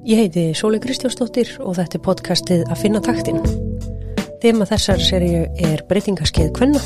Ég 0.00 0.16
heiti 0.16 0.54
Sóli 0.56 0.78
Kristjánsdóttir 0.80 1.50
og 1.60 1.74
þetta 1.76 1.98
er 1.98 2.00
podcastið 2.00 2.60
að 2.72 2.78
finna 2.80 3.00
taktin. 3.04 3.36
Þema 4.40 4.64
þessar 4.70 5.02
serju 5.04 5.42
er 5.60 5.82
breytingaskeið 5.90 6.48
Kvenna. 6.56 6.80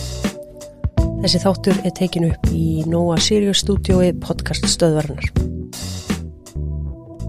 Þessi 1.22 1.40
þáttur 1.44 1.78
er 1.86 1.94
tekin 1.94 2.26
upp 2.32 2.48
í 2.50 2.82
Nóa 2.90 3.20
Sirius 3.22 3.62
stúdiói 3.62 4.08
podcast 4.18 4.66
stöðvarnar. 4.66 5.28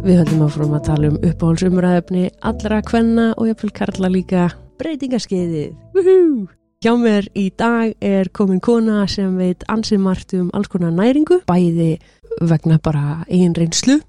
Við 0.02 0.24
höldum 0.24 0.42
áfram 0.48 0.74
að 0.74 0.88
tala 0.90 1.12
um 1.12 1.20
uppáhaldsumræðefni 1.22 2.26
allra 2.42 2.82
Kvenna 2.90 3.28
og 3.36 3.52
ég 3.52 3.62
vil 3.62 3.72
karla 3.78 4.10
líka 4.10 4.48
breytingaskeiðið. 4.82 5.78
Woohoo! 5.94 6.50
Hjá 6.82 6.96
mér 6.98 7.30
í 7.38 7.52
dag 7.54 7.94
er 8.02 8.34
komin 8.34 8.58
kona 8.58 9.06
sem 9.06 9.38
veit 9.38 9.62
ansið 9.70 10.02
margt 10.02 10.34
um 10.34 10.50
alls 10.58 10.74
konar 10.74 10.98
næringu, 10.98 11.44
bæði 11.46 12.00
vegna 12.42 12.82
bara 12.82 13.22
eigin 13.30 13.54
reynslu 13.54 14.02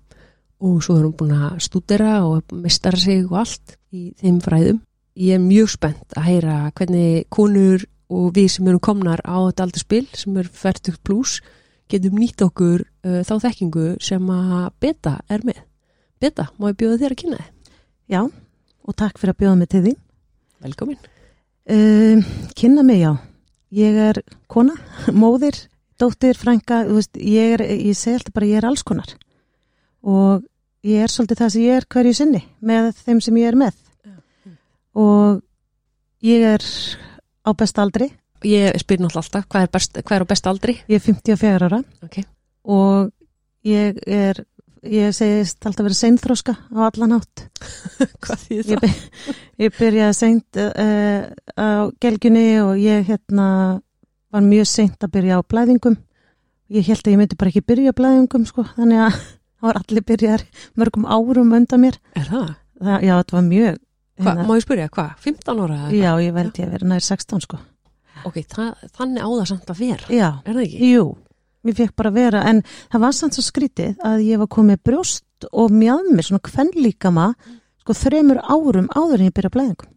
og 0.60 0.80
svo 0.84 0.96
er 0.96 1.04
hún 1.06 1.16
búin 1.16 1.34
að 1.36 1.58
stúdera 1.66 2.20
og 2.24 2.54
mistara 2.54 2.98
sig 3.00 3.24
og 3.26 3.36
allt 3.42 3.76
í 3.92 4.10
þeim 4.20 4.40
fræðum. 4.44 4.80
Ég 5.16 5.36
er 5.36 5.42
mjög 5.42 5.70
spennt 5.72 6.16
að 6.16 6.28
heyra 6.28 6.56
hvernig 6.76 7.26
konur 7.32 7.84
og 8.12 8.32
við 8.36 8.50
sem 8.54 8.68
erum 8.68 8.82
komnar 8.82 9.22
á 9.24 9.36
þetta 9.48 9.66
aldrei 9.66 10.02
sem 10.14 10.36
er 10.36 10.48
færtugt 10.52 11.02
pluss 11.02 11.40
getum 11.90 12.18
nýtt 12.18 12.42
okkur 12.44 12.82
uh, 12.82 13.22
þá 13.26 13.34
þekkingu 13.46 13.86
sem 14.02 14.30
að 14.32 14.70
beta 14.82 15.18
er 15.30 15.44
með. 15.46 15.60
Beta, 16.20 16.48
má 16.58 16.70
ég 16.70 16.78
bjóða 16.80 17.00
þér 17.02 17.14
að 17.14 17.20
kynna 17.22 17.38
þið? 17.40 17.52
Já, 18.06 18.20
og 18.86 18.96
takk 18.96 19.20
fyrir 19.20 19.34
að 19.34 19.40
bjóða 19.42 19.60
mig 19.60 19.70
til 19.70 19.82
því. 19.84 19.94
Velkomin. 20.66 21.00
Uh, 21.66 22.26
kynna 22.58 22.84
mig, 22.86 23.02
já. 23.02 23.12
Ég 23.76 23.98
er 24.08 24.22
kona, 24.50 24.74
móðir, 25.22 25.58
dóttir, 26.00 26.38
frænka, 26.38 26.84
veist, 26.88 27.14
ég, 27.18 27.56
er, 27.56 27.66
ég 27.76 27.98
segi 27.98 28.20
alltaf 28.20 28.36
bara 28.36 28.50
ég 28.50 28.60
er 28.62 28.68
alls 28.70 28.86
konar. 28.86 29.14
Og 30.06 30.44
ég 30.86 31.02
er 31.02 31.10
svolítið 31.10 31.42
það 31.42 31.52
sem 31.54 31.66
ég 31.66 31.80
er 31.80 31.88
hverju 31.90 32.14
sinni 32.14 32.42
með 32.64 32.92
þeim 33.02 33.20
sem 33.24 33.40
ég 33.40 33.50
er 33.50 33.58
með. 33.58 33.78
Og 34.96 35.42
ég 36.24 36.46
er 36.54 36.64
á 37.46 37.50
besta 37.58 37.84
aldri. 37.84 38.10
Ég 38.46 38.76
spyr 38.78 39.00
náttúrulega 39.00 39.24
alltaf, 39.24 39.46
hvað 39.50 39.64
er, 39.64 39.70
best, 39.72 39.98
hvað 40.02 40.16
er 40.16 40.24
á 40.24 40.30
besta 40.30 40.52
aldri? 40.52 40.74
Ég 40.86 41.00
er 41.00 41.04
54 41.04 41.66
ára. 41.66 41.80
Ok. 42.04 42.18
Og 42.70 43.10
ég 43.66 43.98
er, 44.06 44.42
ég 44.86 45.14
segist 45.16 45.66
alltaf 45.66 45.86
verið 45.86 45.98
seinþróska 45.98 46.54
á 46.54 46.78
allan 46.86 47.16
átt. 47.16 47.46
hvað 48.22 48.44
þýð 48.44 48.72
Ég, 48.74 48.82
by, 48.84 48.90
ég 49.64 49.78
byrjaði 49.78 50.18
seint 50.20 50.60
uh, 50.62 51.26
á 51.56 51.88
gelgjunni 52.02 52.46
og 52.62 52.76
ég 52.82 53.08
hérna 53.08 53.48
var 54.34 54.44
mjög 54.44 54.68
seint 54.70 55.02
að 55.02 55.16
byrja 55.16 55.40
á 55.40 55.48
blæðingum. 55.48 55.96
Ég 56.76 56.86
held 56.90 57.02
að 57.06 57.14
ég 57.14 57.20
myndi 57.22 57.38
bara 57.38 57.52
ekki 57.52 57.64
byrja 57.66 57.94
á 57.94 57.98
blæðingum 57.98 58.46
sko, 58.48 58.66
þannig 58.76 59.06
að 59.06 59.18
það 59.60 59.68
var 59.70 59.78
allir 59.80 60.04
byrjar 60.10 60.44
mörgum 60.76 61.06
árum 61.08 61.52
undan 61.56 61.82
mér. 61.82 61.98
Er 62.16 62.28
það? 62.30 62.50
Það, 62.80 62.96
já, 63.08 63.14
þetta 63.22 63.36
var 63.38 63.46
mjög... 63.50 63.78
Hva, 64.16 64.32
má 64.48 64.52
ég 64.56 64.64
spyrja, 64.64 64.88
hvað? 64.92 65.10
15 65.26 65.58
ára? 65.66 65.78
Já, 65.92 66.10
ég 66.24 66.32
verði 66.36 66.64
að 66.64 66.70
vera 66.76 66.88
nær 66.88 67.04
16 67.04 67.42
sko. 67.44 67.58
Ok, 68.24 68.38
það, 68.48 68.70
þannig 68.96 69.24
á 69.24 69.28
það 69.28 69.46
samt 69.50 69.72
að 69.74 69.80
vera. 69.84 70.06
Já, 70.12 70.28
Er 70.44 70.56
það 70.56 70.62
ekki? 70.64 70.90
jú, 70.94 71.02
ég 71.68 71.76
fekk 71.76 71.92
bara 72.00 72.12
að 72.12 72.16
vera, 72.22 72.44
en 72.48 72.62
það 72.92 73.02
var 73.04 73.16
samt 73.18 73.36
svo 73.36 73.44
skrítið 73.44 74.00
að 74.08 74.24
ég 74.24 74.40
var 74.40 74.48
komið 74.56 74.80
brjóst 74.88 75.48
og 75.52 75.74
mjög 75.76 76.08
mér, 76.16 76.24
svona 76.30 76.44
kvennlíkama, 76.48 77.26
sko 77.84 77.96
þremur 78.00 78.40
árum 78.48 78.88
áður 78.96 79.20
en 79.20 79.28
ég 79.28 79.36
byrja 79.36 79.52
á 79.52 79.56
blæðingum. 79.58 79.92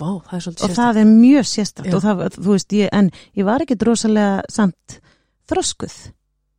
Vá, 0.00 0.10
það 0.26 0.34
er 0.38 0.44
svolítið 0.46 0.64
og 0.66 0.74
það 0.78 0.98
er 1.02 1.08
mjög 1.10 1.48
sérstætt 1.50 1.86
Já. 1.90 1.94
og 1.98 2.02
það, 2.06 2.22
þú 2.40 2.54
veist, 2.54 2.72
ég, 2.78 2.88
en 2.96 3.10
ég 3.36 3.46
var 3.46 3.62
ekki 3.64 3.76
drosalega 3.78 4.38
samt 4.50 4.96
þroskuð 5.50 5.96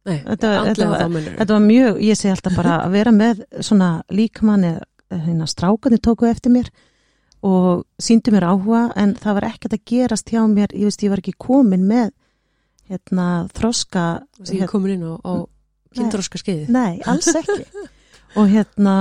Nei, 0.09 0.17
þetta 0.25 0.51
þetta 0.65 1.09
þetta 1.37 1.53
var 1.53 1.65
mjög, 1.65 1.99
ég 2.01 2.17
segi 2.17 2.31
alltaf 2.33 2.55
bara 2.57 2.77
að 2.87 2.95
vera 2.95 3.11
með 3.13 3.43
svona 3.61 3.89
líkmann 4.09 4.65
eða 4.65 5.19
hérna 5.27 5.47
strákandi 5.49 5.99
tóku 6.01 6.25
eftir 6.29 6.53
mér 6.55 6.71
og 7.45 7.83
síndu 8.01 8.33
mér 8.33 8.47
áhuga 8.49 8.83
en 8.97 9.13
það 9.19 9.37
var 9.37 9.47
ekkert 9.49 9.75
að 9.77 9.85
gerast 9.91 10.29
hjá 10.29 10.41
mér. 10.49 10.73
Ég 10.77 10.89
veist, 10.89 11.03
ég 11.05 11.11
var 11.13 11.21
ekki 11.21 11.35
komin 11.41 11.85
með 11.89 12.11
hérna 12.91 13.27
þroska 13.53 14.05
Þessi 14.39 14.61
ég 14.61 14.71
komin 14.71 14.95
inn 14.95 15.05
á, 15.05 15.13
á 15.21 15.33
kindróska 15.97 16.41
skeiði. 16.41 16.67
Nei, 16.71 17.01
alls 17.09 17.29
ekki. 17.33 17.65
Og 18.39 18.47
hérna 18.51 18.95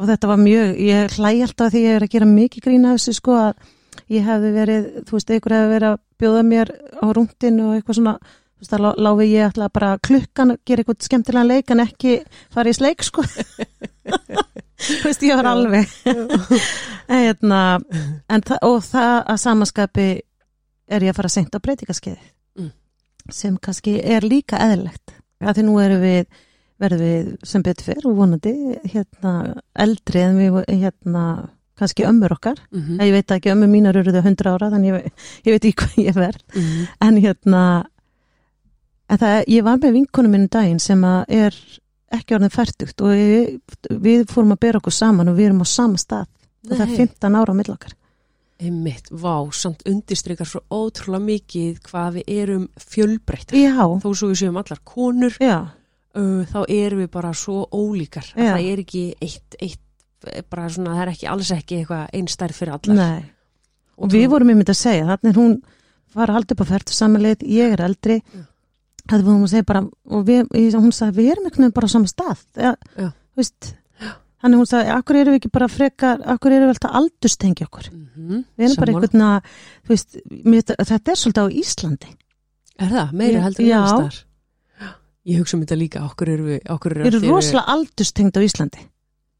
og 0.00 0.08
þetta 0.10 0.32
var 0.32 0.40
mjög, 0.40 0.74
ég 0.82 1.16
hlæ 1.16 1.30
alltaf 1.46 1.72
því 1.72 1.84
ég 1.84 1.96
er 1.96 2.04
að 2.06 2.12
gera 2.14 2.28
mikið 2.28 2.66
grína 2.66 2.94
þessu 2.96 3.16
sko 3.18 3.36
að 3.38 3.66
ég 4.12 4.24
hefði 4.26 4.52
verið, 4.56 4.86
þú 5.06 5.16
veist, 5.16 5.32
einhver 5.32 5.54
hefði 5.56 5.72
verið 5.72 5.88
að 5.92 5.98
bjóða 6.22 6.44
mér 6.48 6.72
á 6.98 7.06
rúndin 7.16 7.60
og 7.64 7.74
eitthvað 7.76 7.98
svona 7.98 8.14
þú 8.62 8.64
veist, 8.64 8.72
þá 8.72 8.78
lá- 8.84 8.98
láfi 9.08 9.26
ég 9.32 9.44
alltaf 9.48 9.72
bara 9.74 9.90
klukkan 9.98 10.52
að 10.54 10.60
gera 10.66 10.82
eitthvað 10.84 11.06
skemmtilega 11.08 11.48
leik 11.50 11.70
en 11.74 11.80
ekki 11.82 12.12
fara 12.54 12.70
í 12.70 12.76
sleik 12.78 13.02
sko. 13.02 13.22
Þú 14.82 14.98
veist, 15.06 15.22
ég 15.22 15.36
var 15.38 15.46
alveg. 15.52 15.88
En 17.12 17.18
hérna 17.26 17.58
en 18.30 18.42
og 18.62 18.78
það 18.86 19.16
að 19.28 19.40
samaskapi 19.42 20.06
er 20.92 21.04
ég 21.04 21.12
að 21.12 21.18
fara 21.18 21.30
seint 21.32 21.54
á 21.54 21.58
breytingaskeiði 21.62 22.30
Mm. 22.58 22.70
sem 23.32 23.54
kannski 23.56 23.94
er 24.04 24.20
líka 24.26 24.58
eðlilegt. 24.60 25.14
Að 25.40 25.56
því 25.58 25.62
nú 25.66 25.76
erum 25.80 26.02
við 26.02 26.26
verðum 26.82 27.00
við 27.06 27.28
sem 27.48 27.62
betur 27.64 27.86
fyrr 27.86 28.06
og 28.10 28.16
vonandi 28.18 28.52
hérna 28.92 29.32
eldri 29.78 30.20
en 30.20 30.36
við 30.36 30.58
hérna 30.68 31.22
kannski 31.78 32.04
ömmur 32.06 32.34
okkar. 32.36 32.60
Mm 32.72 33.00
ég 33.00 33.12
veit 33.16 33.30
ekki, 33.34 33.50
ömmur 33.54 33.68
mínar 33.72 33.96
eru 33.96 34.12
þau 34.12 34.22
100 34.22 34.50
ára 34.52 34.70
þannig 34.74 34.92
ég, 34.92 35.12
ég 35.46 35.52
veit 35.56 35.64
ekki 35.64 35.80
hvað 35.84 36.04
ég 36.06 36.14
verð. 36.14 36.42
-hmm. 36.52 36.88
en 37.00 37.16
hérna 37.16 37.62
en 39.12 39.20
það, 39.20 39.38
ég 39.52 39.64
var 39.66 39.80
með 39.82 39.96
vinkonum 39.98 40.36
minn 40.36 40.50
daginn 40.52 40.80
sem 40.82 41.02
er 41.04 41.56
ekki 42.12 42.36
orðin 42.36 42.52
færtugt 42.52 43.02
og 43.04 43.12
við, 43.16 43.58
við 44.04 44.24
fórum 44.30 44.54
að 44.54 44.62
bera 44.66 44.80
okkur 44.80 44.94
saman 44.94 45.32
og 45.32 45.38
við 45.38 45.50
erum 45.50 45.64
á 45.64 45.68
sama 45.68 46.00
stað. 46.00 46.30
Og 46.68 46.76
það 46.76 46.84
er 46.86 46.96
15 47.02 47.36
ára 47.40 47.52
á 47.52 47.58
millokkar 47.58 47.96
Einmitt, 48.62 49.08
vá, 49.10 49.42
samt 49.50 49.80
undirstrykar 49.90 50.46
svo 50.46 50.60
ótrúlega 50.70 51.24
mikið 51.24 51.78
hvað 51.88 52.18
við 52.18 52.28
erum 52.30 52.66
fjölbreytt. 52.78 53.54
Já, 53.58 53.74
Þó 53.74 54.06
svo 54.14 54.28
við 54.30 54.38
séum 54.38 54.60
allar 54.60 54.78
konur, 54.86 55.34
uh, 55.42 55.64
þá 56.46 56.60
erum 56.70 57.02
við 57.02 57.08
bara 57.10 57.32
svo 57.34 57.64
ólíkar. 57.74 58.28
Það 58.36 58.68
er 58.68 58.82
ekki 58.84 59.02
eitt, 59.18 59.56
eitt, 59.58 59.82
bara 60.52 60.68
svona, 60.70 60.94
það 60.94 61.02
er 61.02 61.12
ekki 61.16 61.30
alls 61.32 61.50
ekki 61.56 61.80
eitthvað 61.80 62.14
einstær 62.20 62.54
fyrir 62.54 62.76
allar. 62.76 63.00
nei. 63.00 63.32
Og 64.02 64.14
við 64.14 64.28
vorum 64.30 64.54
einmitt 64.54 64.70
að 64.70 64.78
segja, 64.78 65.10
þannig 65.10 65.36
hún 65.40 65.58
var 66.14 66.30
upp 66.38 66.62
á 66.62 66.66
færtu 66.68 66.94
samanleit, 66.94 67.42
ég 67.42 67.74
er 67.74 67.82
eldri. 67.82 68.20
Já. 68.22 68.46
Það 69.12 69.26
vorum 69.28 69.44
að 69.46 69.52
segja 69.52 69.66
bara 69.68 69.82
og 70.16 70.24
við, 70.26 70.74
hún 70.76 70.92
sagði, 70.96 71.16
við 71.20 71.30
erum 71.34 71.48
veginn 71.50 71.72
bara 71.76 71.86
á 71.88 71.94
sama 71.94 72.10
stað 72.10 72.42
þannig 74.42 74.58
hún 74.58 74.66
sagði, 74.66 74.90
akkur 74.96 75.18
erum 75.20 75.34
við 75.36 75.40
ekki 75.40 75.50
bara 75.54 75.68
frekar 75.70 76.22
akkur 76.34 76.50
erum 76.56 76.66
við 76.66 76.74
alltaf 76.74 76.96
aldurstengja 76.98 77.66
okkur 77.68 77.90
Mm 77.92 78.08
-hmm. 78.16 78.44
við 78.58 78.64
erum 78.66 78.76
bara 78.80 78.92
einhvern 78.92 79.08
veginn 79.12 79.26
að 79.28 79.40
þú 79.86 79.88
veist, 79.92 80.16
mér, 80.44 80.62
þetta 80.90 81.10
er 81.12 81.18
svolítið 81.20 81.42
á 81.42 81.48
Íslandi 81.62 82.10
Er 82.78 82.88
það? 82.88 83.12
Meiri 83.12 83.34
Ég- 83.36 83.42
heldur 83.42 83.64
já. 83.66 83.76
annars 83.78 83.90
staðar? 83.92 84.24
Ég 85.26 85.38
hugsa 85.38 85.56
um 85.56 85.62
þetta 85.62 85.76
líka, 85.78 86.00
okkur 86.04 86.28
eru 86.28 86.44
við, 86.44 86.60
okkur 86.68 86.90
eru 86.96 87.04
við 87.10 87.22
einu- 87.22 87.30
rosalega 87.30 87.66
aldurstengd 87.72 88.36
á 88.36 88.40
Íslandi 88.42 88.78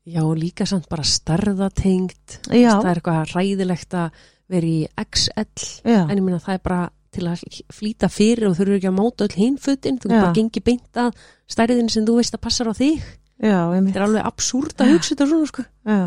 Já, 0.04 0.22
líka 0.34 0.66
samt 0.66 0.88
bara 0.88 1.02
starðatengt. 1.04 2.40
Það 2.50 2.86
er 2.86 2.96
eitthvað 2.98 3.32
ræðilegt 3.36 3.94
að 3.94 4.10
vera 4.50 4.66
í 4.66 4.86
XL, 4.96 5.44
já, 5.84 6.02
en 6.10 6.16
ég 6.18 6.22
minna 6.22 6.38
það 6.40 6.54
er 6.54 6.58
bara 6.64 6.90
til 7.12 7.24
að 7.28 7.42
flýta 7.72 8.08
fyrir 8.12 8.48
og 8.48 8.56
þurfur 8.58 8.78
ekki 8.78 8.88
að 8.90 8.96
máta 8.98 9.26
öll 9.28 9.36
hinfutin, 9.36 9.98
þú 10.02 10.10
Já. 10.10 10.18
bara 10.20 10.32
gengi 10.38 10.62
beint 10.64 11.00
að 11.02 11.12
stærðin 11.52 11.90
sem 11.92 12.06
þú 12.08 12.16
veist 12.18 12.34
að 12.36 12.40
passar 12.46 12.70
á 12.70 12.74
þig. 12.74 13.02
já, 13.42 13.58
Þetta 13.72 13.96
er 13.98 14.04
alveg 14.06 14.26
absúrt 14.30 14.76
að 14.80 14.92
hugsa 14.94 15.14
þetta 15.14 15.28
svona, 15.28 15.46
sko. 15.52 15.64
já 15.86 16.00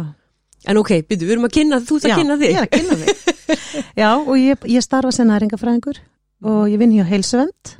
En 0.67 0.77
ok, 0.81 0.89
byrju, 1.05 1.27
við 1.27 1.31
erum 1.35 1.45
að 1.45 1.51
kynna, 1.59 1.77
þú 1.85 1.95
ert 1.99 2.05
að 2.05 2.09
Já, 2.09 2.15
kynna 2.17 2.35
þig. 2.41 2.49
ég 2.49 2.57
er 2.57 2.65
að 2.65 2.73
kynna 2.73 2.95
þig 3.01 3.99
Já, 4.01 4.09
og 4.17 4.35
ég, 4.39 4.63
ég 4.73 4.81
starfa 4.81 5.11
sem 5.13 5.27
næringafræðingur 5.29 5.99
og 6.45 6.63
ég 6.71 6.79
vinn 6.81 6.95
hjá 6.95 7.05
heilsuvend 7.05 7.75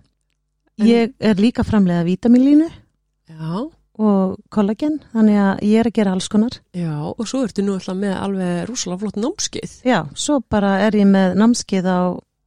En- 0.78 0.86
Ég 0.88 1.14
er 1.20 1.36
líka 1.40 1.64
framlega 1.66 2.04
vítamínlínu 2.06 2.68
Já, 3.32 3.64
og 3.98 4.36
kollagen, 4.52 5.00
þannig 5.16 5.38
að 5.40 5.64
ég 5.64 5.80
er 5.80 5.88
að 5.90 5.94
gera 5.96 6.12
alls 6.14 6.28
konar 6.30 6.60
já, 6.76 6.92
og 7.18 7.26
svo 7.26 7.42
ertu 7.48 7.64
nú 7.64 7.74
alltaf 7.80 7.96
með 7.96 8.14
alveg 8.22 8.66
rússalega 8.68 9.00
flott 9.00 9.16
námskeið. 9.24 9.72
Já, 9.88 10.02
svo 10.14 10.42
bara 10.52 10.74
er 10.86 10.92
ég 11.00 11.08
með 11.08 11.38
námskeið 11.40 11.88
á 11.88 12.00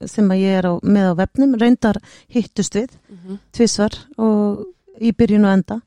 sem 0.06 0.30
að 0.30 0.42
ég 0.44 0.58
er 0.60 0.70
á, 0.70 0.72
með 0.82 1.10
á 1.10 1.14
vefnum 1.24 1.54
reyndar 1.58 1.98
hittust 2.28 2.74
við, 2.74 2.90
Mm 3.08 3.18
-hmm. 3.18 3.38
tvisvar 3.52 3.94
og 4.16 4.66
í 5.00 5.12
byrjun 5.12 5.44
og 5.44 5.52
enda 5.52 5.80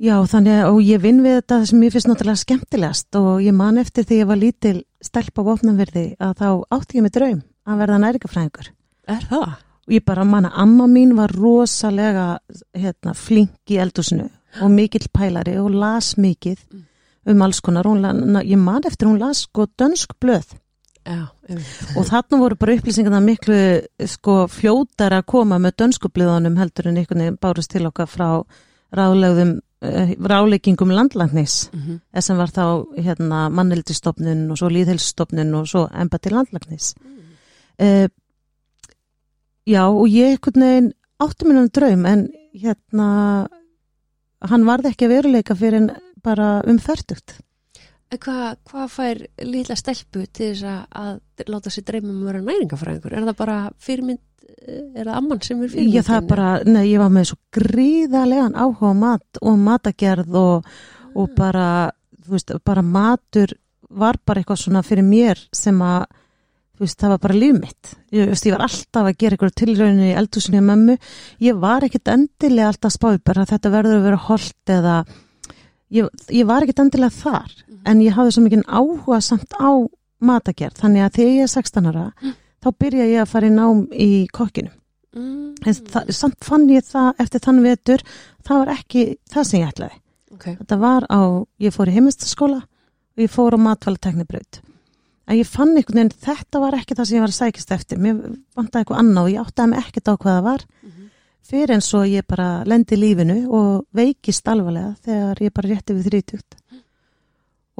Já, 0.00 0.14
þannig 0.24 0.54
að 0.56 0.66
og 0.72 0.78
ég 0.80 1.00
vinn 1.02 1.18
við 1.20 1.34
þetta 1.36 1.56
sem 1.68 1.80
ég 1.84 1.92
finnst 1.92 2.08
náttúrulega 2.08 2.40
skemmtilegast 2.40 3.16
og 3.20 3.42
ég 3.44 3.52
man 3.52 3.76
eftir 3.82 4.06
því 4.08 4.20
ég 4.22 4.28
var 4.30 4.38
lítil 4.40 4.78
stelp 5.04 5.36
á 5.36 5.42
vopnanverði 5.44 6.04
að 6.16 6.38
þá 6.38 6.46
átti 6.72 6.96
ég 6.96 7.04
með 7.04 7.12
draum 7.18 7.42
að 7.68 7.82
verða 7.82 7.98
næringafræðingur. 8.06 8.70
Er 9.12 9.26
það? 9.28 9.50
Og 9.84 9.92
ég 9.92 10.06
bara 10.08 10.24
man 10.24 10.48
að 10.48 10.56
amma 10.64 10.86
mín 10.88 11.12
var 11.18 11.34
rosalega 11.36 12.24
hérna, 12.72 13.12
flink 13.12 13.74
í 13.74 13.76
eldúsinu 13.84 14.30
og 14.64 14.72
mikill 14.72 15.04
pælari 15.12 15.58
og 15.60 15.68
las 15.76 16.14
mikið 16.16 16.64
um 17.28 17.44
alls 17.44 17.60
konar. 17.60 17.84
Hún, 17.84 18.00
ég 18.40 18.56
man 18.56 18.88
eftir 18.88 19.10
hún 19.10 19.20
las 19.20 19.44
sko 19.44 19.68
dönsk 19.68 20.16
blöð 20.16 20.56
Já, 21.00 21.30
og 21.96 22.04
þarna 22.04 22.38
voru 22.42 22.56
bara 22.60 22.74
upplýsingarna 22.76 23.20
miklu 23.24 23.56
sko 24.12 24.34
fljótar 24.52 25.14
að 25.16 25.26
koma 25.32 25.56
með 25.62 25.78
dönskubliðunum 25.80 26.58
heldur 26.60 26.90
en 26.90 27.00
einhvern 27.00 27.24
veginn 27.24 27.38
bárust 27.40 27.72
til 27.72 27.86
okkar 27.88 28.10
frá 28.10 28.28
ráðlegðum 28.92 29.54
uh, 29.56 30.12
ráleikingum 30.20 30.92
landlagnis 30.92 31.70
Mm 31.72 31.80
-hmm. 31.80 32.20
sem 32.20 32.36
var 32.36 32.48
þá 32.48 32.84
hérna, 32.98 33.48
mannildistofnun 33.48 34.50
og 34.50 34.58
svo 34.58 34.68
líðhelsstofnun 34.68 35.54
og 35.54 35.68
svo 35.68 35.88
embati 35.94 36.30
landlagnis 36.30 36.94
uh, 37.80 38.08
já 39.66 39.84
og 39.88 40.08
ég 40.08 40.36
einhvern 40.36 40.62
veginn 40.62 40.92
átti 41.18 41.44
minna 41.44 41.66
draum 41.66 42.06
en 42.06 42.28
hérna 42.54 43.48
hann 44.40 44.66
varði 44.66 44.88
ekki 44.88 45.04
að 45.04 45.14
veruleika 45.14 45.54
fyrir 45.54 45.90
bara 46.22 46.62
um 46.66 46.78
færtugt 46.78 47.40
Hvað 48.10 48.56
hva 48.66 48.88
fær 48.90 49.20
litla 49.46 49.76
stelpu 49.78 50.24
til 50.26 50.50
þess 50.50 50.66
að, 50.66 50.80
að 50.98 51.50
láta 51.52 51.70
sér 51.70 51.84
dreyma 51.86 52.10
um 52.10 52.24
að 52.24 52.30
vera 52.32 52.42
næringafræðingur? 52.42 53.14
Er 53.14 53.26
það 53.28 53.36
bara 53.38 53.58
fyrirmynd, 53.86 54.22
eh, 54.50 54.80
er 54.98 55.04
það 55.04 55.18
amman 55.20 55.42
sem 55.46 55.60
er 55.62 55.70
fyrirmynd? 55.70 55.94
Já, 55.94 56.02
það 56.08 56.18
er 56.18 56.26
bara, 56.32 56.48
nei, 56.66 56.82
ég 56.90 57.02
var 57.04 57.12
með 57.14 57.28
svo 57.30 57.38
gríðarlegan 57.54 58.58
áhuga 58.58 58.90
á 58.90 58.94
mat 59.04 59.42
og 59.42 59.60
matagerð 59.62 60.40
og, 60.40 60.72
og 61.14 61.36
bara, 61.38 61.68
þú 62.24 62.34
veist, 62.34 62.52
bara 62.66 62.82
matur 62.82 63.54
var 63.90 64.18
bara 64.26 64.42
eitthvað 64.42 64.62
svona 64.64 64.82
fyrir 64.86 65.06
mér 65.06 65.38
sem 65.54 65.78
að, 65.82 66.10
þú 66.74 66.86
veist, 66.86 66.98
það 66.98 67.14
var 67.14 67.24
bara 67.28 67.38
líf 67.38 67.56
mitt. 67.60 67.94
Ég, 68.10 68.30
veist, 68.34 68.46
ég 68.50 68.58
var 68.58 68.66
alltaf 68.66 69.06
að 69.06 69.16
gera 69.22 69.38
eitthvað 69.38 69.56
tilrauninu 69.62 70.10
í 70.10 70.18
eldhúsinu 70.18 70.58
í 70.58 70.66
mömmu. 70.66 71.00
Ég 71.46 71.62
var 71.62 71.86
ekkit 71.86 72.10
endilega 72.10 72.74
alltaf 72.74 72.98
spáð 72.98 73.22
bara 73.30 73.46
þetta 73.46 73.74
verður 73.74 74.00
að 74.00 74.06
vera 74.10 74.22
holdt 74.26 74.74
eða, 74.80 75.00
ég, 75.90 76.08
ég 76.30 76.46
var 76.46 76.62
ekkit 76.66 76.82
endilega 76.84 77.10
þar, 77.10 77.50
en 77.86 78.00
ég 78.04 78.12
hafði 78.16 78.34
svo 78.36 78.44
mikið 78.46 78.64
áhuga 78.68 79.20
samt 79.24 79.52
á 79.58 79.70
matagerð. 80.20 80.76
Þannig 80.82 81.04
að 81.06 81.14
þegar 81.16 81.32
ég 81.34 81.42
er 81.46 81.52
16 81.54 81.86
ára, 81.90 82.04
þá 82.60 82.68
byrja 82.78 83.06
ég 83.08 83.22
að 83.22 83.30
fara 83.32 83.46
í 83.50 83.54
nám 83.56 83.86
í 83.92 84.10
kokkinu 84.32 84.70
Mm. 85.10 85.56
en 85.66 85.74
samt 86.14 86.36
fann 86.46 86.68
ég 86.70 86.84
það 86.86 87.16
eftir 87.18 87.40
þann 87.42 87.56
vetur 87.64 87.98
það 88.46 88.58
var 88.60 88.68
ekki 88.76 89.00
það 89.26 89.46
sem 89.48 89.60
ég 89.60 89.72
ætlaði. 89.72 89.96
Ok, 90.36 90.44
þetta 90.60 90.76
var 90.78 91.02
á, 91.10 91.20
ég 91.58 91.74
fór 91.74 91.90
í 91.90 91.94
heimistaskóla 91.96 92.60
og 92.62 93.18
ég 93.18 93.32
fór 93.34 93.56
á 93.58 93.58
matvælateknibraut 93.58 94.60
en 95.26 95.36
ég 95.40 95.46
fann 95.50 95.74
einhvern 95.74 95.98
veginn 95.98 96.14
þetta 96.14 96.60
var 96.62 96.78
ekki 96.78 96.94
það 96.94 97.08
sem 97.10 97.16
ég 97.18 97.24
var 97.26 97.32
að 97.34 97.40
sækist 97.40 97.72
eftir. 97.74 97.98
Mér 97.98 98.22
vantaði 98.54 98.84
eitthvað 98.84 99.02
annað 99.02 99.24
og 99.26 99.32
ég 99.34 99.42
áttaði 99.42 99.68
mig 99.72 99.82
ekkert 99.82 100.06
á 100.06 100.14
hvað 100.14 100.36
það 100.38 100.46
var. 100.46 100.64
Mhm. 100.86 101.09
Fyrir 101.42 101.70
en 101.74 101.80
svo 101.84 102.02
ég 102.06 102.26
bara 102.28 102.62
lendi 102.64 102.96
lífinu 102.96 103.48
og 103.50 103.86
veikist 103.96 104.46
alvarlega 104.48 104.94
þegar 105.04 105.40
ég 105.42 105.52
bara 105.54 105.68
rétti 105.68 105.94
við 105.96 106.08
þrítugt 106.10 106.56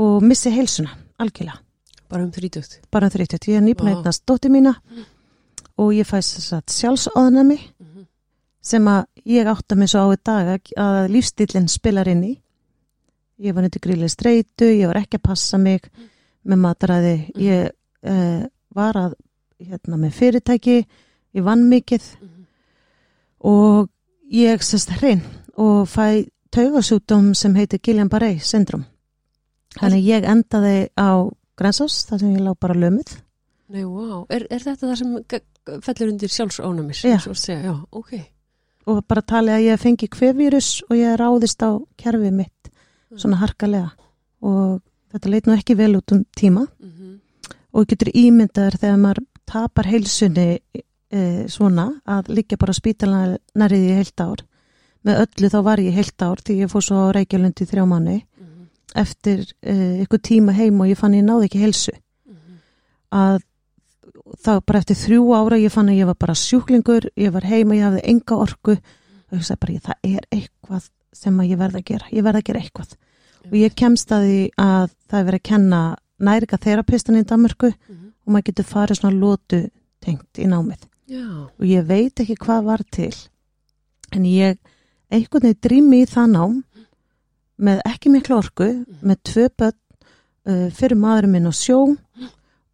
og 0.01 0.23
missi 0.25 0.51
heilsuna 0.55 0.91
algjörlega 1.21 1.59
bara 2.11 2.25
um 2.25 2.33
þrítugt. 2.33 2.81
bara 2.91 3.07
um 3.07 3.11
þrítugt, 3.15 3.47
ég 3.49 3.57
er 3.61 3.87
eignast 3.89 4.25
dóttir 4.27 4.51
mína 4.51 4.75
og 5.79 5.93
ég 5.95 6.05
fæst 6.09 6.37
þess 6.39 6.53
að 6.53 6.75
sjálfsóðnami 6.75 7.59
Mhm. 7.81 8.07
sem 8.61 8.85
að 8.85 9.05
ég 9.27 9.47
átta 9.47 9.77
mig 9.77 9.89
svo 9.89 10.01
á 10.11 10.13
í 10.13 10.17
dag 10.25 10.61
að- 10.77 11.09
lífstílinn 11.11 11.69
spilar 11.69 12.09
inn 12.09 12.25
í. 12.25 12.41
Ég 13.41 13.55
var 13.55 13.63
undir 13.65 13.81
gríli 13.81 14.09
streitu, 14.09 14.65
ég 14.67 14.87
var 14.87 14.97
ekki 14.97 15.17
að 15.17 15.23
passa 15.23 15.57
mig 15.59 15.81
með 16.45 16.59
mataræði. 16.59 17.33
Ég 17.37 17.71
uh, 18.03 18.47
var 18.75 18.93
að, 18.95 19.15
hérna, 19.61 19.97
með 19.97 20.13
fyrirtæki, 20.13 20.87
ég 21.35 21.43
vann 21.43 21.69
mikið 21.71 22.03
Mhm. 22.21 22.40
Og 23.41 23.89
ég 24.33 24.63
sérst 24.65 24.93
hrein 24.99 25.23
og 25.57 25.89
fæ 25.89 26.27
taugasjúkdóm 26.55 27.33
sem 27.35 27.55
heitir 27.55 27.81
Guillain-Barré 27.83 28.39
syndrom. 28.43 28.85
Þannig 29.79 30.07
ég 30.09 30.27
endaði 30.27 30.89
á 30.99 31.31
Grensás, 31.59 32.05
þar 32.09 32.23
sem 32.23 32.35
ég 32.35 32.43
lá 32.43 32.55
bara 32.59 32.75
lömuð. 32.75 33.13
Nei, 33.71 33.85
wow. 33.85 34.25
Er, 34.33 34.47
er 34.51 34.65
þetta 34.65 34.89
það 34.89 34.99
sem 34.99 35.81
fellur 35.85 36.11
undir 36.11 36.33
sjálfsónumis? 36.33 37.05
Já. 37.07 37.21
Já, 37.55 37.75
ok. 37.91 38.15
og 38.91 39.05
bara 39.07 39.23
talið 39.23 39.55
að 39.55 39.67
ég 39.69 39.81
fengi 39.81 40.09
kvefvírus 40.11 40.71
og 40.89 40.97
ég 40.99 41.19
ráðist 41.21 41.63
á 41.63 41.71
kerfið 42.01 42.33
mitt 42.35 42.71
svona 43.15 43.39
harkalega 43.43 43.91
og 44.41 44.81
þetta 45.13 45.31
leit 45.31 45.47
nú 45.47 45.55
ekki 45.55 45.77
vel 45.79 45.93
út 45.99 46.17
um 46.17 46.25
tíma 46.37 46.67
Mm 46.81 47.19
og 47.71 47.87
getur 47.87 48.11
ímyndaður 48.17 48.79
þegar 48.83 48.97
maður 48.99 49.21
tapar 49.47 49.87
heilsunni 49.87 50.47
e, 51.13 51.49
svona 51.49 51.89
að 52.07 52.29
liggja 52.37 52.59
bara 52.61 52.73
spítalna 52.77 53.39
nærið 53.59 53.87
í 53.91 53.97
heilt 53.99 54.21
ár. 54.21 54.45
Með 55.05 55.23
öllu 55.25 55.49
þá 55.51 55.61
var 55.65 55.81
ég 55.81 55.95
heilt 55.97 56.23
ár 56.23 56.41
því 56.45 56.57
ég 56.61 56.71
fór 56.71 56.85
svo 56.85 56.97
á 57.09 57.15
Reykjavílundi 57.17 57.67
þrjá 57.67 57.85
manni 57.89 58.17
-hmm. 58.21 58.67
eftir 58.95 59.47
e, 59.63 60.03
ykkur 60.05 60.21
tíma 60.21 60.53
heim 60.53 60.81
og 60.81 60.89
ég 60.89 60.99
fann 60.99 61.15
ég 61.15 61.25
náði 61.25 61.49
ekki 61.49 61.63
heilsu. 61.65 61.93
Að 63.11 63.41
þá 64.45 64.61
bara 64.67 64.79
eftir 64.79 64.97
þrjú 64.97 65.23
ára 65.35 65.59
ég 65.59 65.73
fann 65.73 65.89
að 65.89 65.99
ég 65.99 66.07
var 66.07 66.15
bara 66.21 66.35
sjúklingur, 66.35 67.09
ég 67.17 67.33
var 67.33 67.43
heima, 67.45 67.75
ég 67.75 67.85
hafði 67.89 68.03
enga 68.05 68.37
orku. 68.37 68.77
Og 69.31 69.39
ég 69.39 69.45
sagði 69.47 69.61
bara 69.61 69.81
það 69.81 69.97
er 70.03 70.27
eitthvað 70.31 70.91
sem 71.13 71.41
að 71.41 71.51
ég 71.51 71.59
verð 71.59 71.77
að 71.81 71.85
gera, 71.85 72.07
ég 72.13 72.23
verð 72.23 72.37
að 72.37 72.45
gera 72.45 72.61
eitthvað. 72.61 72.95
Og 73.51 73.57
ég 73.57 73.75
kemst 73.75 74.13
að 74.13 74.23
því 74.29 74.41
að 74.59 74.91
það 75.09 75.19
er 75.21 75.25
verið 75.25 75.41
að 75.41 75.49
kenna 75.51 75.81
næringa 76.21 76.59
þerapistan 76.61 77.17
í 77.17 77.25
Danmörku 77.25 77.73
Mhm. 77.73 78.13
og 78.27 78.33
maður 78.33 78.45
getur 78.45 78.65
farið 78.65 79.01
svona 79.01 79.21
lótu 79.21 79.71
tengt 80.01 80.39
í 80.39 80.47
námið 80.47 80.90
Já, 81.11 81.27
og 81.51 81.65
ég 81.67 81.87
veit 81.89 82.23
ekki 82.23 82.39
hvað 82.39 82.67
var 82.69 82.85
til 82.95 83.15
en 84.15 84.27
ég 84.29 84.59
einhvern 85.11 85.49
veginn 85.49 85.63
drými 85.67 86.03
í 86.05 86.11
það 86.11 86.35
nám 86.37 86.59
með 87.61 87.83
ekki 87.91 88.13
miklu 88.15 88.39
orku 88.39 88.69
með 89.03 89.23
tvö 89.27 89.49
börn 89.59 89.77
uh, 89.77 90.69
fyrir 90.75 91.01
maðurinn 91.01 91.35
minn 91.35 91.51
á 91.51 91.55
sjó 91.55 91.81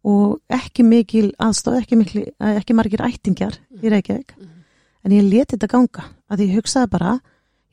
og 0.07 0.37
ekki 0.53 0.85
mikil 0.87 1.31
aðstof 1.41 1.81
ekki, 1.81 1.97
mikil, 1.99 2.21
eh, 2.39 2.59
ekki 2.61 2.75
margir 2.77 3.01
ættingjar 3.03 3.57
í 3.81 3.89
Reykjavík 3.91 4.37
en 4.37 5.15
ég 5.15 5.25
leti 5.25 5.57
þetta 5.57 5.71
ganga 5.73 6.05
að 6.31 6.45
ég 6.45 6.59
hugsaði 6.59 6.91
bara 6.93 7.17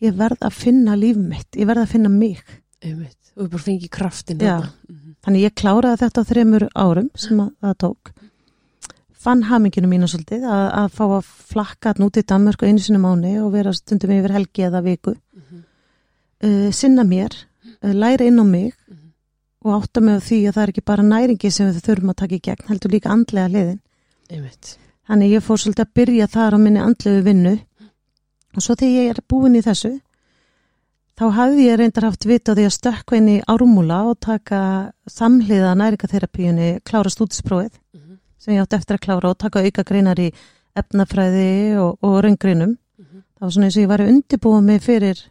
ég 0.03 0.17
verð 0.19 0.43
að 0.45 0.57
finna 0.57 0.97
líf 0.99 1.19
mitt, 1.19 1.51
ég 1.57 1.69
verð 1.69 1.85
að 1.85 1.93
finna 1.95 2.11
mig 2.13 2.43
einmitt. 2.85 3.21
Og 3.35 3.47
við 3.47 3.51
bara 3.55 3.65
fengið 3.65 3.91
kraftin. 3.91 4.43
Mhm. 4.43 5.15
Þannig 5.25 5.47
ég 5.47 5.55
kláraði 5.55 6.01
þetta 6.05 6.21
á 6.21 6.29
þremur 6.29 6.69
árum 6.75 7.11
sem 7.17 7.41
að, 7.41 7.51
það 7.63 7.79
tók. 7.85 8.14
Fann 9.25 9.43
haminginu 9.49 9.89
mínu 9.89 10.09
svolítið 10.11 10.43
að, 10.45 10.65
að 10.83 10.89
fá 10.99 11.05
að 11.07 11.29
flakka 11.55 11.93
hann 11.95 12.05
út 12.07 12.19
í 12.21 12.25
Danmörku 12.29 12.67
einu 12.69 12.83
sinni 12.85 13.01
mánu 13.01 13.31
og 13.45 13.53
vera 13.55 13.73
stundum 13.73 14.13
yfir 14.19 14.35
helgi 14.37 14.67
eða 14.69 14.83
viku. 14.85 15.15
Mhm. 15.39 15.63
Uh, 16.45 16.69
sinna 16.77 17.05
mér, 17.09 17.33
uh, 17.81 17.93
læra 17.97 18.27
inn 18.29 18.37
á 18.43 18.45
mig 18.45 18.75
Mhm. 18.89 19.13
og 19.65 19.79
átta 19.83 20.03
mig 20.05 20.21
á 20.21 20.27
því 20.27 20.39
að 20.49 20.53
það 20.59 20.63
er 20.67 20.73
ekki 20.75 20.85
bara 20.85 21.03
næringi 21.03 21.51
sem 21.53 21.71
við 21.73 21.81
þurfum 21.87 22.11
að 22.13 22.17
taka 22.21 22.35
í 22.37 22.41
gegn, 22.45 22.67
heldur 22.69 22.91
líka 22.93 23.09
andlega 23.15 23.49
liðin. 23.49 23.81
Einmitt. 24.31 24.77
Þannig 25.09 25.33
ég 25.39 25.43
fór 25.45 25.57
svolítið 25.63 25.85
að 25.87 25.95
byrja 25.95 26.27
þar 26.29 26.53
á 26.53 26.59
minni 26.61 26.81
andlegu 26.81 27.23
vinnu 27.25 27.55
og 28.57 28.61
svo 28.63 28.75
þegar 28.77 29.01
ég 29.01 29.11
er 29.15 29.21
búin 29.29 29.57
í 29.57 29.63
þessu 29.65 30.01
þá 31.19 31.25
hafði 31.39 31.65
ég 31.71 31.79
reyndar 31.81 32.05
haft 32.09 32.25
vit 32.29 32.49
á 32.49 32.53
því 32.57 32.65
að 32.69 32.77
stökkva 32.77 33.17
inn 33.21 33.29
í 33.29 33.43
ármúla 33.49 33.99
og 34.11 34.21
taka 34.21 34.61
samhliða 35.09 35.73
næringaterapíunni 35.81 36.69
klára 36.85 37.09
stúdisprófið 37.13 37.73
Mhm. 37.95 38.04
Sem 38.45 38.55
ég 38.55 38.65
átti 38.65 38.77
eftir 38.79 38.99
að 38.99 39.05
klára 39.07 39.31
og 39.33 39.39
taka 39.41 39.63
auka 39.65 39.85
greinar 39.89 40.21
í 40.21 40.31
efnafræði 40.79 41.79
og, 41.81 41.97
og 42.05 42.19
raungrinum. 42.25 42.75
Mhm. 43.01 43.23
Það 43.39 43.47
var 43.47 43.55
svona 43.57 43.71
eins 43.71 43.79
og 43.79 43.85
ég 43.85 43.93
var 43.93 44.03
að 44.05 44.13
undirbúa 44.13 44.61
mig 44.65 44.83
fyrir 44.85 45.23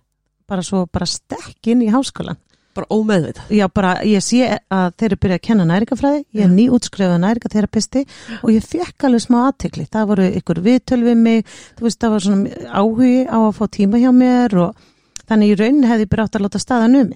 bara 0.50 0.63
svo 0.65 0.86
bara 0.91 1.05
stekkin 1.08 1.84
í 1.86 1.91
háskólan. 1.93 2.39
Bara 2.74 2.89
ómeðvitað. 2.89 3.51
Já, 3.53 3.67
bara 3.70 3.91
ég 4.01 4.24
sé 4.25 4.48
að 4.50 4.96
þeir 4.98 5.12
eru 5.12 5.17
byrjað 5.22 5.38
að 5.38 5.43
kenna 5.46 5.65
næringafræði, 5.70 6.22
ég 6.34 6.41
er 6.41 6.50
Já. 6.50 6.53
nýútskrifuð 6.58 7.20
næringaterapisti 7.22 8.01
og 8.41 8.50
ég 8.50 8.65
fekk 8.65 9.05
alveg 9.05 9.22
smá 9.22 9.38
aðtekli. 9.43 9.86
Það 9.93 10.08
voru 10.10 10.25
ykkur 10.39 10.62
viðtöl 10.65 11.03
við 11.05 11.20
mig, 11.22 11.46
þú 11.77 11.86
veist, 11.86 12.00
það 12.01 12.15
var 12.15 12.25
svona 12.25 12.72
áhugi 12.82 13.13
á 13.29 13.38
að 13.38 13.53
fá 13.60 13.63
tíma 13.77 14.01
hjá 14.01 14.10
mér 14.17 14.58
og 14.63 14.82
þannig 15.29 15.53
í 15.53 15.60
rauninni 15.62 15.91
hefði 15.91 16.08
ég 16.08 16.12
bara 16.15 16.25
átt 16.25 16.39
að 16.39 16.46
láta 16.48 16.63
staðan 16.63 16.98
um. 16.98 17.13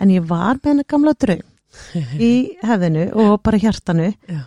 En 0.00 0.10
ég 0.10 0.24
var 0.26 0.56
með 0.56 0.70
hennar 0.72 0.88
gamla 0.88 1.12
draum 1.20 1.44
í 2.30 2.32
hefðinu 2.64 3.04
og 3.12 3.36
bara 3.44 3.60
hjartanu 3.60 4.08
Já. 4.24 4.40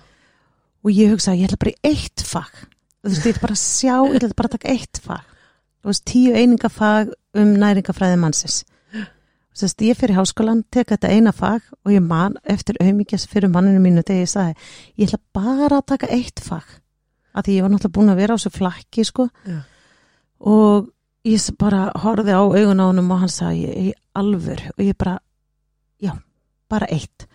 Og 0.87 0.95
ég 0.95 1.11
hugsaði, 1.11 1.43
ég 1.43 1.49
ætla 1.49 1.59
bara 1.59 1.73
í 1.73 1.91
eitt 1.91 2.23
fag. 2.23 2.63
Þú 3.03 3.11
veist, 3.11 3.25
ég 3.25 3.35
ætla 3.35 3.43
bara 3.43 3.57
að 3.57 3.61
sjá, 3.63 3.93
ég 4.07 4.17
ætla 4.21 4.39
bara 4.39 4.49
að 4.49 4.55
taka 4.55 4.73
eitt 4.73 5.01
fag. 5.03 5.35
Þú 5.83 5.91
veist, 5.91 6.03
tíu 6.07 6.33
einingafag 6.35 7.13
um 7.37 7.53
næringafræði 7.59 8.19
mannsins. 8.21 8.63
Sest, 9.57 9.81
ég 9.81 9.97
fyrir 9.97 10.19
háskólan, 10.19 10.61
tek 10.69 10.91
þetta 10.93 11.09
eina 11.09 11.31
fag 11.33 11.63
og 11.81 11.89
ég 11.89 12.03
man 12.05 12.35
eftir 12.45 12.77
auðmíkjas 12.77 13.25
fyrir 13.29 13.49
manninu 13.49 13.81
mínu 13.81 14.03
þegar 14.05 14.21
ég 14.21 14.29
sagði, 14.29 14.67
ég 15.01 15.09
ætla 15.09 15.19
bara 15.33 15.79
að 15.79 15.87
taka 15.93 16.09
eitt 16.13 16.43
fag. 16.45 16.67
Af 17.33 17.45
því 17.45 17.55
ég 17.55 17.65
var 17.65 17.73
náttúrulega 17.73 17.95
búin 17.97 18.13
að 18.13 18.21
vera 18.21 18.37
á 18.37 18.41
svo 18.41 18.51
flakki, 18.53 19.05
sko. 19.07 19.27
Já. 19.49 19.57
Og 20.45 20.91
ég 21.25 21.47
bara 21.57 21.87
horfði 22.03 22.37
á 22.37 22.41
augun 22.45 22.83
á 22.85 22.85
honum 22.85 23.09
og 23.15 23.23
hann 23.23 23.33
sagði, 23.33 23.65
ég, 23.65 23.89
ég 23.89 24.21
alvör. 24.21 24.61
Og 24.77 24.85
ég 24.85 24.97
bara, 24.97 25.17
já, 26.05 26.13
bara 26.69 26.89
eitt. 26.93 27.25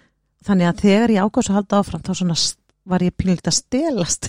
Þannig 0.47 0.71
að 0.71 0.85
þegar 0.87 1.15
ég 1.17 1.27
ákváðs 1.27 1.51
að 1.51 1.59
halda 1.59 1.83
áfram, 1.83 2.07
þá 2.07 2.13
svona 2.19 2.39
var 2.89 3.03
ég 3.05 3.15
pílikt 3.17 3.47
að 3.49 3.59
stelast 3.61 4.29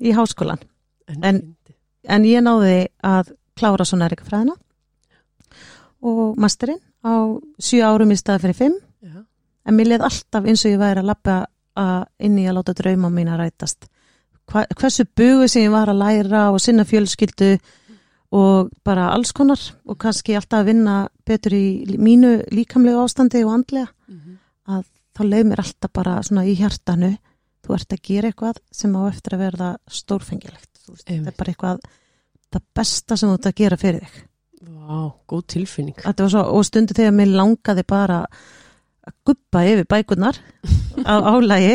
í 0.00 0.12
háskólan. 0.16 0.58
En- 1.22 1.56
En 2.04 2.24
ég 2.28 2.42
náði 2.44 2.88
að 3.02 3.30
klára 3.56 3.84
svo 3.88 3.96
næringafræðina 3.96 4.52
og 6.04 6.36
masterinn 6.36 6.80
á 7.04 7.12
sjö 7.60 7.80
árum 7.86 8.12
í 8.12 8.16
stað 8.20 8.42
fyrir 8.44 8.58
fimm. 8.58 8.74
Já. 9.04 9.24
en 9.66 9.76
mér 9.78 9.88
leið 9.88 10.04
alltaf 10.04 10.44
eins 10.44 10.64
og 10.66 10.72
ég 10.74 10.78
væri 10.82 11.00
að 11.00 11.08
lappa 11.08 11.36
inn 12.20 12.36
í 12.38 12.44
að 12.44 12.58
láta 12.58 12.74
drauma 12.76 13.08
mín 13.10 13.30
að 13.32 13.38
rætast. 13.40 13.86
Hva, 14.46 14.66
hversu 14.76 15.06
bugu 15.16 15.48
sem 15.48 15.62
ég 15.64 15.72
var 15.72 15.88
að 15.88 15.98
læra 16.02 16.42
og 16.52 16.60
sinna 16.60 16.84
fjölskyldu 16.84 17.58
og 18.36 18.68
bara 18.84 19.08
alls 19.14 19.32
konar 19.32 19.60
og 19.88 19.96
kannski 19.98 20.36
alltaf 20.36 20.60
að 20.60 20.68
vinna 20.72 21.08
betur 21.24 21.52
í 21.56 21.96
mínu 21.96 22.44
líkamlegu 22.52 23.00
ástandi 23.00 23.40
og 23.46 23.54
andlega. 23.56 23.88
Að 24.68 24.84
þá 25.16 25.22
leið 25.24 25.46
mér 25.48 25.64
alltaf 25.64 25.92
bara 25.92 26.20
svona 26.22 26.44
í 26.44 26.54
hjartanu 26.58 27.16
þú 27.64 27.76
ert 27.78 27.96
að 27.96 28.06
gera 28.08 28.30
eitthvað 28.30 28.62
sem 28.72 28.94
á 28.96 29.02
eftir 29.08 29.36
að 29.36 29.44
verða 29.46 29.70
stórfengilegt 29.88 30.74
þetta 30.92 31.32
er 31.32 31.38
bara 31.38 31.54
eitthvað 31.54 31.84
það 32.54 32.66
besta 32.78 33.18
sem 33.18 33.30
þú 33.30 33.38
ert 33.38 33.48
að 33.50 33.60
gera 33.60 33.78
fyrir 33.80 34.04
þig. 34.04 34.20
Vá, 34.64 34.98
góð 35.28 35.46
tilfinning. 35.54 36.04
Svo, 36.04 36.44
og 36.56 36.66
stundu 36.66 36.96
þegar 36.96 37.16
mér 37.16 37.32
langaði 37.34 37.84
bara 37.88 38.20
að 39.04 39.16
guppa 39.28 39.64
yfir 39.68 39.88
bækurnar 39.88 40.38
á 41.10 41.14
álægi 41.20 41.74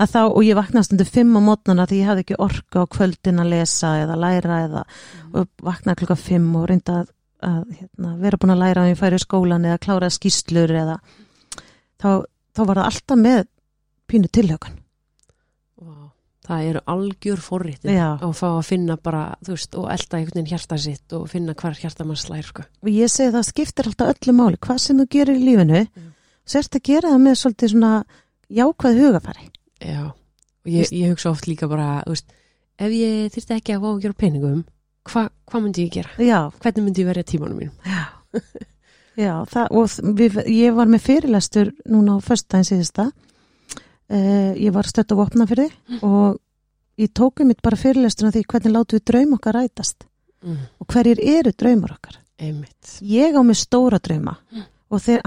þá, 0.00 0.22
og 0.26 0.40
ég 0.42 0.58
vaknaði 0.58 0.88
stundu 0.88 1.06
fimm 1.06 1.36
á 1.38 1.40
mótnana 1.46 1.86
því 1.86 2.00
ég 2.00 2.08
hafði 2.10 2.24
ekki 2.24 2.38
orka 2.42 2.82
á 2.82 2.90
kvöldin 2.90 3.42
að 3.42 3.52
lesa 3.52 3.92
eða 4.02 4.16
læra 4.18 4.56
eða 4.64 4.82
og 5.30 5.52
vaknaði 5.62 6.00
klukka 6.00 6.16
fimm 6.18 6.48
og 6.58 6.66
reynda 6.70 7.02
að, 7.02 7.12
að 7.46 7.60
hérna, 7.78 8.16
vera 8.24 8.40
búin 8.42 8.54
að 8.56 8.64
læra 8.64 8.82
að 8.82 8.90
ég 8.90 8.98
færi 8.98 9.20
í 9.20 9.22
skólan 9.22 9.68
eða 9.68 9.82
klára 9.86 10.10
skýslur 10.10 10.74
eða 10.74 10.98
þá, 12.02 12.10
þá 12.26 12.62
var 12.64 12.80
það 12.80 12.84
alltaf 12.88 13.22
með 13.22 13.46
pínu 14.10 14.32
tilhjögun 14.34 14.74
Vá, 14.74 14.85
það 16.46 16.68
eru 16.70 16.82
algjör 16.92 17.42
forrítið 17.42 17.92
Já. 17.96 18.06
að 18.22 18.34
fá 18.38 18.46
að 18.48 18.66
finna 18.68 18.96
bara, 18.96 19.22
þú 19.44 19.56
veist, 19.56 19.74
og 19.80 19.88
elda 19.94 20.18
einhvern 20.20 20.38
veginn 20.38 20.50
hjarta 20.52 20.78
sitt 20.78 21.16
og 21.16 21.26
finna 21.32 21.54
hvar 21.58 21.74
hjarta 21.80 22.06
mann 22.06 22.20
slær, 22.20 22.46
sko. 22.46 22.62
og 22.82 22.90
ég 22.92 23.10
segi 23.12 23.34
það 23.34 23.48
skiptir 23.50 23.90
alltaf 23.90 24.12
öllu 24.14 24.36
máli 24.38 24.60
hvað 24.62 24.78
sem 24.84 25.00
þú 25.02 25.08
gerir 25.16 25.40
í 25.40 25.44
lífinu 25.46 25.82
Já. 25.82 26.06
sérst 26.46 26.78
að 26.78 26.86
gera 26.90 27.12
það 27.14 27.24
með 27.26 27.36
svolítið 27.42 27.72
svona 27.74 27.92
jákvæð 28.60 29.02
hugafæri 29.02 29.50
Já, 29.82 30.02
og 30.06 30.70
ég, 30.72 30.92
ég 30.94 31.12
hugsa 31.12 31.32
oft 31.34 31.50
líka 31.50 31.68
bara, 31.68 31.88
þú 32.06 32.14
veist, 32.14 32.38
ef 32.78 32.96
ég 32.96 33.34
þyrfti 33.34 33.58
ekki 33.58 33.76
að 33.76 33.82
fá 33.82 33.90
að 33.90 34.00
gera 34.06 34.20
peningum, 34.22 34.62
hva, 35.10 35.26
hvað 35.50 35.66
myndi 35.66 35.84
ég 35.86 35.92
gera? 35.98 36.14
Já, 36.22 36.38
Hvernig 36.62 36.86
myndi 36.86 37.02
ég 37.04 37.10
verja 37.10 37.26
tímanum 37.26 37.60
mínum? 37.60 37.74
Já, 37.86 38.06
já 39.16 39.34
það, 39.50 39.68
og 39.70 40.16
við, 40.18 40.40
ég 40.50 40.74
var 40.76 40.90
með 40.90 41.04
fyrirlestur 41.06 41.70
núna 41.88 42.16
á 42.16 42.24
föstudaginn 42.24 42.66
síðasta. 42.70 43.10
Uh, 44.08 44.54
ég 44.54 44.70
var 44.72 44.86
stött 44.86 45.10
á 45.10 45.18
vopnafyrði 45.18 45.64
og 46.06 46.36
ég 46.98 47.10
tóku 47.12 47.42
mitt 47.44 47.58
bara 47.62 47.74
fyrirlestur 47.76 48.28
af 48.28 48.34
því 48.36 48.44
hvernig 48.46 48.72
látum 48.76 48.98
við 49.00 49.04
draum 49.10 49.32
okkar 49.34 49.54
rætast 49.54 50.06
Mm, 50.46 50.58
og 50.78 50.86
hverjir 50.92 51.18
eru 51.18 51.50
draumar 51.58 51.90
okkar. 51.96 52.18
einmitt. 52.38 53.00
Ég 53.02 53.34
á 53.34 53.40
með 53.42 53.56
stóra 53.66 53.98
drauma 53.98 54.36
og 54.90 55.00
þeir, 55.00 55.20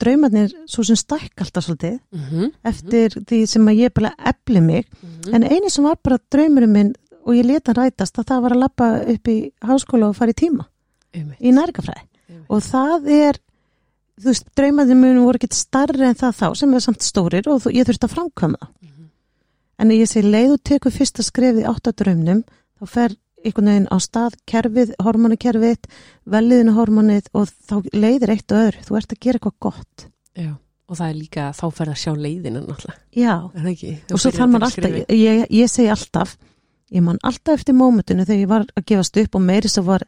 draumarnir 0.00 0.50
svo 0.66 0.82
sem 0.82 0.96
stækka 0.96 1.44
alltaf 1.44 1.64
svolítið 1.68 2.00
Mm 2.10 2.20
-hmm. 2.30 2.52
eftir 2.64 3.08
því 3.24 3.46
sem 3.46 3.62
að 3.68 3.78
ég 3.84 3.92
bara 3.94 4.14
efli 4.18 4.60
mig 4.60 4.86
Mhm. 5.02 5.34
en 5.34 5.42
eini 5.44 5.70
sem 5.70 5.84
var 5.84 5.96
bara 6.02 6.18
draumurinn 6.30 6.72
minn 6.72 6.94
og 7.26 7.34
ég 7.34 7.44
leta 7.46 7.72
rætast 7.72 8.18
að 8.18 8.24
það 8.24 8.42
var 8.42 8.50
að 8.50 8.58
lappa 8.58 9.00
upp 9.06 9.28
í 9.28 9.52
háskóla 9.62 10.08
og 10.08 10.16
fara 10.16 10.30
í 10.30 10.34
tíma 10.34 10.64
einmitt. 11.14 11.40
í 11.40 11.52
nærgafræði 11.52 12.02
og 12.48 12.60
það 12.62 13.08
er 13.08 13.38
þú 14.20 14.30
veist, 14.30 14.48
draumaði 14.56 14.96
munu 14.98 15.24
voru 15.26 15.40
ekkert 15.40 15.56
starri 15.58 16.06
en 16.06 16.18
það 16.18 16.38
þá 16.40 16.46
sem 16.60 16.74
er 16.74 16.84
samt 16.84 17.06
stórir 17.06 17.48
og 17.50 17.62
þú, 17.64 17.74
ég 17.74 17.88
þurfti 17.88 18.08
að 18.08 18.14
framkvæma 18.14 18.60
það. 18.62 18.72
Mhm. 18.82 19.10
en 19.78 19.90
ég 19.90 20.08
segi 20.08 20.30
leið 20.30 20.52
og 20.54 20.62
tekur 20.70 20.94
fyrsta 20.94 21.22
skrefið 21.26 21.64
í 21.64 21.68
áttadraumnum 21.72 22.44
þá 22.78 22.84
fer 22.88 23.16
einhvern 23.44 23.70
veginn 23.70 23.88
á 23.92 23.96
stað 24.00 24.36
kerfið, 24.48 24.94
hormonakerfið 25.04 25.88
veliðinu 26.24 26.74
hormonið 26.78 27.26
og 27.34 27.50
þá 27.68 27.74
leiðir 27.92 28.30
eitt 28.30 28.52
og 28.54 28.60
öðru, 28.62 28.84
þú 28.86 28.96
ert 28.96 29.12
að 29.12 29.20
gera 29.20 29.40
eitthvað 29.40 29.58
gott. 29.66 30.06
Já, 30.34 30.52
og 30.88 30.96
það 30.96 31.10
er 31.10 31.18
líka, 31.18 31.48
þá 31.52 31.66
fer 31.76 31.90
að 31.92 32.00
sjá 32.00 32.12
leiðina 32.16 32.62
náttúrulega, 32.64 32.96
já, 33.12 33.34
það 33.52 33.70
ekki? 33.74 33.92
og 34.10 34.22
svo 34.22 34.30
þarf 34.30 34.52
maður 34.54 34.68
alltaf 34.70 34.96
ég, 35.12 35.44
ég 35.50 35.70
segi 35.70 35.90
alltaf 35.92 36.36
ég 36.94 37.04
man 37.04 37.20
alltaf 37.26 37.58
eftir 37.58 37.76
mómentinu 37.76 38.24
þegar 38.24 38.40
ég 38.40 38.50
var 38.50 38.66
að 38.76 38.86
gefast 38.90 39.20
upp 39.24 39.38
og 39.38 39.44
meiri 39.44 39.70
svo 39.72 39.84
var 39.88 40.06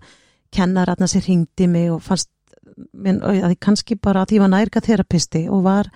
kennaratna 0.54 1.08
sem 1.10 1.24
ringdi 1.24 1.68
mig 1.70 1.90
og 1.92 2.02
fannst 2.04 2.30
minn, 2.92 3.20
að 3.20 3.50
ég 3.54 3.60
kannski 3.60 3.96
bara 4.00 4.24
að 4.24 4.36
ég 4.36 4.40
var 4.44 4.48
nærga 4.52 4.80
terapisti 4.84 5.48
og 5.48 5.62
var 5.64 5.88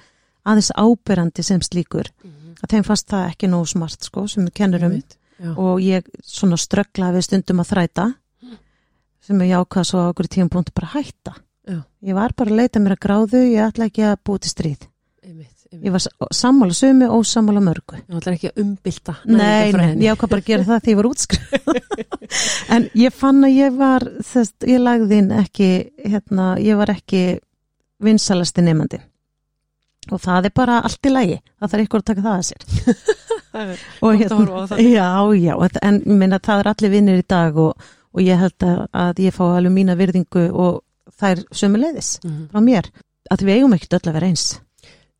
aðeins 0.47 0.71
áberandi 0.77 1.43
sem 1.45 1.61
slíkur 1.61 2.09
Mhm. 2.25 2.55
að 2.63 2.69
þeim 2.75 2.85
fannst 2.85 3.09
það 3.09 3.31
ekki 3.35 3.49
nóg 3.49 3.67
smart 3.69 4.03
sko 4.05 4.27
sem 4.29 4.47
við 4.47 4.55
kennurum 4.55 4.93
Einmitt. 4.93 5.17
Já. 5.41 5.55
og 5.57 5.81
ég 5.81 6.05
svona 6.25 6.57
strögglaði 6.57 7.17
við 7.17 7.25
stundum 7.25 7.61
að 7.61 7.71
þræta 7.73 8.15
sem 9.21 9.39
ég 9.45 9.57
ákvað 9.61 9.85
svo 9.89 10.01
á 10.01 10.11
okkur 10.13 10.29
tímapunkti 10.29 10.73
bara 10.75 10.89
að 10.89 10.97
hætta 11.05 11.35
Já. 11.69 11.83
ég 12.03 12.15
var 12.15 12.33
bara 12.37 12.51
að 12.51 12.57
leita 12.57 12.81
mér 12.81 12.97
að 12.97 13.05
gráðu 13.05 13.41
ég 13.53 13.69
ætla 13.69 13.87
ekki 13.91 14.03
að 14.09 14.17
búi 14.25 14.39
til 14.41 14.51
stríð 14.51 14.87
Einmitt, 15.25 15.60
ég 15.73 15.93
var 15.95 16.03
sammála 16.35 16.75
sumi 16.75 17.07
og 17.07 17.23
sammála 17.29 17.61
mörgu. 17.63 18.01
Það 18.09 18.17
ætlar 18.21 18.35
ekki 18.39 18.49
að 18.51 18.63
umbylta 18.65 19.15
Nei, 19.31 19.71
nei, 19.73 19.91
ég 20.03 20.15
ákvað 20.17 20.33
bara 20.33 20.43
að 20.43 20.49
gera 20.51 20.65
það 20.67 20.81
því 20.87 20.91
ég 20.95 20.99
var 21.01 21.09
útskrif 21.11 21.69
en 22.75 22.89
ég 22.99 23.15
fann 23.15 23.45
að 23.47 23.55
ég 23.55 23.77
var 23.79 24.07
þess, 24.33 24.53
ég 24.67 24.83
lagði 24.83 25.21
inn 25.23 25.31
ekki 25.41 25.69
hérna, 26.11 26.49
ég 26.63 26.79
var 26.81 26.91
ekki 26.95 27.23
vinsalasti 28.03 28.65
nefandi 28.67 28.99
og 30.11 30.19
það 30.25 30.49
er 30.49 30.55
bara 30.57 30.79
allt 30.89 31.07
í 31.07 31.13
lagi 31.13 31.37
það 31.61 31.71
þarf 31.75 31.85
ykkur 31.87 32.01
að 32.03 32.07
taka 32.11 32.23
það 32.25 32.37
að 32.37 32.47
sér. 32.49 32.63
Og 34.01 34.23
það. 34.71 34.81
já, 34.81 35.09
já, 35.37 35.55
en 35.87 36.01
meina 36.19 36.39
það 36.43 36.63
er 36.65 36.71
allir 36.73 36.93
vinnir 36.95 37.21
í 37.21 37.27
dag 37.29 37.59
og, 37.61 37.87
og 38.17 38.23
ég 38.25 38.41
held 38.41 38.67
að, 38.67 38.81
að 39.05 39.21
ég 39.27 39.37
fá 39.37 39.45
alveg 39.59 39.75
mína 39.77 39.97
virðingu 40.01 40.47
og 40.51 40.81
það 41.21 41.37
er 41.37 41.45
sömuleiðis 41.63 42.11
Mhm. 42.25 42.49
frá 42.51 42.61
mér. 42.65 42.91
Að 43.31 43.45
við 43.47 43.59
eigum 43.61 43.75
ekkert 43.77 43.99
öll 44.01 44.09
að 44.11 44.17
vera 44.19 44.31
eins. 44.33 44.47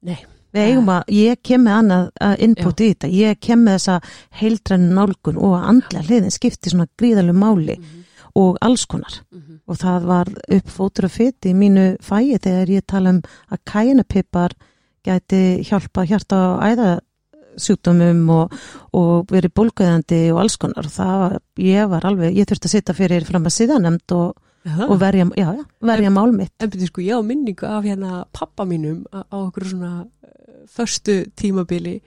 Nei. 0.03 0.17
Við 0.53 0.63
eigum 0.67 0.89
að, 0.91 1.03
ég 1.15 1.43
kem 1.47 1.63
með 1.65 1.77
annað 1.79 2.07
uh, 2.21 2.35
input 2.43 2.81
í 2.81 2.89
þetta, 2.93 3.11
ég 3.15 3.41
kem 3.41 3.61
með 3.65 3.77
þessa 3.79 4.01
heildrænu 4.41 4.89
nálgun 4.97 5.37
og 5.39 5.53
að 5.61 5.69
andla 5.75 6.03
hliðin 6.09 6.35
skipti 6.35 6.71
svona 6.73 6.89
gríðalegu 6.99 7.39
máli 7.39 7.77
Mhm. 7.79 7.97
og 8.35 8.57
alls 8.63 8.85
konar 8.87 9.21
Mhm. 9.33 9.61
og 9.67 9.77
það 9.79 10.05
var 10.07 10.27
upp 10.57 10.69
fótur 10.71 11.05
og 11.05 11.11
fytti 11.11 11.51
í 11.51 11.55
mínu 11.55 11.97
fæi 12.03 12.39
þegar 12.39 12.69
ég 12.71 12.87
tala 12.87 13.11
um 13.11 13.23
að 13.51 13.59
kænapippar 13.67 14.51
gæti 15.07 15.63
hjálpa 15.67 16.05
hjarta 16.07 16.37
og 16.55 16.61
æðasjúkdómum 16.67 18.29
og, 18.35 18.53
og 18.97 19.27
verið 19.33 19.53
bólgöðandi 19.57 20.21
og 20.35 20.41
alls 20.45 20.57
konar 20.61 20.87
og 20.87 20.93
það 20.95 21.17
var, 21.25 21.35
ég 21.59 21.89
var 21.91 22.07
alveg, 22.11 22.37
ég 22.37 22.47
þurfti 22.51 22.69
að 22.71 22.75
sitta 22.77 22.95
fyrir 22.97 23.27
fram 23.29 23.47
að 23.49 23.57
síðanemnd 23.57 24.15
og, 24.17 24.35
og 24.87 24.97
verja, 25.01 25.25
já, 25.41 25.49
já, 25.57 25.65
verja 25.81 26.11
mál 26.13 26.33
mitt. 26.37 26.53
En 26.61 26.71
byrju 26.71 26.91
sko, 26.91 27.01
ég 27.07 27.17
á 27.17 27.23
minningu 27.25 27.67
af 27.67 27.85
hérna 27.85 28.25
pappa 28.33 28.67
mínum 28.69 29.05
á 29.11 29.25
okkur 29.33 29.65
svona 29.73 29.93
förstu 30.69 31.25
tímabili 31.37 32.01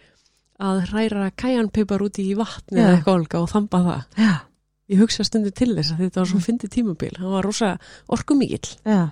að 0.60 0.84
hræra 0.92 1.32
kæjanpipar 1.36 2.02
út 2.06 2.20
í 2.22 2.34
vatni 2.38 2.80
eða 2.80 2.98
eitthvað 3.00 3.16
olga 3.20 3.40
og 3.42 3.50
þamba 3.52 3.84
það. 3.88 4.04
Já, 4.18 4.34
Ég 4.94 5.00
hugsa 5.00 5.24
stundu 5.24 5.50
til 5.56 5.72
þess 5.78 5.94
að 5.96 6.02
þetta 6.04 6.20
var 6.20 6.28
svo 6.28 6.40
fyndið 6.44 6.70
tímabil. 6.76 7.14
Hann 7.18 7.32
var 7.32 7.44
rosa 7.44 7.78
orkumikill. 8.12 8.76
já. 8.86 9.10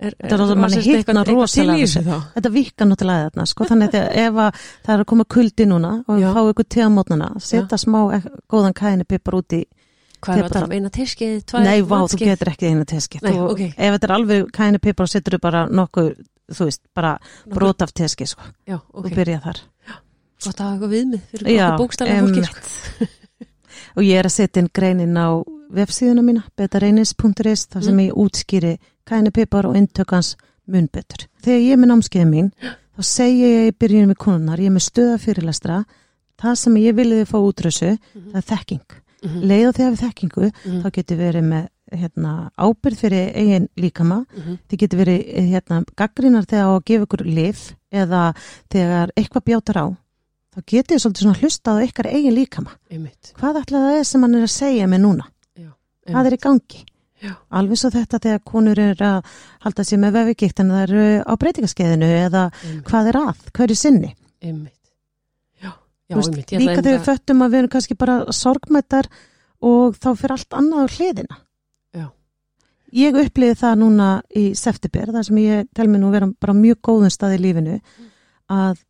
Er, 0.00 0.14
Þetta 0.16 0.32
er 0.34 0.40
það 0.40 0.56
manni 0.56 0.74
sagt 0.76 0.86
hitnar 0.86 1.00
eitthvað- 1.00 1.26
eitthvað 1.26 1.40
rosalega. 1.40 2.18
Þetta 2.34 2.50
virkar 2.52 2.86
náttúrulega 2.88 3.24
þarna, 3.30 3.46
sko, 3.46 3.64
þannig 3.68 3.90
að 3.90 4.16
ef 4.16 4.34
að 4.34 4.54
það 4.84 4.94
er 4.94 5.00
að 5.02 5.06
koma 5.06 5.24
kuldi 5.24 5.66
núna 5.66 5.90
og 6.08 6.14
við 6.20 6.32
fáum 6.36 6.52
ykkur 6.54 6.68
tegamótnana, 6.74 7.28
setja 7.40 7.76
smá 7.76 7.98
góðan 8.48 8.72
kæðinni 8.72 9.04
pipar 9.08 9.34
út 9.34 9.52
í, 9.52 9.64
Hvað 10.20 10.36
er 10.36 10.48
Tepar. 10.48 10.62
að? 10.68 10.72
Eina 10.76 10.90
teskið, 10.90 11.44
tvær 11.48 11.62
nei, 11.64 11.80
vá, 11.82 11.96
þú 12.04 12.16
getur 12.20 12.48
ekki 12.52 12.66
eina 12.68 12.84
teskið. 12.84 13.22
Nei, 13.22 13.32
Þú- 13.32 13.50
ok. 13.50 13.60
Ef 13.76 13.92
þetta 13.94 14.04
er 14.04 14.14
alveg 14.16 14.50
kæðinni 14.52 14.80
pipar 14.80 15.02
og 15.04 15.08
setur 15.08 15.32
þú 15.36 15.40
bara 15.40 15.66
nokkuð, 15.68 16.10
þú 16.56 16.66
veist, 16.68 16.82
bara 16.94 17.14
brot 17.50 17.82
af 17.82 17.92
teskið, 17.96 18.26
sko, 18.34 18.42
Já, 18.66 18.76
og 18.80 19.04
ok. 19.04 19.14
byrja 19.14 19.40
þar. 19.44 19.60
Gott 20.40 20.56
að 20.60 20.64
hafa 20.64 20.74
eitthvað 20.74 20.92
viðmið 20.96 21.24
fyrir 21.30 21.48
okkur 21.64 21.80
bókstælega 21.84 22.20
fólki. 22.26 22.44
Sko. 22.50 23.06
Og 23.96 24.04
ég 24.06 24.18
er 24.20 24.26
að 24.28 24.34
setja 24.34 24.60
inn 24.62 24.68
greinin 24.74 25.16
á 25.18 25.28
vefsíðuna 25.74 26.22
mína, 26.22 26.42
betareinis.is, 26.58 27.66
þar 27.70 27.82
sem 27.84 27.94
Mm. 27.96 28.04
ég 28.06 28.14
útskýri 28.18 28.72
kæðinni 29.06 29.32
pipar 29.34 29.66
og 29.66 29.76
intökans 29.76 30.36
mun 30.66 30.88
betur. 30.92 31.26
Þegar 31.42 31.60
ég 31.60 31.72
er 31.72 31.76
með 31.80 31.90
námskeiði 31.90 32.28
mín, 32.30 32.50
þá 32.96 33.02
segi 33.02 33.40
ég 33.42 33.68
í 33.70 33.76
byrjunum 33.78 34.12
við 34.14 34.18
konunar, 34.18 34.58
ég 34.58 34.66
er 34.70 34.76
með 34.76 34.86
stöða 34.86 35.18
fyrirlestra, 35.18 35.84
það 36.40 36.54
sem 36.56 36.76
ég 36.76 36.94
viljiði 36.96 37.26
fá 37.30 37.38
útrössu, 37.38 37.92
það 38.14 38.40
er 38.42 38.48
þekking. 38.50 38.86
Mhm, 39.20 39.40
leið 39.44 39.66
og 39.68 39.74
þegar 39.76 39.90
við 39.92 40.02
þekkingu 40.06 40.46
mhm, 40.48 40.76
þá 40.80 40.88
getur 40.96 41.16
verið 41.20 41.44
með 41.44 41.64
hérna, 41.90 42.34
ábyrð 42.56 43.02
fyrir 43.04 43.32
eigin 43.34 43.68
líkama 43.80 44.22
mhm. 44.24 44.60
þið 44.70 44.82
getur 44.84 45.02
verið 45.02 45.50
hérna, 45.54 45.82
gaggrinar 45.98 46.46
þegar 46.50 46.74
að 46.74 46.84
gefa 46.90 47.08
ykkur 47.08 47.26
lif 47.26 47.64
eða 47.90 48.22
þegar 48.72 49.12
eitthvað 49.16 49.46
bjátar 49.50 49.82
á 49.82 49.86
þá 50.50 50.62
getur 50.66 50.94
þið 50.94 51.02
svolítið 51.04 51.42
hlustað 51.42 51.80
á 51.80 51.84
ykkar 51.86 52.10
eigin 52.10 52.36
líkama 52.36 52.72
Einmitt. 52.90 53.34
hvað 53.38 53.62
ætla 53.62 53.84
það 53.86 53.98
er 53.98 54.08
sem 54.08 54.24
hann 54.26 54.38
er 54.38 54.46
að 54.46 54.54
segja 54.54 54.88
mig 54.90 55.02
núna 55.02 55.28
hvað 56.10 56.30
er 56.30 56.36
í 56.36 56.40
gangi 56.42 56.84
Já. 57.20 57.34
alveg 57.52 57.76
svo 57.76 57.90
þetta 57.92 58.20
þegar 58.24 58.42
konur 58.48 58.78
er 58.80 59.02
að 59.04 59.32
halda 59.66 59.84
sér 59.84 60.00
með 60.00 60.14
vefigikt 60.16 60.62
en 60.62 60.70
það 60.72 60.84
eru 60.86 61.02
á 61.20 61.32
breytingaskeiðinu 61.42 62.08
eða 62.16 62.44
Einmitt. 62.48 62.86
hvað 62.88 63.10
er 63.10 63.18
að, 63.20 63.42
hverju 63.58 63.76
sinni 63.76 64.12
Einmitt. 64.40 64.78
Já, 65.60 65.74
já, 66.08 66.16
veist, 66.16 66.32
einmitt. 66.32 66.54
Líka 66.56 66.78
þegar 66.80 66.94
við 66.94 67.04
föttum 67.10 67.44
að 67.44 67.52
við 67.52 67.60
erum 67.60 67.72
kannski 67.74 67.96
bara 68.00 68.16
sorgmættar 68.32 69.10
og 69.60 69.98
þá 70.00 70.08
fyrir 70.14 70.36
allt 70.38 70.56
annað 70.56 70.80
á 70.80 70.92
hliðina 70.96 71.36
Já. 71.36 71.44
Ég 72.92 73.14
uppliði 73.16 73.54
það 73.60 73.74
núna 73.82 74.08
í 74.36 74.54
september, 74.58 75.12
þar 75.14 75.24
sem 75.28 75.38
ég 75.42 75.68
tel 75.74 75.88
mér 75.88 76.00
nú 76.02 76.10
vera 76.10 76.28
bara 76.40 76.54
mjög 76.56 76.80
góðum 76.88 77.10
stað 77.12 77.36
í 77.38 77.42
lífinu 77.44 77.80
að 78.50 78.80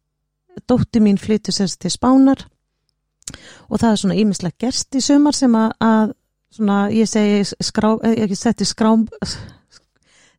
dótti 0.69 1.01
mín 1.01 1.19
flyttu 1.21 1.53
sérst 1.53 1.81
til 1.81 1.91
Spánar 1.93 2.47
og 3.71 3.79
það 3.79 3.91
er 3.93 4.01
svona 4.03 4.17
ímislegt 4.19 4.59
gerst 4.59 4.95
í 4.99 5.01
sumar 5.05 5.37
sem 5.37 5.53
að, 5.55 5.73
að 5.81 6.13
svona, 6.57 6.79
ég 6.91 7.07
segi 7.09 7.45
skrá, 7.63 7.93
eh, 8.05 8.17
ég 8.25 8.35
setti 8.39 8.65
skrám 8.67 9.05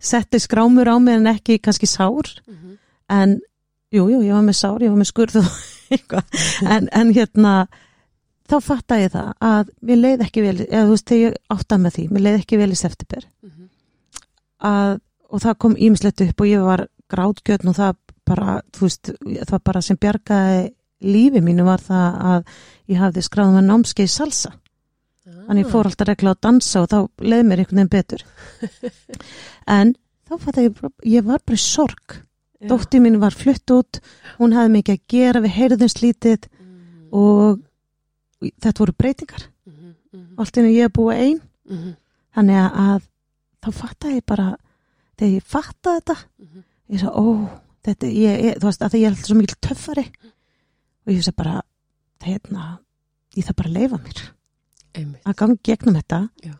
setti 0.01 0.39
skrámur 0.41 0.89
á 0.89 0.97
mig 0.99 1.15
en 1.15 1.27
ekki 1.31 1.59
kannski 1.61 1.87
sár 1.87 2.25
Mhm. 2.47 2.77
en 3.09 3.39
jú, 3.93 4.07
jú, 4.09 4.21
ég 4.23 4.33
var 4.33 4.41
með 4.43 4.55
sár, 4.55 4.79
ég 4.81 4.89
var 4.89 4.97
með 4.97 5.11
skurð 5.11 5.35
og 5.35 5.51
eitthvað, 5.91 6.23
en, 6.65 6.89
en 6.91 7.13
hérna 7.13 7.67
þá 8.51 8.57
fatta 8.65 8.97
ég 9.01 9.11
það 9.13 9.31
að 9.51 9.71
mér 9.87 9.99
leið 10.01 10.23
ekki 10.27 10.43
vel, 10.45 10.57
eða 10.67 10.83
þú 10.87 10.95
veist, 10.95 11.07
þegar 11.11 11.23
ég 11.25 11.37
átta 11.55 11.77
með 11.81 11.95
því, 11.97 12.05
mér 12.11 12.25
leið 12.27 12.39
ekki 12.41 12.59
vel 12.61 12.71
í 12.71 12.79
september 12.81 13.25
Mhm. 13.41 13.69
að, 14.71 14.99
og 15.31 15.41
það 15.45 15.57
kom 15.65 15.75
ímislegt 15.77 16.21
upp 16.27 16.41
og 16.41 16.47
ég 16.51 16.63
var 16.67 16.85
grátgjörn 17.11 17.71
og 17.71 17.75
það 17.75 17.95
bara, 18.25 18.61
þú 18.71 18.87
veist, 18.87 19.11
það 19.49 19.63
bara 19.63 19.81
sem 19.81 19.97
bjargaði 19.97 20.71
lífi 21.01 21.41
mínu 21.41 21.63
var 21.65 21.79
það 21.81 22.19
að 22.31 22.43
ég 22.93 22.99
hafði 23.01 23.23
skráðum 23.25 23.57
að 23.61 23.69
námskeið 23.71 24.09
í 24.09 24.15
salsa 24.17 24.51
Þannig 25.51 25.67
fór 25.71 25.85
alltaf 25.89 26.07
regla 26.07 26.31
að 26.33 26.39
dansa 26.45 26.81
og 26.81 26.87
þá 26.91 26.97
leið 27.27 27.43
mér 27.47 27.59
einhvern 27.61 27.79
veginn 27.81 27.89
betur. 27.91 28.21
En 29.67 29.93
þá 30.29 30.33
fatt 30.39 30.59
ég, 30.61 30.79
ég 31.07 31.25
var 31.27 31.41
bara 31.45 31.57
í 31.57 31.61
sorg. 31.61 32.15
Já. 32.61 32.67
Dóttir 32.71 33.01
mín 33.03 33.17
var 33.21 33.35
flutt 33.35 33.73
út, 33.73 33.99
hún 34.39 34.53
hafði 34.55 34.73
mikið 34.77 34.97
að 34.97 35.03
gera, 35.13 35.41
við 35.43 35.55
heyrðum 35.57 35.91
slítið 35.91 36.47
Mhm. 36.47 37.09
og 37.11 37.59
þetta 38.41 38.79
voru 38.83 38.93
breytingar. 38.97 39.47
Mhm. 39.65 39.93
Mhm. 40.13 40.33
Allt 40.39 40.57
inni 40.57 40.73
ég 40.75 40.89
að 40.89 40.93
búa 40.97 41.15
einn. 41.15 41.39
Mhm. 41.69 41.95
Þannig 42.35 42.71
að, 42.71 43.01
þá 43.61 43.69
fattaði 43.71 44.15
ég 44.19 44.25
bara, 44.25 44.57
þegar 45.17 45.33
ég 45.35 45.43
fattaði 45.43 46.01
þetta, 46.01 46.17
Mhm. 46.39 46.63
ég 46.91 46.99
sagði, 46.99 47.15
ó, 47.15 47.59
þetta, 47.83 48.07
ég, 48.07 48.43
ég, 48.45 48.55
þú 48.57 48.67
veist, 48.69 48.81
að 48.81 48.93
ég 48.99 49.05
er 49.05 49.09
alltaf 49.11 49.25
svo 49.27 49.35
mikil 49.35 49.59
töffari. 49.61 50.05
Og 51.07 51.13
ég 51.13 51.23
sagði 51.23 51.35
bara, 51.37 51.61
hérna, 52.21 52.79
ég 53.35 53.43
þarf 53.45 53.55
bara 53.55 53.69
að 53.69 53.73
leifa 53.79 53.97
mér. 54.03 54.21
Einmitt. 54.93 55.23
að 55.23 55.35
ganga 55.37 55.55
gegnum 55.63 55.95
þetta 55.95 56.29
Já. 56.43 56.51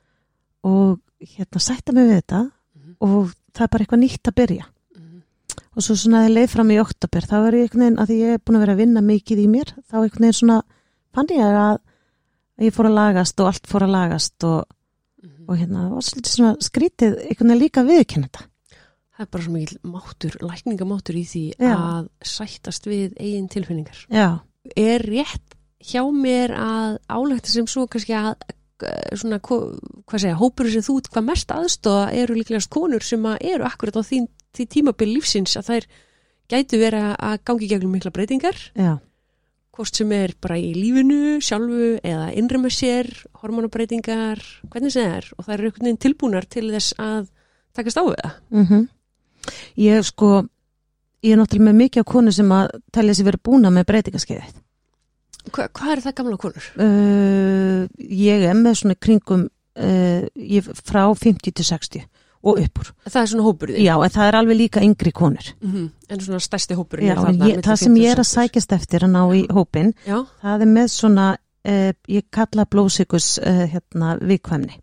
og 0.63 0.99
hérna 1.19 1.59
sætta 1.59 1.91
mig 1.93 2.07
við 2.07 2.21
þetta 2.21 2.51
Mhm. 2.75 2.95
og 3.01 3.33
það 3.53 3.61
er 3.63 3.67
bara 3.67 3.83
eitthvað 3.85 3.99
nýtt 3.99 4.23
að 4.23 4.35
byrja 4.39 4.65
Mhm. 4.95 5.21
og 5.75 5.83
svo 5.83 5.95
svona 5.95 6.21
að 6.23 6.29
ég 6.29 6.35
leið 6.37 6.49
fram 6.49 6.67
í 6.69 6.79
oktober 6.79 7.21
þá 7.27 7.33
er 7.47 7.51
ég 7.51 7.61
einhvern 7.69 7.79
veginn, 7.81 7.97
að 7.97 8.07
ég 8.07 8.33
er 8.33 8.37
búin 8.39 8.55
að 8.55 8.59
vera 8.59 8.73
að 8.73 8.77
vinna 8.77 9.01
mikið 9.01 9.37
í 9.37 9.47
mér, 9.49 9.65
þá 9.91 9.93
einhvern 9.99 10.19
veginn 10.23 10.39
svona 10.39 10.61
fann 11.15 11.27
ég 11.35 11.57
að, 11.61 11.79
ég 12.67 12.73
fór 12.75 12.89
að 12.89 12.97
lagast 12.99 13.39
og 13.43 13.47
allt 13.51 13.67
fór 13.71 13.85
að 13.87 13.95
lagast 13.97 14.43
og, 14.47 14.65
Mhm. 15.21 15.45
og 15.49 15.57
hérna, 15.59 15.81
það 15.85 15.91
var 15.93 16.05
svolítið 16.07 16.33
svona 16.35 16.55
skrítið 16.65 17.11
einhvern 17.27 17.51
veginn 17.51 17.61
líka 17.61 17.83
viðkynna 17.85 18.29
þetta 18.31 18.47
Það 19.11 19.25
er 19.27 19.29
bara 19.31 19.43
svo 19.43 19.51
mikil 19.53 19.77
máttur, 19.85 20.35
lækningamáttur 20.41 21.15
í 21.19 21.23
því 21.29 21.41
Já. 21.59 21.75
að 21.77 22.07
sættast 22.25 22.87
við 22.89 23.11
eigin 23.19 23.49
tilfinningar. 23.49 23.99
Já, 24.09 24.39
Er 24.77 24.99
rétt 25.05 25.53
hjá 25.83 26.01
mér 26.09 26.49
að 26.57 26.97
álægta 27.09 27.49
sem 27.53 27.65
svo 27.67 27.85
kannski 27.87 28.13
að 28.17 28.35
eh, 28.81 29.15
svona, 29.15 29.37
hvað 29.39 30.17
segja, 30.23 30.37
hópur 30.39 30.71
sem 30.71 30.81
þú 30.81 30.97
ert 30.97 31.09
hvað 31.13 31.25
mest 31.27 31.47
aðstóða 31.53 32.13
eru 32.17 32.33
líklegast 32.33 32.69
konur 32.73 33.01
sem 33.05 33.23
eru 33.25 33.63
akkurat 33.63 33.93
á 33.93 34.01
því, 34.01 34.27
því 34.57 34.65
tímabil 34.73 35.13
lífsins 35.13 35.53
að 35.57 35.69
þær 35.69 35.85
gætu 36.49 36.79
vera 36.81 37.15
að 37.17 37.37
gangi 37.45 37.67
gegnum 37.69 37.91
mikla 37.93 38.09
breytingar 38.11 38.57
já, 38.73 38.97
hvort 39.71 39.95
sem 39.95 40.11
er 40.15 40.33
bara 40.43 40.57
í 40.59 40.71
lífinu 40.75 41.39
sjálfu 41.43 41.93
eða 42.03 42.31
innri 42.37 42.59
með 42.61 42.73
sér 42.75 43.11
hormonabreitingar, 43.41 44.41
hvernig 44.71 44.93
sem 44.93 45.05
það 45.05 45.19
er 45.19 45.29
og 45.37 45.45
það 45.45 45.53
eru 45.55 45.69
einhvern 45.69 45.87
veginn 45.87 46.01
tilbúnar 46.05 46.47
til 46.51 46.65
þess 46.73 46.97
að 46.99 47.29
takast 47.77 48.01
á 48.01 48.03
við 48.03 48.19
það. 48.19 48.41
mhm 48.49 48.89
Ég 49.81 50.03
sko, 50.05 50.43
ég 51.25 51.33
er 51.33 51.39
náttúrulega 51.39 51.71
með 51.71 51.79
mikið 51.79 52.03
af 52.03 52.09
konu 52.11 52.33
sem 52.35 52.51
að 52.53 52.75
telja 52.93 53.15
sér 53.17 53.31
verið 53.31 53.43
búna 53.47 53.71
með 53.73 53.87
breytingaskeiðið 53.89 54.59
Hva, 55.49 55.65
hvað 55.73 55.93
er 55.95 56.01
það 56.03 56.15
gamla 56.19 56.37
konur? 56.37 56.67
Uh, 56.77 57.87
ég 57.97 58.45
er 58.45 58.57
með 58.57 58.75
svona 58.83 58.97
kringum 59.01 59.47
uh, 59.47 60.27
ég, 60.37 60.67
frá 60.85 61.07
50 61.09 61.55
til 61.57 61.65
60 61.65 62.05
og 62.43 62.57
uppur. 62.59 62.91
Það 63.05 63.21
er 63.21 63.29
svona 63.31 63.43
hópur 63.45 63.69
í 63.69 63.75
því? 63.75 63.83
Já, 63.85 63.93
en 64.03 64.09
það 64.15 64.27
er 64.27 64.37
alveg 64.39 64.57
líka 64.57 64.81
yngri 64.81 65.11
konur. 65.11 65.51
Mhm, 65.61 65.89
En 66.09 66.19
svona 66.19 66.39
stærsti 66.39 66.75
hópur 66.75 66.99
Já, 66.99 67.13
en 67.27 67.37
ég, 67.39 67.61
það 67.63 67.75
sem 67.77 67.95
ég 67.95 68.11
er 68.11 68.19
að 68.19 68.27
sækjast 68.31 68.71
eftir 68.75 68.99
að 69.05 69.11
ná 69.13 69.21
í 69.37 69.45
hópin, 69.47 69.93
Já, 70.07 70.25
það 70.43 70.61
er 70.61 70.65
með 70.67 70.87
svona, 70.91 71.27
uh, 71.65 71.91
ég 72.09 72.23
kalla 72.31 72.65
blóðsykus 72.65 73.37
uh, 73.39 73.67
hérna, 73.71 74.17
vikvæmni. 74.19 74.79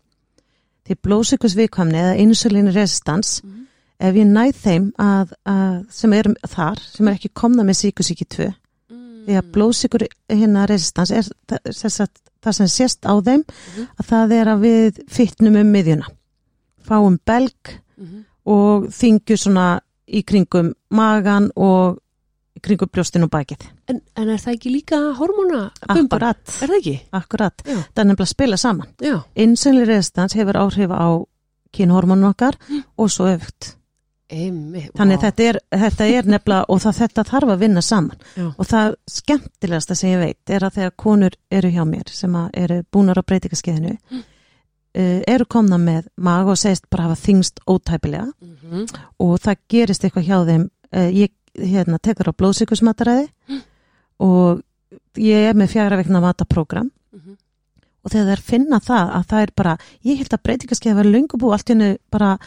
Því 0.87 0.95
blóðsykus 1.05 1.55
vikvæmni 1.55 1.99
eða 1.99 2.15
insulin 2.17 2.71
resistance, 2.73 3.41
Mhm. 3.43 3.65
ef 3.99 4.15
ég 4.15 4.25
næð 4.27 4.53
þeim 4.63 4.91
að, 4.97 5.33
að, 5.45 5.85
sem 5.91 6.13
er 6.13 6.23
þar, 6.47 6.79
sem 6.79 7.07
er 7.07 7.13
ekki 7.13 7.29
komna 7.33 7.63
með 7.63 7.75
síkusíki 7.83 8.25
2, 8.25 8.53
því 9.27 9.35
að 9.37 9.51
blóðsykur 9.51 10.07
hérna 10.29 10.65
resistans 10.67 11.11
er 11.11 11.23
þess 11.67 11.99
að, 11.99 12.07
það 12.41 12.53
sem 12.55 12.67
sést 12.67 13.01
á 13.05 13.13
þeim 13.21 13.43
Mhm. 13.43 13.87
að 13.99 14.05
það 14.07 14.31
er 14.31 14.45
að 14.47 14.59
við 14.63 15.03
fytnum 15.09 15.55
um 15.59 15.71
miðjuna 15.71 16.07
fáum 16.89 17.17
belg 17.25 17.75
Mhm. 17.99 18.25
og 18.45 18.85
þingju 18.95 19.35
svona 19.37 19.79
í 20.09 20.23
kringum 20.25 20.73
magan 20.89 21.51
og 21.55 21.97
í 22.57 22.61
kringum 22.65 22.89
brjóstin 22.91 23.23
og 23.23 23.29
bakið 23.29 23.65
en, 23.87 23.99
en 24.17 24.29
er 24.29 24.37
það 24.41 24.53
ekki 24.55 24.71
líka 24.73 24.97
bumban? 25.17 25.71
akkurat, 25.87 26.37
Er 26.61 26.67
það 26.71 26.77
ekki? 26.79 26.95
akkurat 27.13 27.61
Já. 27.65 27.75
það 27.75 28.01
er 28.01 28.05
nefnilega 28.09 28.25
að 28.25 28.33
spila 28.33 28.57
saman 28.57 28.87
Já, 29.01 29.19
insulin 29.35 29.85
resistans 29.87 30.33
hefur 30.33 30.57
áhrif 30.63 30.89
á 30.91 31.07
kynhormónun 31.75 32.29
okkar 32.31 32.55
og 32.97 33.09
svo 33.11 33.27
öfugt 33.29 33.75
einmitt. 34.31 34.91
þannig 34.97 35.19
þetta 35.21 35.43
er, 35.49 35.59
þetta 35.71 36.07
er 36.09 36.23
nefnilega 36.29 36.65
og 36.69 36.79
það, 36.83 36.97
þetta 37.03 37.23
þarf 37.29 37.49
að 37.53 37.59
vinna 37.59 37.81
saman 37.81 38.17
Já. 38.37 38.47
og 38.57 38.65
það 38.65 38.95
skemmtilegasta 39.09 39.95
sem 39.95 40.09
ég 40.15 40.19
veit 40.23 40.49
er 40.55 40.65
að 40.67 40.73
þegar 40.79 40.95
konur 40.97 41.31
eru 41.51 41.69
hjá 41.69 41.83
mér 41.85 42.09
sem 42.09 42.35
eru 42.53 42.83
búnar 42.91 43.17
á 43.19 43.23
breytingaskeiðinu 43.23 43.97
Mm. 44.11 44.23
Uh, 44.97 45.21
eru 45.27 45.45
komna 45.45 45.77
með 45.77 46.07
maga 46.17 46.51
og 46.51 46.57
segist 46.57 46.89
bara 46.89 47.03
hafa 47.09 47.19
þingst 47.27 47.59
ótæpilega 47.67 48.31
Mhm. 48.41 48.85
og 49.19 49.39
það 49.39 49.57
gerist 49.69 50.03
eitthvað 50.03 50.27
hjá 50.27 50.45
þeim 50.45 50.69
uh, 50.93 51.09
ég 51.11 51.29
hérna, 51.59 51.97
tekur 51.99 52.29
á 52.29 52.33
blóðsykusmataræði 52.33 53.27
Mm. 53.49 53.61
og 54.19 54.61
ég 55.17 55.49
er 55.49 55.53
með 55.53 55.69
fjara 55.73 55.97
vegna 55.97 56.21
mataprógram 56.21 56.91
Mhm. 57.13 57.35
og 58.05 58.11
þegar 58.11 58.37
þær 58.37 58.41
finna 58.41 58.79
það 58.79 59.11
að 59.17 59.25
það 59.27 59.41
er 59.41 59.51
bara, 59.55 59.77
ég 60.05 60.17
held 60.17 60.29
að 60.33 60.43
breytingaskeiði 60.43 60.95
var 60.95 61.05
löngubú 61.05 61.51
allt 61.53 61.69
í 61.69 61.73
hennu 61.73 61.97
bara 62.11 62.37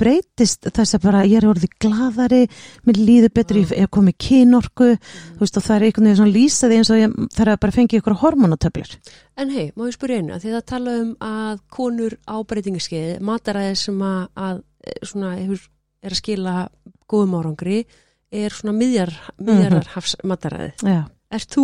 breytist 0.00 0.66
þess 0.74 0.96
að 0.96 1.04
bara 1.06 1.22
ég 1.28 1.38
er 1.40 1.46
orðið 1.50 1.74
gladari, 1.82 2.40
mér 2.86 2.98
líður 3.00 3.32
betur 3.36 3.58
ég 3.62 3.74
er 3.84 3.90
komið 3.94 4.16
kynorku 4.26 4.88
þú 4.98 5.40
veist 5.42 5.58
og 5.60 5.66
það 5.66 5.76
er 5.76 5.86
einhvern 5.88 6.08
veginn 6.08 6.18
svona 6.20 6.34
lýsaði 6.34 6.78
eins 6.80 6.90
og 6.94 7.00
ég 7.00 7.14
þarf 7.36 7.54
að 7.54 7.60
bara 7.64 7.76
fengja 7.76 8.00
ykkur 8.00 8.18
hormonatöflur. 8.22 8.96
En 9.40 9.50
hei, 9.54 9.66
má 9.76 9.86
ég 9.88 9.94
spyrja 9.96 10.18
einu, 10.22 10.40
því 10.42 10.54
það 10.56 10.66
tala 10.72 10.96
um 11.02 11.12
að 11.28 11.62
konur 11.78 12.18
á 12.26 12.36
breytingaskeiði, 12.50 13.14
mataræði 13.24 13.78
sem 13.84 14.02
að, 14.06 14.20
að 14.48 14.60
eh, 14.84 14.98
svona, 15.06 15.32
er 16.04 16.12
að 16.14 16.20
skila 16.20 16.56
góðum 17.10 17.38
árangri, 17.40 17.84
er 18.34 18.54
svona 18.54 18.74
miðjar, 18.76 19.14
miðjararhafs 19.38 20.18
mataræði. 20.26 20.72
Já, 20.82 21.02
Er, 21.34 21.42
þú, 21.50 21.62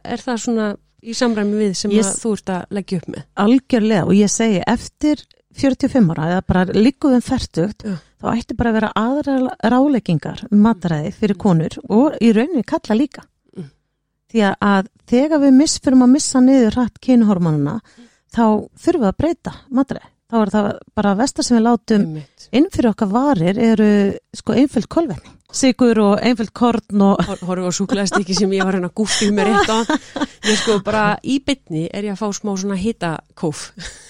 er 0.00 0.22
það 0.22 0.38
svona 0.40 0.66
í 1.04 1.12
samræmi 1.16 1.58
við 1.58 1.74
sem 1.76 1.92
Ég 1.92 2.06
að 2.06 2.18
þú 2.22 2.30
ert 2.38 2.50
að 2.54 2.70
leggja 2.76 3.00
upp 3.00 3.08
með? 3.12 3.24
algjörlega 3.44 4.04
og 4.06 4.14
ég 4.16 4.30
segi 4.32 4.62
eftir 4.68 5.22
45 5.58 6.12
ára 6.14 6.28
eða 6.34 6.44
bara 6.46 6.76
líkuðum 6.76 7.24
færtugt 7.24 7.84
Já. 7.86 7.96
þá 8.20 8.26
ætti 8.34 8.56
bara 8.58 8.70
að 8.70 8.78
vera 8.78 8.92
aðra 8.98 9.34
ráleikingar 9.72 10.44
um 10.50 10.62
mataræði 10.64 11.10
fyrir 11.16 11.40
konur 11.40 11.76
og 11.88 12.20
í 12.22 12.30
rauninni 12.36 12.62
kalla 12.66 12.96
líka. 12.98 13.24
Mm. 13.56 13.70
því 14.30 14.46
að, 14.54 14.92
þegar 15.10 15.42
við 15.46 15.58
misfyrum 15.58 16.06
að 16.06 16.14
missa 16.14 16.44
niður 16.44 16.78
hratt 16.78 17.02
kynhormonuna 17.02 17.80
þá 18.30 18.44
þurfum 18.78 19.02
við 19.02 19.10
að 19.10 19.18
breyta 19.18 19.56
mataræði. 19.68 20.12
Þá 20.30 20.36
er 20.38 20.50
það 20.54 20.66
bara 20.94 21.16
vestar 21.18 21.42
sem 21.42 21.56
við 21.58 21.64
látum 21.66 22.02
inn 22.54 22.70
fyrir 22.70 22.92
okkar 22.92 23.08
varir 23.10 23.58
eru 23.58 23.90
sko 24.38 24.54
einföld 24.54 24.86
kolvetni 24.86 25.39
sigur 25.52 25.98
og 26.04 26.20
einföld 26.22 26.52
korn 26.54 27.00
og 27.02 27.18
Hor- 27.26 27.42
Horfum 27.48 27.68
á 27.68 27.72
súklaðstíki 27.74 28.34
sem 28.38 28.50
ég 28.54 28.62
var 28.64 28.74
hérna 28.78 28.90
gúfið 28.94 29.30
með 29.34 29.44
rétt 29.50 29.70
á. 29.70 29.78
Ég 30.46 30.56
sko 30.60 30.72
bara 30.86 31.04
í 31.24 31.40
bytni 31.44 31.88
er 31.92 32.02
ég 32.08 32.12
að 32.14 32.18
fá 32.22 32.28
smá 32.38 32.52
svona 32.56 32.76
hitakóf. 32.78 33.58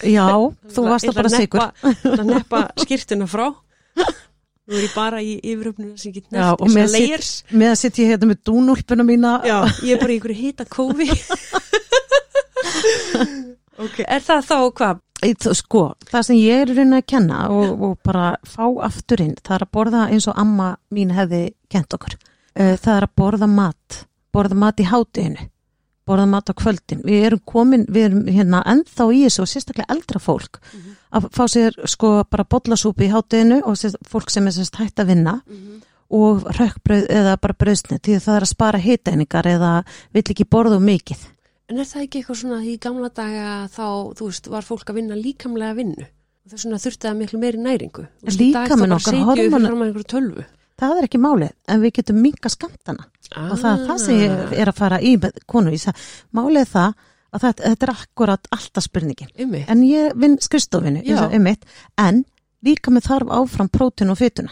já, 0.04 0.26
þú 0.74 0.80
varst 0.88 1.08
að 1.08 1.14
bara 1.20 1.28
sigur 1.32 1.60
Það 2.02 2.24
neppa 2.28 2.58
skýrtuna 2.84 3.26
frá. 3.30 3.46
Nú 4.70 4.76
er 4.78 4.84
ég 4.86 4.94
bara 4.94 5.18
í 5.24 5.40
yfiröfnuna 5.42 5.96
sem 5.98 6.12
get 6.12 6.28
nefnt 6.30 6.60
og 6.62 6.70
sitt- 6.70 6.92
layers. 6.94 7.30
með 7.50 7.68
að 7.72 7.78
sitja 7.80 8.06
hérna 8.12 8.26
með 8.30 8.38
dúnúlpuna 8.46 9.04
mína 9.08 9.32
Já, 9.44 9.58
ég 9.82 9.92
er 9.96 10.00
bara 10.04 10.12
í 10.12 10.14
einhverju 10.20 10.38
hitakófi. 10.44 11.08
ok, 13.84 13.96
er 14.06 14.22
það 14.24 14.44
þá 14.46 14.56
hvað? 14.78 14.96
Sko, 15.20 15.84
það 16.08 16.26
sem 16.26 16.40
ég 16.40 16.62
er 16.62 16.70
rauninni 16.72 17.00
að 17.02 17.08
kenna 17.12 17.40
og, 17.52 17.72
og 17.84 17.96
bara 18.06 18.34
fá 18.48 18.64
afturinn 18.86 19.34
það 19.40 19.56
er 19.56 19.64
að 19.66 19.72
borða 19.76 20.04
eins 20.08 20.28
og 20.30 20.38
amma 20.40 20.74
mín 20.94 21.12
hefði 21.12 21.42
kent 21.72 21.96
okkur. 21.96 22.16
Eh, 22.54 22.76
það 22.80 22.94
er 22.96 23.06
að 23.08 23.16
borða 23.20 23.50
mat 23.50 24.04
borða 24.32 24.56
mat 24.58 24.80
í 24.80 24.86
hátinu 24.88 25.48
borða 26.10 26.26
mat 26.26 26.50
á 26.50 26.54
kvöldin. 26.58 27.04
Við 27.06 27.26
erum 27.28 27.42
komin, 27.46 27.84
við 27.86 28.08
erum 28.08 28.24
hérna 28.26 28.62
ennþá 28.66 29.06
í 29.14 29.20
þessu 29.26 29.44
og 29.44 29.50
sérstaklega 29.50 29.94
eldra 29.94 30.22
fólk 30.22 30.58
að 31.14 31.28
fá 31.34 31.44
sér 31.50 31.76
sko 31.90 32.12
bara 32.30 32.46
bollasúpi 32.50 33.06
í 33.06 33.12
hátinu 33.12 33.60
og 33.66 33.78
sér, 33.78 33.94
fólk 34.08 34.30
sem 34.30 34.46
er 34.46 34.56
sérst 34.56 34.78
hægt 34.80 35.02
að 35.02 35.12
vinna 35.14 35.40
og 36.10 36.46
rökkbröð 36.58 37.06
eða 37.14 37.36
bara 37.38 37.58
bröðsni 37.58 38.00
því 38.02 38.16
að 38.16 38.24
það 38.26 38.36
er 38.36 38.46
að 38.46 38.52
spara 38.54 38.78
hiteiningar 38.78 39.46
eða 39.46 39.72
vill 40.12 40.24
ekki 40.24 40.48
borða 40.50 40.80
of 40.80 40.82
mikið 40.82 41.26
En 41.70 41.78
er 41.78 41.86
það 41.86 42.02
ekki 42.06 42.20
eitthvað 42.20 42.38
svona 42.40 42.60
í 42.66 42.72
gamla 42.82 43.08
daga 43.14 43.50
þá, 43.70 43.84
þú 44.18 44.26
veist, 44.30 44.48
var 44.50 44.66
fólk 44.66 44.88
að 44.90 44.96
vinna 44.98 45.14
líkamlega 45.18 45.76
vinnu? 45.78 46.06
Og 46.44 46.50
þess 46.54 46.64
vegna 46.66 46.78
þurfti 46.82 47.06
það 47.06 47.18
miklu 47.20 47.38
meiri 47.42 47.60
næringu. 47.62 48.02
Í 48.26 48.26
dag 48.26 48.32
þá 48.32 48.40
Líkaminn 48.40 48.90
bara 48.90 48.96
okkar, 48.96 49.14
sitjum 49.14 49.28
við 49.28 49.44
hormónar- 49.44 49.70
fram 49.70 49.82
að 49.84 49.86
einhverju 49.90 50.08
tölvu. 50.14 50.44
það 50.80 50.96
er 50.98 51.04
ekki 51.06 51.20
málið, 51.20 51.52
en 51.68 51.80
við 51.82 51.92
getum 51.98 52.16
minka 52.24 52.48
skamtana 52.48 53.04
Ah. 53.36 53.50
og 53.52 53.58
það 53.60 53.86
það 53.86 53.98
sem 54.00 54.14
ég 54.16 54.52
er 54.58 54.66
að 54.72 54.74
fara 54.80 54.98
í 54.98 55.16
með 55.20 55.32
konu, 55.46 55.70
ég 55.70 55.78
sagði, 55.84 56.00
málið 56.34 56.66
það 56.72 56.94
að 57.34 57.40
þetta, 57.44 57.62
þetta 57.68 57.82
er 57.86 57.92
akkurat 57.94 58.48
alltaf 58.50 58.82
spurningin. 58.88 59.28
Ymmi, 59.38 59.64
en 59.68 59.82
ég 59.82 60.14
vinn 60.16 60.38
einmitt, 61.36 61.62
en 61.98 62.24
líka 62.64 62.90
með 62.90 63.04
þarf 63.06 63.28
áfram 63.30 63.68
prótin 63.70 64.10
og 64.10 64.16
fytuna, 64.18 64.50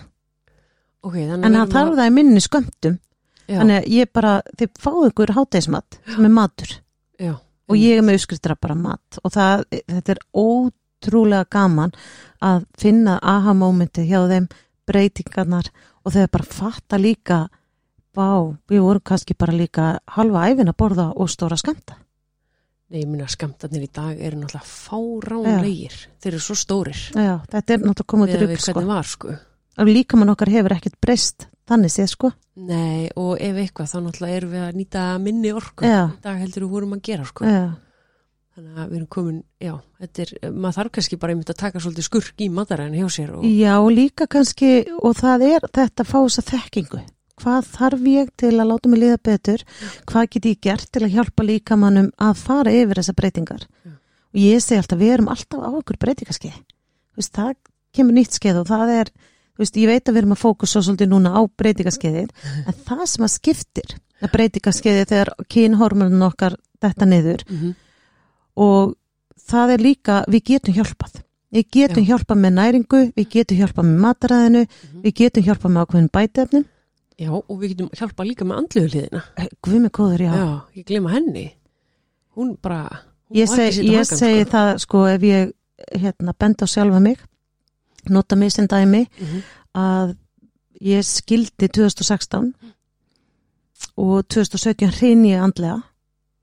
ok, 1.02 1.14
þannig 1.14 1.44
en 1.44 1.52
það 1.52 1.62
erum 1.62 1.72
þarf 1.72 1.90
að- 1.90 1.96
það 1.98 2.06
í 2.06 2.12
minni 2.12 2.40
skömmtum, 2.44 2.98
Já, 3.48 3.58
þannig 3.62 3.76
að 3.82 3.88
ég 3.88 4.12
bara 4.12 4.42
þið 4.58 4.68
fáðu 4.78 5.10
ykkur 5.10 5.34
hátægismat 5.34 5.98
sem 6.14 6.24
er 6.24 6.28
matur 6.28 6.76
já, 7.18 7.34
og 7.68 7.76
ég 7.76 7.98
er 7.98 8.06
með 8.06 8.20
uppskriftra 8.20 8.56
bara 8.60 8.78
mat 8.78 9.20
og 9.22 9.34
það, 9.34 9.66
þetta 9.84 10.14
er 10.14 10.22
ótrúlega 10.32 11.44
gaman 11.50 11.94
að 12.44 12.66
finna 12.78 13.18
aha-mómenti 13.22 14.06
hjá 14.08 14.22
þeim 14.30 14.48
breytingarnar 14.88 15.70
og 16.04 16.14
þeir 16.14 16.32
bara 16.32 16.48
fatta 16.48 17.00
líka 17.00 17.46
vá, 18.16 18.56
við 18.70 18.84
vorum 18.84 19.04
kannski 19.04 19.36
bara 19.38 19.56
líka 19.56 19.96
halva 20.16 20.48
æfin 20.48 20.70
að 20.70 20.78
borða 20.80 21.10
og 21.14 21.30
stóra 21.30 21.58
skamta 21.60 21.98
Nei, 22.88 23.02
ég 23.02 23.08
minna 23.10 23.26
skamtarnir 23.28 23.82
í 23.84 23.90
dag 23.92 24.16
eru 24.16 24.38
náttúrulega 24.40 24.64
fáránlegir. 24.64 25.96
Þeir 26.24 26.30
eru 26.30 26.38
svo 26.40 26.54
stórir. 26.56 27.00
Já, 27.12 27.34
þetta 27.52 27.74
er 27.74 27.82
náttúrulega 27.82 28.08
komið 28.14 28.30
til 28.32 28.38
að 28.38 28.52
upp 28.54 28.62
sko. 28.64 28.84
var, 28.88 29.08
sko. 29.10 29.34
líka 29.84 30.16
mann 30.16 30.32
okkar 30.32 30.52
hefur 30.54 30.74
ekkert 30.78 30.96
breyst 31.04 31.44
þannig 31.68 31.94
séð 31.94 32.12
sko 32.14 32.32
Nei, 32.58 33.08
og 33.14 33.36
ef 33.38 33.58
eitthvað, 33.62 33.90
þá 33.92 33.98
náttúrulega 34.02 34.38
erum 34.40 34.54
við 34.56 34.62
að 34.64 34.78
nýta 34.80 35.02
minni 35.22 35.52
orku. 35.54 35.84
Í 35.86 35.98
dag 36.24 36.40
heldur 36.40 36.64
við 36.64 36.72
vorum 36.72 36.96
að 36.96 37.04
gera, 37.06 37.26
sko. 37.28 37.44
Já, 37.46 37.68
Þannig 38.58 38.78
að 38.82 38.88
við 38.88 38.96
erum 38.98 39.10
komin, 39.14 39.36
já, 39.62 39.74
þetta 40.02 40.22
er, 40.24 40.30
maður 40.50 40.76
þarf 40.80 40.92
kannski 40.96 41.18
bara 41.22 41.34
einmitt 41.36 41.52
að 41.52 41.58
taka 41.60 41.82
svolítið 41.84 42.06
skurk 42.08 42.42
í 42.42 42.48
mataræðin 42.50 42.96
hjá 42.98 43.12
sér 43.14 43.28
og, 43.36 43.44
Já, 43.46 43.74
líka 43.94 44.26
kannski 44.26 44.70
og 44.98 45.14
það 45.20 45.44
er 45.46 45.66
þetta 45.68 46.02
að 46.02 46.10
fá 46.10 46.16
þessa 46.16 46.44
þekkingu 46.48 47.02
hvað 47.38 47.68
þarf 47.76 48.08
ég 48.10 48.32
til 48.42 48.52
að 48.56 48.68
láta 48.72 48.90
mig 48.90 49.02
liða 49.04 49.20
betur 49.28 49.64
hvað 50.10 50.26
get 50.34 50.48
ég 50.50 50.60
gert 50.66 50.90
til 50.90 51.04
að 51.06 51.14
hjálpa 51.14 51.46
líkamannum 51.46 52.10
að 52.18 52.40
fara 52.42 52.74
yfir 52.74 52.98
þessa 52.98 53.14
breytingar 53.20 53.62
Já. 53.62 53.92
og 53.94 54.40
ég 54.42 54.64
segi 54.64 54.80
alltaf, 54.82 54.98
við 54.98 55.14
erum 55.14 55.30
alltaf 55.30 55.62
á 55.62 55.70
okkur 55.70 56.00
breytingarskeið 56.02 56.58
veist, 57.14 57.34
það 57.38 57.54
kemur 57.94 58.18
nýtt 58.18 58.40
skeið 58.40 58.62
og 58.64 58.70
það 58.72 58.94
er 58.96 59.12
veist, 59.58 59.76
ég 59.76 59.88
veit 59.90 60.04
að 60.08 60.14
við 60.14 60.20
erum 60.22 60.34
að 60.36 60.42
fókusa 60.44 60.82
svolítið 60.82 61.08
núna 61.12 61.32
á 61.34 61.40
breytingarskeiðið 61.58 62.30
en 62.66 62.78
það 62.86 63.04
sem 63.12 63.24
að 63.26 63.32
skiptir 63.34 63.96
að 64.22 64.32
breytingarskeiðið 64.36 65.08
þegar 65.12 65.30
kynhormonun 65.54 66.22
okkar 66.30 66.56
þetta 66.82 67.06
niður 67.10 67.44
mm 67.48 67.74
og 68.58 68.94
það 69.48 69.70
er 69.76 69.82
líka, 69.84 70.14
við 70.26 70.42
getum 70.50 70.74
hjálpað 70.74 71.20
við 71.54 71.66
getum 71.76 72.02
Já. 72.02 72.08
hjálpað 72.10 72.40
með 72.42 72.52
næringu 72.56 73.02
við 73.16 73.28
getum 73.30 73.56
hjálpað 73.60 73.86
með 73.86 74.00
mataræðinu 74.04 74.62
Mhm. 74.66 75.02
við 75.04 75.12
getum 75.20 75.44
hjálpað 75.46 75.70
með 75.76 75.84
ákveðin 75.86 76.08
bætefnum 76.16 76.64
já, 77.18 77.30
og 77.30 77.54
við 77.60 77.68
getum 77.76 77.88
hjálpa 78.00 78.24
líka 78.26 78.44
með 78.44 78.58
andluðu 78.58 78.88
hliðina. 78.92 79.22
Guð 79.62 79.78
mig 79.80 79.92
góður, 79.92 80.20
já, 80.26 80.32
Já, 80.34 80.60
ég 80.76 80.84
glema 80.86 81.10
henni. 81.14 81.46
Hún 82.36 82.56
bara, 82.62 82.82
hún 83.30 83.36
ég, 83.38 83.48
má 83.48 83.54
seg, 83.54 83.64
ekki 83.68 83.78
sitja 83.78 83.90
á 83.90 83.94
ég 83.94 84.02
hakann, 84.02 84.18
segi 84.18 84.42
sko. 84.44 84.50
það 84.50 84.78
sko 84.78 85.06
ef 85.06 85.22
ég 85.22 85.52
hérna, 86.02 86.32
benda 86.38 86.66
á 86.66 86.68
sjálfa 86.68 87.00
mig 87.00 87.18
nota 88.14 88.36
mig 88.36 88.52
sem 88.52 88.66
dæmi 88.68 89.06
Mhm. 89.20 89.42
að 89.74 90.16
ég 90.82 91.02
skildi 91.04 91.68
2016 91.68 92.52
og 93.98 94.24
2017 94.28 94.90
hrein 94.98 95.24
ég 95.26 95.42
andlega 95.42 95.82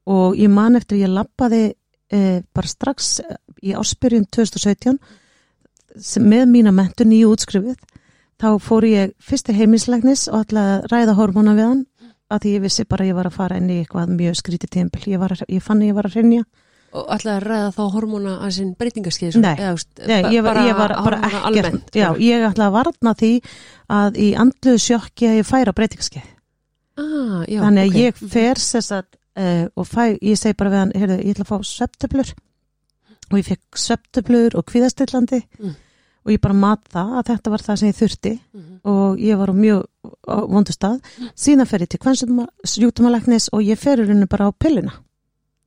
og 0.07 0.35
ég 0.37 0.49
man 0.51 0.75
eftir 0.75 0.99
ég 1.01 1.11
lappaði 1.11 1.73
eh, 2.11 2.41
bara 2.53 2.67
strax 2.69 3.19
eh, 3.19 3.37
í 3.63 3.73
áspyrjun 3.75 4.27
2017 4.29 4.99
sem, 5.99 6.23
með 6.23 6.45
mína 6.51 6.71
mentun 6.75 7.11
í 7.15 7.23
útskrifið. 7.25 7.77
Þá 8.37 8.47
fór 8.61 8.83
ég 8.85 9.13
fyrst 9.23 9.45
til 9.47 9.55
heiminslegnis 9.55 10.27
og 10.27 10.43
ætlaði 10.45 10.75
að 10.75 10.87
ræða 10.91 11.15
hormóna 11.17 11.55
við 11.55 11.69
hann 11.69 11.85
að 12.29 12.41
því 12.43 12.53
ég 12.57 12.61
vissi 12.65 12.83
bara 12.85 13.05
að 13.05 13.09
ég 13.09 13.15
var 13.15 13.29
að 13.29 13.37
fara 13.39 13.57
inn 13.57 13.69
í 13.71 13.79
eitthvað 13.83 14.11
mjög 14.17 14.35
skrítið 14.41 14.69
tímpil, 14.75 15.03
ég, 15.13 15.43
ég 15.49 15.63
fann 15.63 15.81
að 15.81 15.87
ég 15.89 15.95
var 15.97 16.05
að 16.09 16.15
hrinja 16.17 16.43
Og 16.95 17.09
að 17.11 17.25
ræða 17.43 17.71
þá 17.75 17.81
hormóna 17.91 18.33
að 18.45 18.51
sinn 18.55 18.69
breytingaskeið. 18.79 19.35
Nei. 19.43 19.55
Nei, 20.07 20.21
ég 20.33 20.43
var, 20.45 20.55
ég 20.63 20.77
var 20.77 20.93
bara 21.03 21.17
ekkert 21.27 21.45
almennt, 21.49 21.89
já, 21.95 22.07
ég 22.23 22.45
ætlaði 22.47 22.69
að 22.69 22.75
varna 22.77 23.13
því 23.19 23.31
að 23.99 24.19
í 24.23 24.29
andluðu 24.39 24.79
sjokki 24.85 25.27
að 25.27 25.37
ég 25.41 25.49
færa 25.49 25.73
breytingaskeið 25.75 26.31
Ah, 26.95 27.41
já, 27.51 27.59
þannig 27.59 27.81
að 27.83 27.89
ok. 27.91 27.97
ég 27.99 28.19
fer 28.31 28.55
sess 28.63 28.91
að 28.95 29.05
uh, 29.35 29.65
og 29.75 29.87
fæ, 29.91 30.15
ég 30.23 30.37
segi 30.39 30.55
bara 30.55 30.71
við 30.71 30.79
hann 30.79 30.93
heyrðu, 30.95 31.17
ég 31.27 31.35
ætla 31.35 31.43
að 31.43 31.49
fá 31.51 31.57
sveptöflur 31.67 32.29
og 33.31 33.35
ég 33.41 33.47
fekk 33.49 33.81
sveptöflur 33.83 34.55
og 34.55 34.63
kvíðastillandi 34.71 35.41
Mm. 35.59 35.73
og 36.25 36.31
ég 36.31 36.39
bara 36.41 36.53
mat 36.57 36.87
það 36.93 37.11
að 37.19 37.27
þetta 37.33 37.51
var 37.51 37.61
það 37.67 37.75
sem 37.81 37.89
ég 37.91 37.97
þurfti 37.99 38.31
Mhm. 38.53 38.79
og 38.87 39.19
ég 39.19 39.37
var 39.37 39.51
á 39.51 39.55
mjög 39.59 39.83
vondu 40.55 40.71
stað 40.71 41.01
síðan 41.35 41.67
fer 41.67 41.83
ég 41.83 41.89
til 41.91 41.99
kvennsjútumalæknis 41.99 43.49
og 43.53 43.61
ég 43.67 43.77
fer 43.77 43.99
í 43.99 44.05
rauninu 44.07 44.27
bara 44.31 44.47
á 44.47 44.51
pilluna 44.55 44.93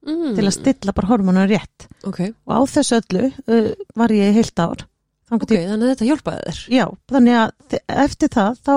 Mm. 0.09 0.35
til 0.39 0.45
að 0.49 0.55
stilla 0.57 0.93
bara 0.97 1.09
hormónu 1.11 1.43
rétt. 1.51 1.87
Ok, 2.09 2.21
og 2.47 2.53
á 2.57 2.61
þessu 2.73 2.97
öllu 3.03 3.27
uh, 3.29 3.73
var 4.01 4.15
ég 4.17 4.33
heilt 4.39 4.59
ár. 4.65 4.87
Þangað 5.29 5.43
ok, 5.45 5.51
til- 5.53 5.69
þannig 5.69 5.85
að 5.85 5.93
þetta 5.93 6.09
hjálpaði 6.09 6.45
þér. 6.49 6.61
Já, 6.73 6.85
þannig 7.13 7.37
að 7.43 7.79
eftir 8.07 8.29
það 8.33 8.61
þá 8.65 8.75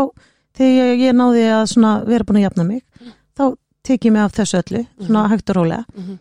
þegar 0.59 0.89
ég, 0.99 1.13
náði 1.15 1.45
að 1.55 2.07
vera 2.11 2.27
búin 2.27 2.39
að 2.41 2.45
jafna 2.49 2.65
mig 2.67 2.81
þá 3.39 3.43
tek 3.87 4.05
ég 4.05 4.11
mig 4.11 4.21
af 4.25 4.33
þessu 4.35 4.59
öllu 4.59 4.81
svona 4.99 5.27
hægt 5.31 5.49
og 5.49 5.55
rólega. 5.61 5.85
Mhm. 5.95 6.17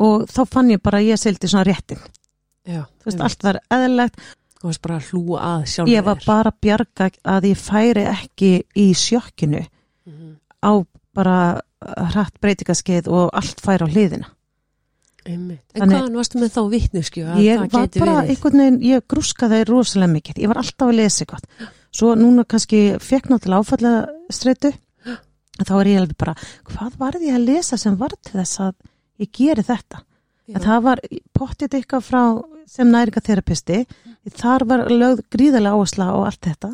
og 0.00 0.22
þá 0.30 0.40
fann 0.48 0.70
ég 0.70 0.80
bara 0.82 0.98
að 1.02 1.08
ég 1.10 1.18
seldi 1.18 1.48
svona 1.50 1.64
réttin. 1.66 1.98
Já, 2.64 2.84
veist, 3.04 3.20
allt 3.20 3.42
var 3.42 3.58
eðlilegt. 3.74 4.20
Þú 4.60 4.68
varst 4.68 4.82
bara 4.84 4.96
að 5.00 5.08
hlúa 5.10 5.40
að 5.40 5.62
sjálf 5.72 5.88
ég 5.90 6.04
var 6.04 6.18
bara 6.26 6.50
að 6.52 6.60
bjarga 6.62 7.10
að 7.24 7.48
ég 7.50 7.56
færi 7.58 8.04
ekki 8.06 8.50
í 8.76 8.86
sjokkinu 8.94 9.64
Mhm. 10.06 10.36
á 10.62 10.72
bara 11.14 11.60
hratt 11.80 12.36
breytingaskeið 12.42 13.08
og 13.08 13.30
allt 13.32 13.60
færi 13.64 13.86
á 13.86 13.88
hliðina. 13.88 14.28
Einmitt. 15.26 15.64
En 15.74 15.82
Þannig- 15.82 15.98
hvaðan 16.00 16.16
varstu 16.16 16.38
með 16.40 16.52
þá 16.54 16.60
vittneskju 16.72 17.24
ég 17.44 17.58
var 17.60 17.68
bara 17.68 17.86
verið? 17.86 18.30
einhvern 18.32 18.60
veginn, 18.62 18.78
ég 18.88 19.02
grúskaði 19.06 19.58
rosalega 19.68 20.12
mikið, 20.14 20.38
ég 20.40 20.48
var 20.48 20.56
alltaf 20.62 20.88
að 20.88 20.96
lesa 20.96 21.24
eitthvað. 21.24 21.44
Svo 21.92 22.14
núna 22.16 22.44
kannski 22.48 22.80
fekk 23.02 23.28
náttúrulega 23.28 23.60
áfallega 23.60 24.06
streitu 24.32 24.70
þá 25.66 25.72
er 25.80 25.90
ég 25.92 26.00
alveg 26.00 26.16
bara, 26.16 26.34
hvað 26.64 26.96
varði 27.02 27.28
ég 27.28 27.36
að 27.36 27.44
lesa 27.50 27.76
sem 27.76 27.96
var 28.00 28.14
til 28.22 28.40
þess 28.40 28.60
að 28.60 28.74
ég 29.20 29.30
geri 29.32 29.62
þetta? 29.62 30.00
En 30.50 30.60
það 30.64 30.82
var 30.82 31.00
pottið 31.36 31.76
eitthvað 31.78 32.02
frá 32.08 32.22
sem 32.66 32.88
næringatherapisti 32.90 33.84
þar 34.40 34.64
var 34.66 34.86
lögð 34.88 35.20
gríðarlega 35.30 35.76
áhersla 35.76 36.08
á 36.10 36.16
allt 36.26 36.40
þetta, 36.48 36.70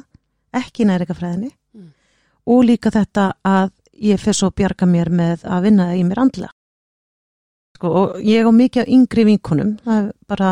ekki 0.55 0.87
næringafræðinni 0.87 1.51
Mm. 1.77 1.91
og 2.47 2.63
líka 2.65 2.91
þetta 2.95 3.33
að 3.45 3.71
ég 4.01 4.21
fyrir 4.21 4.35
svo 4.35 4.49
að 4.51 4.57
bjarga 4.61 4.87
mér 4.87 5.09
með 5.11 5.45
að 5.45 5.63
vinna 5.63 5.87
í 5.97 6.03
mér 6.05 6.19
andlega 6.25 6.51
sko, 7.77 7.89
og 7.89 8.21
ég 8.25 8.47
á 8.49 8.51
mikið 8.53 8.83
af 8.83 8.89
yngri 8.97 9.25
vinkunum 9.29 9.75
það 9.85 9.99
er 10.03 10.13
bara 10.29 10.51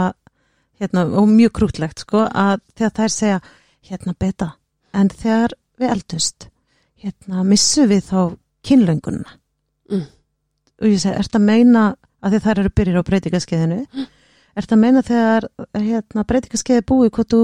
hérna, 0.81 1.05
og 1.17 1.29
mjög 1.31 1.53
krútlegt 1.59 2.03
sko, 2.05 2.25
að 2.29 2.61
þegar 2.77 2.95
þær 2.99 3.13
segja 3.15 3.41
hérna 3.89 4.15
beta, 4.19 4.49
en 4.93 5.09
þegar 5.09 5.55
við 5.79 5.91
eldust 5.95 6.49
hérna 7.05 7.45
missum 7.45 7.89
við 7.89 8.03
þá 8.11 8.37
kynlöngununa 8.65 9.39
Mm. 9.91 10.07
og 10.81 10.87
ég 10.89 10.97
segi, 10.99 11.13
ert 11.21 11.35
að 11.37 11.43
meina 11.45 11.81
að 12.25 12.33
því 12.33 12.39
þær 12.41 12.59
eru 12.63 12.71
byrjir 12.71 12.97
á 12.97 13.03
breytingaskeiðinu 13.05 13.87
Mm. 13.93 14.07
ert 14.57 14.73
að 14.73 14.79
meina 14.81 15.03
þegar 15.03 15.49
hérna, 15.75 16.25
breytingaskeiði 16.25 16.85
búið 16.89 17.11
hvort 17.11 17.29
þú 17.29 17.41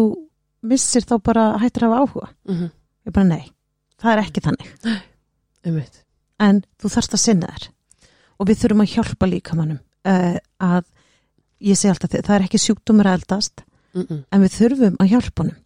missir 0.63 1.03
þá 1.05 1.19
bara 1.23 1.59
hættir 1.61 1.85
að 1.85 1.93
hafa 1.93 2.01
áhuga 2.07 2.29
Mhm. 2.49 2.71
ég 3.07 3.13
bara 3.13 3.25
nei, 3.29 3.51
það 4.01 4.13
er 4.17 4.23
ekki 4.25 4.41
þannig 4.41 5.03
Einmitt. 5.65 6.03
en 6.41 6.63
þú 6.81 6.89
þarfst 6.95 7.15
að 7.15 7.25
sinna 7.25 7.47
þér 7.53 7.69
og 8.41 8.47
við 8.49 8.61
þurfum 8.63 8.85
að 8.85 8.93
hjálpa 8.95 9.27
líkamannum 9.29 9.81
uh, 10.07 10.37
að 10.61 10.85
ég 11.61 11.77
segi 11.77 11.91
alltaf 11.93 12.11
það 12.15 12.37
er 12.39 12.47
ekki 12.47 12.59
sjúkdómur 12.67 13.07
að 13.11 13.19
eldast 13.21 13.65
Mm 13.93 14.21
en 14.31 14.43
við 14.45 14.53
þurfum 14.55 14.97
að 15.03 15.09
hjálpa 15.11 15.43
honum 15.43 15.57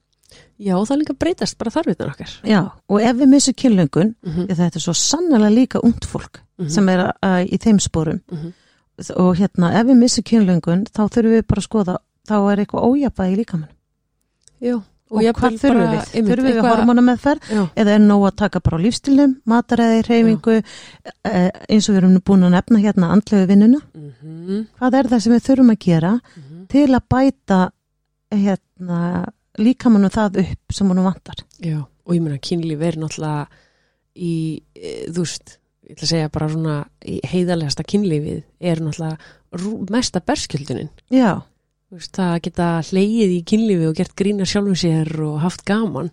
Já, 0.58 0.74
það 0.86 0.98
líka 0.98 1.14
breytast 1.18 1.58
bara 1.58 1.70
þarfirnar 1.70 2.08
okkar. 2.14 2.30
Já, 2.42 2.60
og 2.88 3.00
ef 3.02 3.16
við 3.20 3.28
missum 3.28 3.54
kynlöngun 3.54 4.14
Mhm. 4.24 4.46
því 4.48 4.54
þetta 4.56 4.76
er 4.80 4.82
svo 4.82 4.94
sannlega 4.94 5.50
líka 5.54 5.80
ungt 5.84 6.04
fólk 6.06 6.40
Mhm. 6.58 6.68
sem 6.70 6.88
er 6.88 7.00
uh, 7.22 7.44
í 7.44 7.58
þeim 7.58 7.78
sporum 7.80 8.20
Mhm. 8.32 8.52
og 9.18 9.36
hérna 9.36 9.74
ef 9.78 9.86
við 9.86 9.96
missum 9.98 10.24
kynlöngun 10.24 10.84
þá 10.88 11.02
þurfum 11.10 11.34
við 11.36 11.46
bara 11.46 11.60
að 11.60 11.68
skoða 11.68 11.96
þá 12.26 12.34
er 12.52 12.64
eitthvað 12.64 12.86
ójafað 12.88 13.32
í 13.32 13.36
líkamann 13.36 13.68
Já, 14.60 14.82
og, 15.14 15.22
jafnvel 15.24 15.50
hvað 15.50 15.60
þurfum 15.62 15.92
við? 15.94 16.04
þurfum 16.28 16.44
við 16.48 16.54
eitthvað- 16.54 16.76
hormonameðferð 16.76 17.50
Já, 17.54 17.62
eða 17.76 17.94
er 17.94 18.02
nóg 18.04 18.22
að 18.28 18.36
taka 18.42 18.60
bara 18.60 18.76
á 18.78 18.84
lífstilnum 18.84 19.36
mataræði, 19.46 20.02
reyfingu 20.08 20.56
eh, 21.24 21.50
eins 21.70 21.88
og 21.88 21.94
við 21.94 21.98
erum 22.02 22.18
búin 22.20 22.44
að 22.48 22.54
nefna 22.56 22.82
hérna 22.84 23.10
andlegu 23.14 23.46
vinnuna 23.48 23.80
Mhm. 23.94 24.66
hvað 24.78 24.94
er 24.98 25.10
það 25.14 25.20
sem 25.22 25.32
við 25.32 25.46
þurfum 25.48 25.70
að 25.74 25.78
gera 25.86 26.12
Mhm. 26.36 26.66
til 26.68 26.86
að 26.88 27.02
bæta 27.14 27.70
hérna, 28.34 29.26
líkamannum 29.58 30.10
það 30.10 30.40
upp 30.44 30.72
sem 30.72 30.88
honum 30.90 31.04
vantar 31.06 31.36
Já, 31.62 31.78
og 32.06 32.14
ég 32.14 32.20
meina 32.22 32.38
kynlíf 32.42 32.80
er 32.82 32.96
náttúrulega 32.98 33.46
í, 34.16 34.62
e, 34.74 35.06
þú 35.10 35.22
veist, 35.24 35.58
ég 35.88 35.94
ætla 35.96 36.06
að 36.06 36.12
segja 36.12 36.32
bara 36.32 36.48
svona 36.48 36.76
heiðalegasta 37.30 37.84
kynlífið 37.86 38.42
er 38.60 38.76
náttúrulega 38.82 39.90
mesta 39.90 40.20
berskjöldunin 40.20 40.88
já, 41.12 41.42
veist, 41.92 42.12
það 42.16 42.30
að 42.34 42.42
geta 42.48 42.68
hleyið 42.90 43.32
í 43.36 43.40
kynlífi 43.50 43.88
og 43.90 43.96
gert 43.98 44.14
grína 44.18 44.46
sjálfum 44.48 44.76
sér 44.78 45.10
og 45.26 45.40
haft 45.44 45.64
gaman 45.68 46.10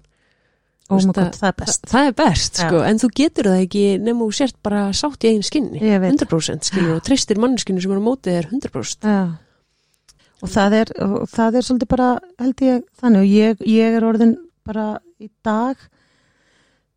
oh 0.92 0.98
veist 0.98 1.08
god, 1.08 1.22
að- 1.24 1.38
það 1.40 1.48
er 1.52 1.58
best 1.62 1.86
það 1.92 2.08
er 2.10 2.16
best 2.24 2.60
Já. 2.60 2.66
sko, 2.68 2.82
en 2.90 3.00
þú 3.02 3.10
getur 3.22 3.50
það 3.52 3.62
ekki 3.68 3.86
nema 4.04 4.26
þú 4.28 4.36
sért 4.42 4.58
bara 4.64 4.82
sátt 4.94 5.24
í 5.24 5.32
eigin 5.32 5.44
skinni 5.48 5.80
Ég 5.82 6.02
veit. 6.04 6.18
100% 6.20 6.68
skilur 6.72 6.96
og 6.98 7.04
treystir 7.08 7.40
manneskinu 7.42 7.82
sem 7.82 7.92
er 7.96 8.02
á 8.02 8.08
mótið 8.10 8.38
er 8.42 8.50
100% 8.52 9.08
Já. 9.08 9.22
Og 10.42 10.50
það 10.50 10.74
er, 10.74 10.90
og 11.06 11.28
það 11.30 11.56
er 11.60 11.66
svolítið 11.68 11.90
bara, 11.94 12.06
held 12.42 12.62
ég, 12.66 12.82
þannig 12.98 13.20
og 13.22 13.28
ég, 13.30 13.60
ég 13.70 13.98
er 14.00 14.06
orðin 14.08 14.32
bara 14.66 14.86
í 15.22 15.28
dag, 15.46 15.78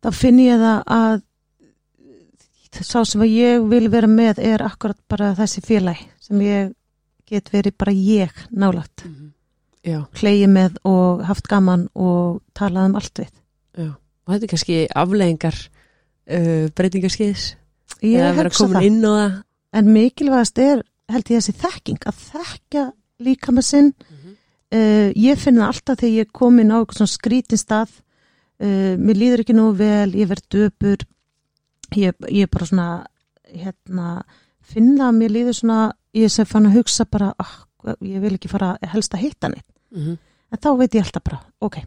þá 0.01 0.09
finn 0.17 0.39
ég 0.41 0.57
það 0.57 0.79
að 0.95 1.21
sá 2.83 3.03
sem 3.07 3.21
að 3.23 3.31
ég 3.37 3.67
vil 3.71 3.85
vera 3.93 4.09
með 4.09 4.41
er 4.43 4.63
akkurat 4.65 4.97
bara 5.07 5.29
þessi 5.37 5.61
félag 5.63 6.01
sem 6.25 6.41
ég 6.43 6.73
get 7.29 7.49
verið 7.53 7.75
bara 7.77 7.91
ég 7.95 8.31
nálagt. 8.51 9.05
já, 9.85 9.99
Hleyið 10.19 10.49
með 10.49 10.77
og 10.85 11.23
haft 11.27 11.47
gaman 11.51 11.87
og 11.95 12.41
talað 12.57 12.89
um 12.91 12.95
allt 13.01 13.21
við. 13.23 13.31
já. 13.77 13.91
Og 14.25 14.33
þetta 14.33 14.45
er 14.47 14.49
kannski 14.55 14.77
afleðingar 14.97 15.57
uh, 15.61 16.67
breytingarskiðis 16.73 17.43
Ég 18.01 18.17
eða 18.19 18.31
vera 18.39 18.49
hugsa 18.49 18.63
komin 18.65 18.77
það. 18.79 18.85
inn 18.89 19.05
á 19.05 19.11
það? 19.15 19.35
En 19.75 19.89
mikilvægast 19.93 20.59
er, 20.63 20.81
held 21.11 21.29
ég, 21.29 21.41
þessi 21.43 21.53
þekking, 21.61 21.99
að 22.09 22.23
þekka 22.31 22.83
líka 23.25 23.51
með 23.53 23.65
sinn. 23.67 23.91
Uh, 24.73 25.11
ég 25.15 25.37
finn 25.39 25.59
það 25.61 25.67
alltaf 25.69 25.99
þegar 26.01 26.15
ég 26.15 26.25
er 26.25 26.31
komin 26.35 26.73
á 26.73 26.77
eitthvað 26.81 26.97
svona 27.03 27.13
skrítin 27.13 27.61
stað. 27.61 27.93
Uh, 28.59 28.95
mér 28.97 29.19
líður 29.19 29.43
ekki 29.43 29.55
nú 29.55 29.67
vel, 29.77 30.09
ég 30.17 30.27
verð 30.31 30.47
döpur. 30.55 31.05
Ég 31.95 32.15
er 32.17 32.49
bara 32.51 32.65
svona 32.65 32.87
hérna, 33.53 34.07
finn 34.65 34.93
það 34.97 35.07
að 35.09 35.17
mér 35.19 35.33
líður 35.35 35.57
svona, 35.59 35.79
ég 36.17 36.31
sem 36.33 36.45
fann 36.49 36.65
að 36.69 36.77
hugsa 36.79 37.05
bara, 37.11 37.33
ah, 37.39 37.55
ég 38.01 38.21
vil 38.23 38.33
ekki 38.37 38.49
fara 38.51 38.77
helst 38.93 39.13
að 39.13 39.23
hitta 39.25 39.49
neitt, 39.51 39.65
Mhm. 39.91 40.17
en 40.51 40.57
þá 40.59 40.69
veit 40.77 40.91
ég 40.97 41.03
alltaf 41.05 41.23
bara, 41.23 41.41
ok, 41.61 41.77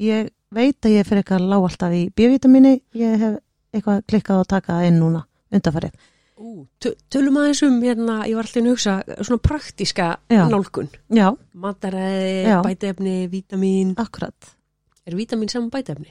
ég 0.00 0.30
veit 0.54 0.80
að 0.82 0.96
ég 0.98 1.06
fyrir 1.06 1.22
eitthvað 1.22 1.48
lág 1.48 1.62
alltaf 1.68 1.92
í 1.92 2.10
B-vitamini 2.14 2.80
ég 2.94 3.18
hef 3.18 3.38
eitthvað 3.74 4.02
klikkað 4.06 4.40
og 4.40 4.46
takað 4.48 4.86
inn 4.88 4.98
núna 5.00 5.24
undarfarið, 5.52 5.92
Ú, 6.36 6.66
tö- 6.82 6.96
tölum 7.08 7.36
aðeins 7.38 7.62
um 7.62 7.80
hérna, 7.80 8.24
ég 8.26 8.34
var 8.34 8.42
alltaf 8.42 8.62
að 8.62 8.70
hugsa 8.72 9.04
svona 9.22 9.38
praktíska 9.40 10.16
Já. 10.28 10.48
nálgun. 10.50 10.88
Já, 11.08 11.30
mataræði, 11.54 12.62
bætefni, 12.64 13.28
vítamin 13.30 13.94
akkurat. 13.96 14.34
Er 15.06 15.14
vítamin 15.14 15.48
saman 15.48 15.70
bætefni? 15.70 16.10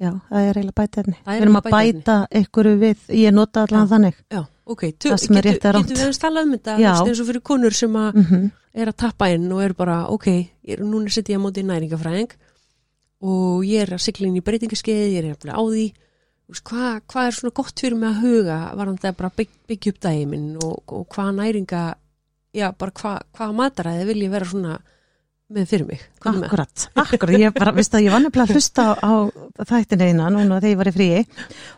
Já, 0.00 0.10
það 0.30 0.46
er 0.48 0.58
eiginlega. 0.60 0.84
Það 0.86 1.34
er 1.34 1.40
Við 1.40 1.42
erum 1.44 1.58
að 1.60 1.66
bæta 1.74 2.14
einhverju 2.40 2.78
við, 2.80 3.02
ég 3.20 3.34
nota 3.36 3.64
allan 3.66 3.84
Já. 3.84 3.90
þannig. 3.94 4.14
Já, 4.32 4.40
ok, 4.72 4.82
Tö, 4.96 5.10
Það 5.12 5.18
sem 5.26 5.36
er 5.36 5.46
rétt 5.48 5.60
eða 5.66 5.72
rangt. 5.76 5.88
getur 5.90 6.00
við 6.00 6.06
hans 6.08 6.22
talað 6.22 6.46
um 6.48 6.54
þetta 6.56 6.76
eins 7.10 7.20
og 7.20 7.28
fyrir 7.30 7.42
konur 7.50 7.76
sem 7.76 7.92
að 8.00 8.14
Mm 8.20 8.50
er 8.72 8.86
að 8.86 8.96
tappa 9.02 9.26
inn 9.34 9.48
og 9.50 9.60
er 9.64 9.72
bara, 9.74 10.06
ok, 10.14 10.26
er- 10.62 10.78
núna 10.86 11.10
setjum 11.10 11.34
ég 11.34 11.40
á 11.42 11.44
móti 11.44 11.64
næringafræðing 11.66 12.30
og 13.26 13.64
ég 13.66 13.82
er 13.82 13.90
að 13.96 14.04
sigla 14.04 14.28
inn 14.28 14.36
í 14.38 14.42
breytingaskeið, 14.46 15.00
ég 15.10 15.18
er 15.24 15.26
jafnlega 15.34 15.58
á 15.58 15.62
því 15.66 15.86
hvað, 16.54 17.00
hvað 17.10 17.26
er 17.26 17.34
svona 17.36 17.54
gott 17.58 17.82
fyrir 17.82 17.98
mig 17.98 18.08
að 18.10 18.20
huga 18.22 18.58
varðandi 18.78 19.08
að 19.10 19.16
bara 19.18 19.32
bygg, 19.36 19.50
byggja 19.70 19.92
upp 19.92 20.06
minn 20.30 20.46
og, 20.62 20.76
og 20.86 21.08
hvað 21.10 21.34
næringa 21.40 21.82
já, 22.54 22.70
bara 22.78 22.90
hvað, 22.94 23.18
hvað 23.36 23.54
mataræði 23.58 24.06
vil 24.06 24.22
ég 24.22 24.30
vera 24.30 24.46
svona 24.46 24.78
með 25.50 25.66
fyrir 25.70 25.86
mig 25.88 26.02
Komdu 26.22 26.40
með. 26.42 26.48
Akkurat, 26.50 26.84
akkurat, 27.04 27.32
ég 27.42 27.54
bara, 27.56 27.72
viðst 27.76 27.96
að 27.98 28.04
ég 28.06 28.12
var 28.14 28.22
nefnilega 28.24 28.46
að 28.48 28.58
hlusta 28.58 28.84
á, 28.94 28.96
á 29.02 29.12
þættin 29.70 30.04
eina 30.06 30.28
núna 30.30 30.60
þegar 30.62 30.70
ég 30.74 30.78
var 30.80 30.90
í 30.90 30.94
fríi 30.94 31.22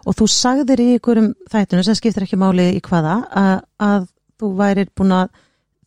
og 0.07 0.19
þú 0.19 0.29
sagðir 0.35 0.83
í 0.85 0.89
einhverjum 0.97 1.31
þættinu 1.55 1.87
sem 1.87 1.97
skiptir 1.99 2.27
ekki 2.27 2.41
máli 2.43 2.67
í 2.77 2.83
hvaða 2.85 3.15
að, 3.43 3.55
að 3.89 4.05
þú 4.43 4.53
værir 4.61 4.93
búin 4.99 5.17
að 5.23 5.33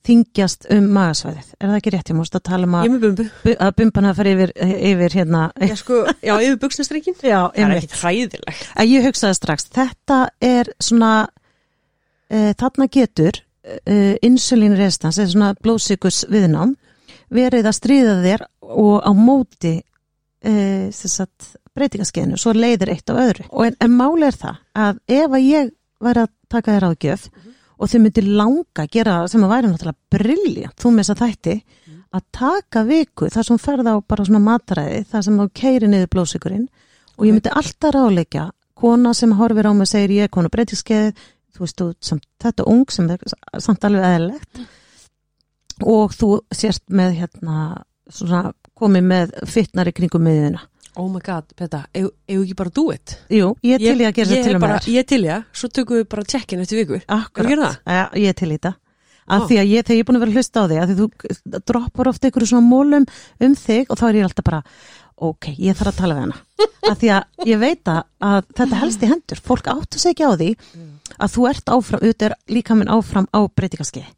þingjast 0.06 0.68
um 0.70 0.86
magasvæðið. 0.94 1.48
Er 1.58 1.70
það 1.72 1.78
ekki 1.80 1.92
rétt? 1.96 2.10
Ég 2.12 2.18
múst 2.20 2.36
að 2.38 2.44
tala 2.46 2.68
um 2.68 2.76
að, 2.78 2.84
er 2.86 3.00
bumbu 3.02 3.24
bu- 3.42 3.56
að 3.66 3.72
bumbana 3.80 4.12
fari 4.14 4.34
yfir, 4.36 4.52
yfir 4.92 5.16
hérna. 5.18 5.40
Já, 5.66 5.74
sko, 5.82 6.02
já, 6.22 6.34
yfir 6.46 6.60
buksnastreikin 6.62 7.16
Já, 7.26 7.40
Það 7.56 7.64
er 7.66 7.74
ekkit 7.80 7.96
hræðilegt 8.04 8.68
að 8.78 8.92
ég 8.94 9.08
hugsaði 9.08 9.38
strax, 9.40 9.66
þetta 9.74 10.20
er 10.46 10.70
svona 10.78 11.10
uh, 11.26 12.52
þarna 12.62 12.88
getur 12.94 13.42
uh, 13.42 14.14
insulinrestans 14.30 15.18
eða 15.24 15.34
svona 15.34 15.50
blóðsykus 15.66 16.22
viðnám 16.30 16.76
verið 17.34 17.70
að 17.70 17.78
stríða 17.80 18.16
þér 18.24 18.46
og 18.62 18.96
á 19.02 19.12
móti 19.18 19.76
uh, 20.46 21.26
breytingaskeiðinu, 21.76 22.40
svo 22.40 22.54
leiðir 22.56 22.94
eitt 22.94 23.10
á 23.12 23.16
öðru. 23.16 23.48
Og 23.52 23.68
en, 23.70 23.78
en 23.84 23.98
máli 23.98 24.30
er 24.30 24.38
það 24.40 24.62
að 24.86 25.02
ef 25.18 25.36
að 25.36 25.48
ég 25.50 25.74
væri 26.06 26.24
að 26.24 26.34
taka 26.52 26.76
þér 26.76 26.88
ágjöf 26.92 27.30
og 27.76 27.92
þau 27.92 28.00
myndir 28.00 28.28
langa 28.30 28.86
að 28.86 28.92
gera 28.94 29.16
sem 29.28 29.44
að 29.44 29.52
væri 29.52 29.72
náttúrulega 29.72 30.16
briljant, 30.16 30.78
þú 30.80 30.92
með 30.94 31.04
þess 31.04 31.16
að 31.16 31.24
þætti 31.26 31.56
að 32.16 32.26
taka 32.36 32.84
viku 32.88 33.30
þar 33.32 33.48
sem 33.48 33.58
þú 33.58 33.66
ferð 33.66 33.90
á 33.92 33.96
bara 34.08 34.26
svona 34.28 34.44
mataræði 34.44 35.02
þar 35.12 35.26
sem 35.28 35.40
þú 35.42 35.48
keiri 35.60 35.90
niður 35.92 36.12
blóðsykurinn 36.14 36.68
og 37.16 37.28
ég 37.28 37.36
myndi 37.36 37.52
alltaf 37.52 37.96
ráleikja 37.96 38.46
kona 38.80 39.14
sem 39.18 39.34
horfir 39.36 39.68
á 39.68 39.72
mig 39.76 39.88
og 39.88 39.92
segir 39.92 40.16
ég 40.16 40.28
er 40.30 40.32
konu 40.32 40.52
breytiskeið 40.52 41.12
þú 41.56 41.64
veist, 41.64 41.80
þú, 41.80 41.90
sem, 42.04 42.22
þetta 42.44 42.68
ung 42.72 42.86
sem 42.92 43.12
er 43.12 43.22
samt 43.64 43.88
alveg 43.88 44.08
eðlilegt 44.08 44.64
og 45.84 46.14
þú 46.16 46.30
sérst 46.56 46.86
með 46.88 47.20
hérna 47.20 47.84
svona 48.08 48.54
komið 48.78 49.06
með 49.10 49.36
fitnar 49.50 49.90
í 49.90 49.96
kringum 49.96 50.24
miðuna 50.26 50.64
Oh 50.96 51.10
my 51.12 51.20
god, 51.20 51.50
Peta, 51.60 51.82
eigum 51.92 52.14
eigum 52.30 52.44
ekki 52.46 52.56
bara 52.56 52.72
do 52.72 52.86
it 52.94 53.18
Jú, 53.28 53.50
ég 53.68 53.76
er 53.76 53.84
til 53.84 54.00
í 54.00 54.06
að 54.08 54.14
gera 54.16 54.30
ég 54.32 54.38
þetta 54.38 54.48
til 54.48 54.56
og 54.56 54.62
með 54.64 54.90
Ég 54.94 55.02
er 55.02 55.08
til 55.10 55.22
í 55.26 55.32
að, 55.34 55.46
svo 55.52 55.70
tökum 55.76 56.00
við 56.00 56.06
bara 56.14 56.24
tjekkin 56.32 56.64
eftir 56.64 56.80
viku. 56.80 57.00
Hefur 57.04 57.50
gera 57.52 57.66
það? 57.66 57.96
Ja, 57.98 58.06
ég 58.24 58.32
er 58.32 58.38
til 58.40 58.48
í 58.48 58.56
þetta. 58.56 58.72
Að 59.26 59.44
Ó. 59.44 59.46
því 59.50 59.58
að 59.60 59.72
ég, 59.74 59.86
þegar 59.88 59.98
ég 59.98 60.04
er 60.04 60.08
búin 60.08 60.20
að 60.20 60.24
vera 60.24 60.32
að 60.32 60.40
hlusta 60.40 60.64
á 60.64 60.70
þig 60.70 60.80
að 60.80 60.92
því 60.94 60.96
þú 61.02 61.62
droppar 61.72 62.10
ofta 62.12 62.30
ykkur 62.30 62.48
svona 62.48 62.70
mólum 62.70 63.08
um 63.44 63.56
þig 63.58 63.92
og 63.92 64.00
þá 64.00 64.06
er 64.08 64.20
ég 64.20 64.28
alltaf 64.30 64.48
bara 64.48 64.62
ok, 65.26 65.48
ég 65.58 65.78
þarf 65.80 65.92
að 65.92 66.00
tala 66.00 66.16
við 66.16 66.26
hana. 66.26 66.40
Að 66.86 66.98
því 67.02 67.10
að 67.16 67.48
ég 67.50 67.62
veit 67.64 67.90
að, 67.90 68.50
þetta 68.60 68.80
helst 68.84 69.04
í 69.04 69.08
hendur. 69.10 69.40
Fólk 69.42 69.70
áttu 69.72 70.02
ekki 70.12 70.28
á 70.28 70.32
því 70.38 70.50
að 71.16 71.32
þú 71.34 71.46
ert 71.50 71.72
áfram, 71.74 72.04
auðvitað 72.04 72.28
er 72.28 72.36
líka 72.52 72.76
minn 72.78 72.92
áfram 72.94 73.26
á 73.34 73.40
breytingarskeið, 73.58 74.12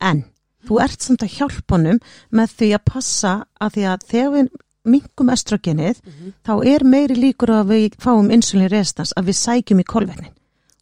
en 0.00 0.22
þú 0.68 0.80
ert 0.84 1.02
samt 1.04 1.24
að 1.24 1.34
hjálpa 1.38 1.76
honum 1.76 1.98
með 2.30 2.54
því 2.58 2.70
að 2.76 2.86
passa 2.92 3.34
að 3.60 3.74
því 3.76 3.88
að 3.90 4.06
þegar 4.12 4.32
við 4.34 4.52
mingum 4.84 5.32
estrogenið, 5.32 6.00
þá 6.44 6.54
er 6.68 6.84
meiri 6.84 7.16
líkur 7.16 7.54
að 7.54 7.70
við 7.72 7.98
fáum 8.02 8.30
insulin 8.34 8.68
resistans 8.72 9.14
að 9.16 9.30
við 9.30 9.38
sækjum 9.40 9.80
í 9.80 9.86
kolvetnin. 9.88 10.34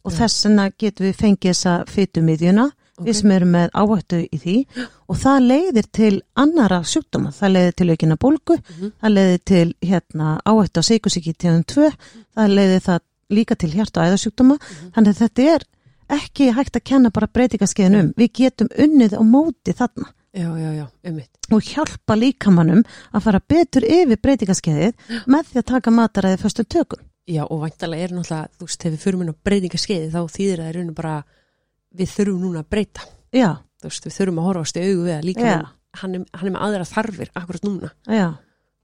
Og 0.03 0.11
þess 0.11 0.45
vegna 0.45 0.69
getum 0.75 1.07
við 1.07 1.19
fengið 1.21 1.53
þessa 1.53 1.75
fytumiðjuna 1.87 2.65
við 3.03 3.15
sem 3.17 3.31
erum 3.33 3.53
með 3.55 3.71
áhættu 3.73 4.19
í 4.27 4.39
því. 4.41 4.57
Og 5.09 5.19
það 5.21 5.47
leiðir 5.47 5.87
til 5.95 6.13
annara 6.39 6.81
sjúkdóma, 6.83 7.31
það 7.33 7.55
leiðir 7.55 7.77
til 7.79 7.89
aukina 7.93 8.19
bólgu, 8.19 8.59
það 8.99 9.15
leiðir 9.15 9.41
til 9.49 9.65
hérna, 9.81 10.35
áhættu 10.43 10.83
á 10.83 10.89
seikusíki 10.89 11.33
tegum 11.33 11.63
2, 11.63 11.89
það 12.35 12.55
leiðir 12.59 12.85
það 12.87 13.05
líka 13.33 13.57
til 13.57 13.71
hjart 13.73 13.97
og 13.97 14.09
æðasjúkdóma, 14.09 14.59
þannig 14.93 15.13
að 15.13 15.21
þetta 15.23 15.47
er 15.55 15.65
ekki 16.11 16.51
hægt 16.55 16.77
að 16.79 16.85
kenna 16.89 17.13
bara 17.13 17.29
breytingaskeiðin 17.31 17.99
um, 17.99 18.11
við 18.17 18.33
getum 18.41 18.69
unnið 18.75 19.15
á 19.15 19.21
móti 19.23 19.75
þarna. 19.77 20.11
Já, 20.33 20.47
já, 20.57 20.87
og 21.53 21.61
hjálpa 21.67 22.15
líkamannum 22.17 22.81
að 23.13 23.25
fara 23.27 23.41
betur 23.53 23.85
yfir 23.85 24.17
breytingaskeiðið 24.23 25.19
með 25.29 25.51
því 25.51 25.59
að 25.61 25.67
taka 25.69 25.93
mataræði 25.93 26.39
föstum 26.41 26.65
tökum. 26.65 27.03
Já, 27.29 27.43
og 27.45 27.61
væntalega 27.61 28.07
er 28.07 28.15
náttúrulega, 28.15 28.49
þú 28.57 28.65
veist, 28.67 28.79
þegar 28.81 28.95
við 28.95 29.03
förum 29.05 29.21
inn 29.23 29.31
á 29.31 29.43
breytingaskeiði 29.47 30.09
þá 30.11 30.19
þýðir 30.33 30.63
það 30.63 30.71
í 30.71 30.73
rauninu 30.77 30.95
bara 30.97 31.13
við 31.93 32.11
þurfum 32.15 32.41
núna 32.43 32.63
að 32.63 32.71
breyta. 32.73 33.05
Já, 33.33 33.49
þú 33.79 33.91
veist, 33.91 34.07
við 34.07 34.17
þurfum 34.17 34.41
að 34.41 34.49
horfast 34.49 34.79
í 34.79 34.85
augu 34.87 35.05
við 35.05 35.15
að 35.15 35.27
líka 35.29 35.45
Já. 35.45 35.55
hann, 36.01 36.17
hann 36.33 36.49
er 36.49 36.55
með 36.55 36.65
aðra 36.67 36.89
þarfir 36.89 37.31
akkurat 37.39 37.67
núna. 37.69 37.93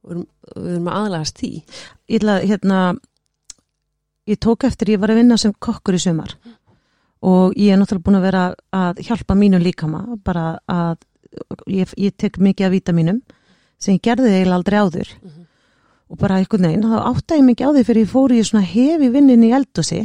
Við 0.06 0.70
erum 0.70 0.88
að 0.88 1.00
aðlagast 1.02 1.42
því. 1.42 1.52
Ég 2.08 2.22
ætla, 2.22 2.38
hérna, 2.46 2.80
ég 4.30 4.40
tók 4.46 4.64
eftir, 4.70 4.94
ég 4.94 5.02
var 5.02 5.12
að 5.12 5.24
vinna 5.24 5.40
sem 5.42 5.56
kokkur 5.60 5.98
í 5.98 6.04
sumar 6.06 6.38
og 7.26 7.56
ég 7.60 7.74
er 7.74 7.80
náttúrulega 7.82 8.06
búin 8.08 8.20
að 8.20 8.28
vera 8.30 8.44
að 8.76 9.02
hjálpa 9.08 9.36
mínu 9.36 9.60
líkama, 9.64 10.04
bara 10.24 10.60
að 10.72 10.98
ég, 11.68 11.92
ég 12.00 12.16
tek 12.18 12.38
mikið 12.40 12.66
af 12.70 12.72
vítaminum 12.78 13.20
sem 13.80 13.96
ég 13.98 14.04
gerði 14.08 14.32
eiginlega 14.34 14.56
aldrei 14.60 14.80
áður. 14.80 15.12
Og 16.10 16.18
bara 16.18 16.40
einhvern 16.42 16.66
veginn, 16.66 16.88
þá 16.90 17.04
áttaði 17.12 17.40
ég 17.42 17.46
mikið 17.52 17.68
á 17.68 17.72
því 17.76 17.84
fyrir 17.86 18.06
ég 18.06 18.14
fór 18.14 18.32
í 18.34 18.40
svona 18.48 18.66
hefi 18.66 19.10
vinnin 19.14 19.44
í 19.46 19.52
eldúsi 19.54 20.00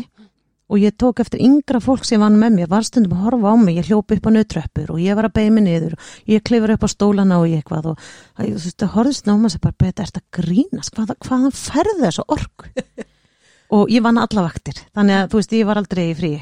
og 0.68 0.78
ég 0.80 0.94
tók 1.00 1.20
eftir 1.20 1.40
yngra 1.44 1.78
fólk 1.80 2.04
sem 2.08 2.20
vann 2.20 2.36
með 2.40 2.54
mér, 2.58 2.68
var 2.72 2.84
stundum 2.84 3.12
að 3.16 3.24
horfa 3.26 3.50
á 3.52 3.56
mig 3.60 3.76
ég 3.78 3.88
hljópi 3.88 4.16
upp 4.18 4.26
á 4.28 4.30
nötröppur 4.34 4.90
og 4.94 5.00
ég 5.00 5.14
var 5.16 5.28
að 5.28 5.34
beigja 5.36 5.52
mig 5.52 5.64
niður 5.66 5.92
og 5.96 6.28
ég 6.32 6.42
klifur 6.44 6.72
upp 6.74 6.84
á 6.84 6.88
stólana 6.88 7.38
og 7.40 7.46
ég 7.50 7.60
eitthvað 7.62 7.88
og 7.92 7.98
það- 8.00 8.48
þú 8.48 8.54
veist, 8.64 8.78
það 8.80 8.92
horfðist 8.96 9.26
náma 9.28 9.50
sem 9.52 9.60
bara 9.64 9.76
betur 9.84 10.08
þetta 10.08 10.22
grínast, 10.38 10.94
hvað, 10.96 11.12
hvaðan 11.28 11.52
ferði 11.52 11.98
þessu 12.04 12.24
orku? 12.28 12.72
Og 13.74 13.88
ég 13.90 14.02
vann 14.04 14.18
alla 14.20 14.42
vaktir 14.44 14.76
þannig 14.94 15.16
að 15.18 15.28
þú 15.32 15.38
veist, 15.40 15.52
ég 15.56 15.66
var 15.66 15.80
aldrei 15.80 16.04
í 16.10 16.16
fríi 16.16 16.40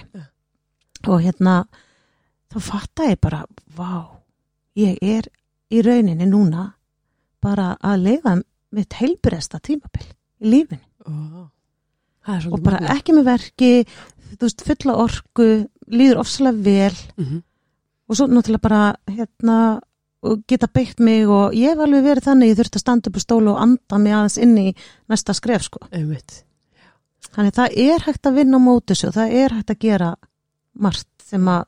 og 1.09 1.23
hérna 1.25 1.65
þá 2.53 2.59
fatta 2.61 3.09
ég 3.11 3.21
bara, 3.21 3.45
vá 3.77 4.07
ég 4.77 4.99
er 5.03 5.29
í 5.73 5.83
rauninni 5.85 6.27
núna 6.29 6.73
bara 7.43 7.77
að 7.83 8.03
lifa 8.07 8.37
mitt 8.73 8.93
heilbresta 9.01 9.59
tímabil 9.61 10.05
í 10.43 10.51
lífinu 10.53 10.85
oh. 11.09 11.49
er 12.29 12.47
og 12.51 12.61
bara 12.63 12.81
magnað. 12.81 12.97
ekki 12.97 13.13
með 13.17 13.25
verki 13.25 13.71
þú 14.33 14.43
veist, 14.47 14.63
fulla 14.65 14.95
orku 15.03 15.49
líður 15.93 16.21
ofsalega 16.23 16.63
vel 16.65 16.97
Mhm. 17.17 17.43
og 18.09 18.17
svo 18.17 18.27
náttúrulega 18.29 18.63
bara 18.63 18.95
hérna 19.09 19.81
geta 20.49 20.69
beitt 20.73 21.01
mig 21.01 21.27
og 21.29 21.53
ég 21.53 21.73
hef 21.73 21.79
alveg 21.83 22.05
verið 22.05 22.25
þannig 22.29 22.49
ég 22.53 22.57
þurfti 22.61 22.79
að 22.79 22.85
standa 22.85 23.09
upp 23.11 23.17
á 23.19 23.23
stólu 23.25 23.51
og 23.51 23.61
anda 23.61 23.99
mig 23.99 24.13
aðeins 24.13 24.39
inn 24.39 24.57
í 24.59 24.75
næsta 25.11 25.35
skref 25.35 25.63
sko 25.67 25.81
Einmitt. 25.91 26.45
þannig 27.35 27.53
það 27.57 27.77
er 27.77 28.05
hægt 28.07 28.27
að 28.27 28.35
vinna 28.39 28.57
á 28.57 28.63
móti 28.63 28.93
þessu 28.95 29.09
og 29.09 29.15
það 29.17 29.33
er 29.41 29.57
hægt 29.57 29.71
að 29.75 29.79
gera 29.83 30.15
margt 30.79 31.09
sem 31.29 31.49
að 31.49 31.65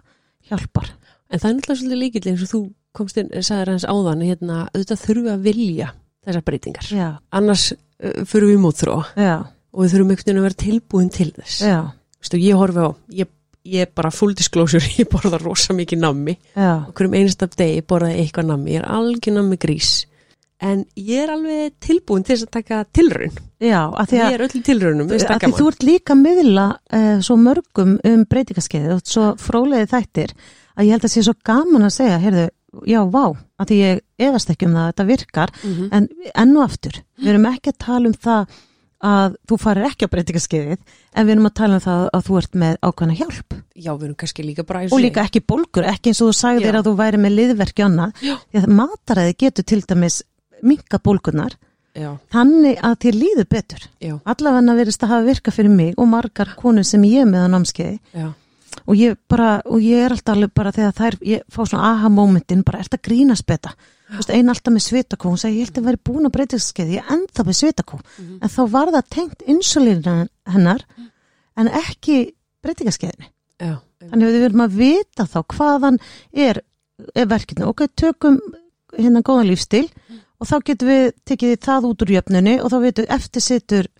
hjálpar 0.50 0.92
En 1.34 1.40
það 1.40 1.48
er 1.48 1.54
náttúrulega 1.56 1.80
svolítið 1.80 1.98
líkill 1.98 2.30
eins 2.30 2.42
og 2.44 2.50
þú 2.52 2.58
komst 2.94 3.16
inn, 3.18 3.30
sagðir 3.42 3.70
hans 3.72 3.84
áðan, 3.90 4.20
hérna, 4.22 4.58
auðvitað 4.70 5.00
þurfum 5.02 5.30
að 5.32 5.46
vilja 5.48 5.86
þessar 6.24 6.44
breytingar. 6.46 6.90
já, 6.94 7.06
Annars 7.34 7.64
uh, 7.72 8.20
fyrir 8.28 8.52
við 8.52 8.60
mótþró 8.62 8.98
já, 9.18 9.32
og 9.74 9.80
við 9.82 9.94
þurfum 9.94 10.12
einhvern 10.12 10.28
veginn 10.28 10.42
að 10.42 10.46
vera 10.46 10.60
tilbúin 10.62 11.10
til 11.10 11.30
þess. 11.34 11.56
já, 11.64 11.78
Vistu, 12.20 12.38
ég 12.38 12.60
horfi 12.60 12.84
á, 12.86 12.88
ég, 13.18 13.32
ég 13.66 13.90
bara 13.98 14.12
full 14.14 14.36
disclosure, 14.38 14.84
ég 15.00 15.08
borða 15.10 15.40
rosa 15.42 15.74
mikið 15.74 16.04
nammi. 16.04 16.36
Okkur 16.54 17.08
um 17.10 17.16
einasta 17.18 17.48
degi 17.50 17.82
borðaði 17.82 18.14
ég 18.20 18.28
eitthvað 18.28 18.50
nammi, 18.52 18.76
ég 18.76 18.84
er 18.84 18.90
algjör 18.94 19.38
nammi 19.40 19.58
grís. 19.58 19.90
En 20.62 20.84
ég 20.94 21.24
er 21.24 21.34
alveg 21.34 21.74
tilbúin 21.82 22.22
til 22.22 22.36
þess 22.36 22.46
að 22.46 22.54
taka 22.60 22.84
tilraun. 22.94 23.34
Já 23.64 23.80
að 23.90 24.10
því 24.12 24.20
að, 24.24 24.34
er 24.36 24.44
öll 24.46 24.58
í 24.58 24.62
tilraunum, 24.68 25.08
veist 25.10 25.24
að 25.28 25.30
það 25.34 25.44
því 25.44 25.60
þú 25.60 25.68
ert 25.70 25.86
líka 25.88 26.16
miðla 26.18 26.66
uh, 26.98 27.14
svo 27.24 27.36
mörgum 27.40 27.96
um 28.10 28.26
breytingaskeiði 28.30 28.92
og 28.96 29.02
svo 29.08 29.30
fróliði 29.40 29.88
þættir 29.94 30.34
að 30.74 30.84
ég 30.88 30.94
held 30.96 31.08
að 31.08 31.14
sé 31.14 31.24
svo 31.28 31.34
gaman 31.46 31.86
að 31.88 31.94
segja, 31.94 32.20
heyrðu, 32.22 32.44
já, 32.90 33.00
vá 33.06 33.24
að 33.62 33.70
því 33.70 33.80
ég 33.80 34.04
efast 34.28 34.50
ekki 34.54 34.66
um 34.68 34.74
það 34.76 34.84
að 34.84 34.92
þetta 34.92 35.08
virkar 35.12 35.52
Mhm. 35.62 35.88
en 35.92 36.08
enn 36.34 36.56
og 36.58 36.64
aftur, 36.68 37.02
við 37.22 37.34
erum 37.34 37.50
ekki 37.52 37.70
að 37.74 37.82
tala 37.86 38.10
um 38.10 38.16
það 38.26 38.54
að 39.04 39.34
þú 39.50 39.56
farir 39.60 39.84
ekki 39.90 40.06
á 40.08 40.12
breytingaskeiðið 40.14 40.78
en 41.14 41.26
við 41.26 41.32
erum 41.34 41.48
að 41.50 41.54
tala 41.60 41.76
um 41.76 41.82
það 41.84 42.04
að 42.16 42.22
þú 42.28 42.36
ert 42.40 42.54
með 42.62 42.76
ákveðna 42.88 43.16
hjálp 43.18 43.56
Já, 43.74 43.90
við 43.92 44.04
erum 44.06 44.16
kannski 44.22 44.44
líka 44.46 44.64
eins 44.86 44.94
og 44.96 45.02
líka 45.02 45.24
ekki 45.28 45.42
bólgur, 45.44 45.84
ekki 45.90 46.10
eins 46.12 46.22
og 46.24 46.30
þú 46.30 46.36
sagðir 46.38 46.78
að 46.78 46.86
þú 46.88 46.94
væri 47.02 47.20
með 47.20 47.34
Já. 48.24 48.34
því 48.48 48.62
að 48.62 48.72
mataræði 48.80 49.34
getur 49.44 49.66
til 49.68 49.80
dæmis 49.84 50.22
minka 50.64 50.98
bólgunar 51.04 51.58
Já, 51.94 52.08
þannig 52.34 52.78
að 52.82 52.94
þér 53.04 53.16
líður 53.20 53.46
betur. 53.54 53.82
Já, 54.02 54.14
allavega 54.26 54.74
verðist 54.80 55.02
að 55.06 55.12
hafa 55.14 55.26
virkað 55.28 55.54
fyrir 55.54 55.70
mig 55.70 55.94
og 55.96 56.08
margar 56.10 56.54
konur 56.58 56.84
sem 56.88 57.02
ég 57.06 57.20
er 57.22 57.28
með 57.30 57.44
á 57.46 57.48
námskeiði. 57.54 57.98
Og 58.90 58.96
ég 58.98 59.16
bara, 59.30 59.60
og 59.70 59.78
ég 59.80 60.02
er 60.02 60.10
alltaf 60.10 60.34
alveg 60.34 60.50
bara 60.58 60.72
þegar 60.74 60.92
þær, 60.98 61.16
ég 61.22 61.44
fá 61.48 61.60
svona 61.62 61.92
aha 61.92 62.08
momentin 62.10 62.64
bara, 62.66 62.80
ert 62.82 62.96
að 62.96 63.04
grínast 63.06 63.46
beta? 63.46 63.70
Þú 64.10 64.16
veist, 64.18 64.30
ein 64.34 64.50
alltaf 64.50 64.74
með 64.74 64.82
svitakó, 64.84 65.30
hún 65.30 65.38
segi, 65.40 65.60
ég 65.62 65.68
held 65.70 65.78
að 65.78 65.86
væri 65.88 66.00
búin 66.04 66.26
að 66.28 66.34
breytingskeið, 66.34 66.90
ég 66.98 67.12
ennþá 67.14 67.44
með 67.46 67.56
svitakó 67.60 68.00
Mhm. 68.18 68.38
en 68.42 68.48
þá 68.48 68.60
var 68.70 68.88
það 68.92 69.08
tengt 69.10 69.42
insulín 69.46 70.02
hennar 70.46 70.84
en 71.56 71.68
ekki 71.68 72.34
breytingaskeiðinni. 72.62 73.30
Þannig 74.10 74.26
að 74.28 74.34
við 74.34 74.42
verðum 74.44 74.64
að 74.66 74.76
vita 74.82 75.24
þá 75.24 75.38
hvaðan 75.54 75.98
er, 76.34 76.60
er 77.14 77.26
verkefni 77.26 77.64
ok, 77.70 77.86
tökum 77.96 78.40
hérna 78.98 79.22
góðan 79.22 79.48
lífstil 79.48 79.88
og 80.44 80.50
þá 80.50 80.56
getum 80.68 80.92
við 80.92 81.06
tekið 81.30 81.56
það 81.64 81.88
út 81.88 82.04
úr 82.04 82.14
jöfnunni 82.18 82.54
og 82.60 82.72
þá 82.72 82.78
veitum 82.84 83.06
við 83.06 83.16
eftir 83.16 83.44
situr 83.44 83.90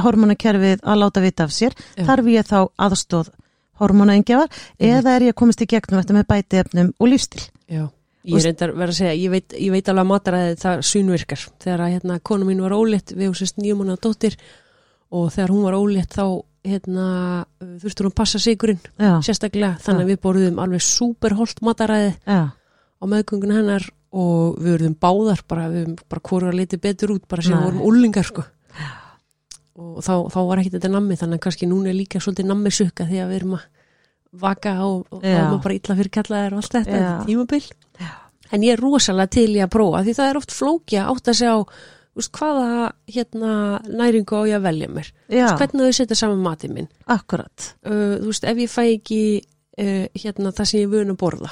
hormonakerfið 0.00 0.82
að 0.88 1.00
láta 1.02 1.20
vita 1.20 1.44
af 1.44 1.52
sér. 1.52 1.74
Já. 1.98 2.04
þarf 2.08 2.28
ég 2.32 2.48
þá 2.48 2.58
aðstóð 2.80 3.32
hormonaengjafar 3.80 4.60
eða 4.80 5.16
er 5.16 5.28
ég 5.28 5.34
að 5.34 5.40
komast 5.40 5.64
í 5.64 5.68
gegnum 5.68 6.00
þetta 6.00 6.16
með 6.16 6.28
bætiefnum 6.32 6.92
og 6.96 7.10
lífstil 7.12 7.42
Já, 7.70 7.84
ég 8.28 8.44
reyndar 8.44 8.74
verið 8.76 8.94
að 8.94 8.98
segja, 8.98 9.16
ég 9.16 9.32
veit, 9.32 9.56
ég 9.56 9.72
veit 9.72 9.88
alveg 9.88 10.04
að 10.04 10.10
mataræði 10.10 10.56
það 10.60 10.82
sунvirkar. 10.90 11.44
Þegar 11.62 11.84
að 11.84 11.92
hérna, 11.94 12.18
konu 12.30 12.48
mín 12.48 12.62
var 12.64 12.74
ólétt, 12.76 13.14
við 13.16 13.32
húsist 13.32 13.60
nýjum 13.60 13.84
hana 13.84 13.96
dóttir 14.00 14.36
og 15.10 15.30
þegar 15.34 15.54
hún 15.54 15.66
var 15.68 15.76
ólétt 15.78 16.16
þá 16.16 16.24
hérna, 16.66 17.06
þurftur 17.80 18.10
hún 18.10 18.16
passa 18.16 18.40
sigurinn 18.42 18.80
já, 19.00 19.14
sérstaklega, 19.24 19.78
þannig 19.80 20.04
að 20.04 20.12
við 20.12 20.20
borðum 20.26 20.60
alveg 20.60 20.84
súperholt 20.84 21.62
mataræði 21.64 22.12
já, 22.18 22.42
á 22.52 23.04
meðgöngun 23.08 23.56
hennar 23.56 23.86
og 24.10 24.56
við 24.58 24.74
verðum 24.74 24.96
báðar 24.98 25.42
bara, 25.48 25.68
við 25.70 25.84
höfum 25.84 25.98
bara 26.10 26.24
hvora 26.28 26.54
litið 26.54 26.82
betur 26.86 27.12
út 27.14 27.26
bara 27.30 27.44
sem 27.46 27.54
við 27.54 27.68
vorum 27.68 27.84
úlingar 27.86 28.26
sko. 28.26 28.46
og 29.80 30.00
þá, 30.04 30.14
þá 30.34 30.40
var 30.48 30.62
ekki 30.62 30.72
þetta 30.74 30.90
nammi 30.90 31.18
þannig 31.20 31.38
að 31.38 31.44
kannski 31.46 31.68
núna 31.70 31.92
er 31.92 31.98
líka 31.98 32.22
svolítið 32.22 32.50
nammi 32.50 32.72
sukka 32.74 33.06
því 33.06 33.22
að 33.22 33.30
við 33.30 33.40
erum 33.40 33.54
að 33.58 33.68
vaka 34.40 34.74
og, 34.86 35.06
og 35.10 35.22
þá 35.22 35.30
Já. 35.30 35.36
er 35.36 35.46
maður 35.46 35.62
bara 35.66 35.78
illa 35.78 35.96
fyrir 36.00 36.12
kallaðir 36.16 36.52
og 36.56 36.60
allt 36.60 36.74
þetta, 36.76 36.90
þetta 36.90 37.14
er 37.14 37.30
tímabil. 37.30 37.62
Já. 38.00 38.10
en 38.50 38.66
ég 38.66 38.74
er 38.74 38.82
rosalega 38.82 39.34
til 39.38 39.48
í 39.54 39.62
að 39.62 39.72
prófa 39.74 40.02
því 40.06 40.18
það 40.18 40.30
er 40.30 40.40
oft 40.40 40.54
flókja 40.54 41.06
átt 41.10 41.30
að 41.30 41.40
sjá 41.40 41.52
úst, 42.20 42.32
hvaða 42.34 42.90
hérna, 43.10 43.52
næringu 43.86 44.38
á 44.38 44.42
ég 44.50 44.58
að 44.58 44.66
velja 44.66 44.90
mér. 44.90 45.10
Úst, 45.30 45.56
hvernig 45.62 45.86
þau 45.86 45.98
setja 46.00 46.18
saman 46.18 46.42
matið 46.44 46.74
minn? 46.76 46.90
Akkurat 47.10 47.70
uh, 47.86 48.18
þú 48.18 48.32
veist, 48.32 48.46
ef 48.50 48.62
ég 48.64 48.72
fæ 48.72 48.82
ekki 48.88 49.20
uh, 49.78 50.06
hérna, 50.14 50.52
það 50.52 50.64
sem 50.70 50.80
ég 50.80 50.90
vun 50.90 51.10
að 51.14 51.16
borða. 51.20 51.50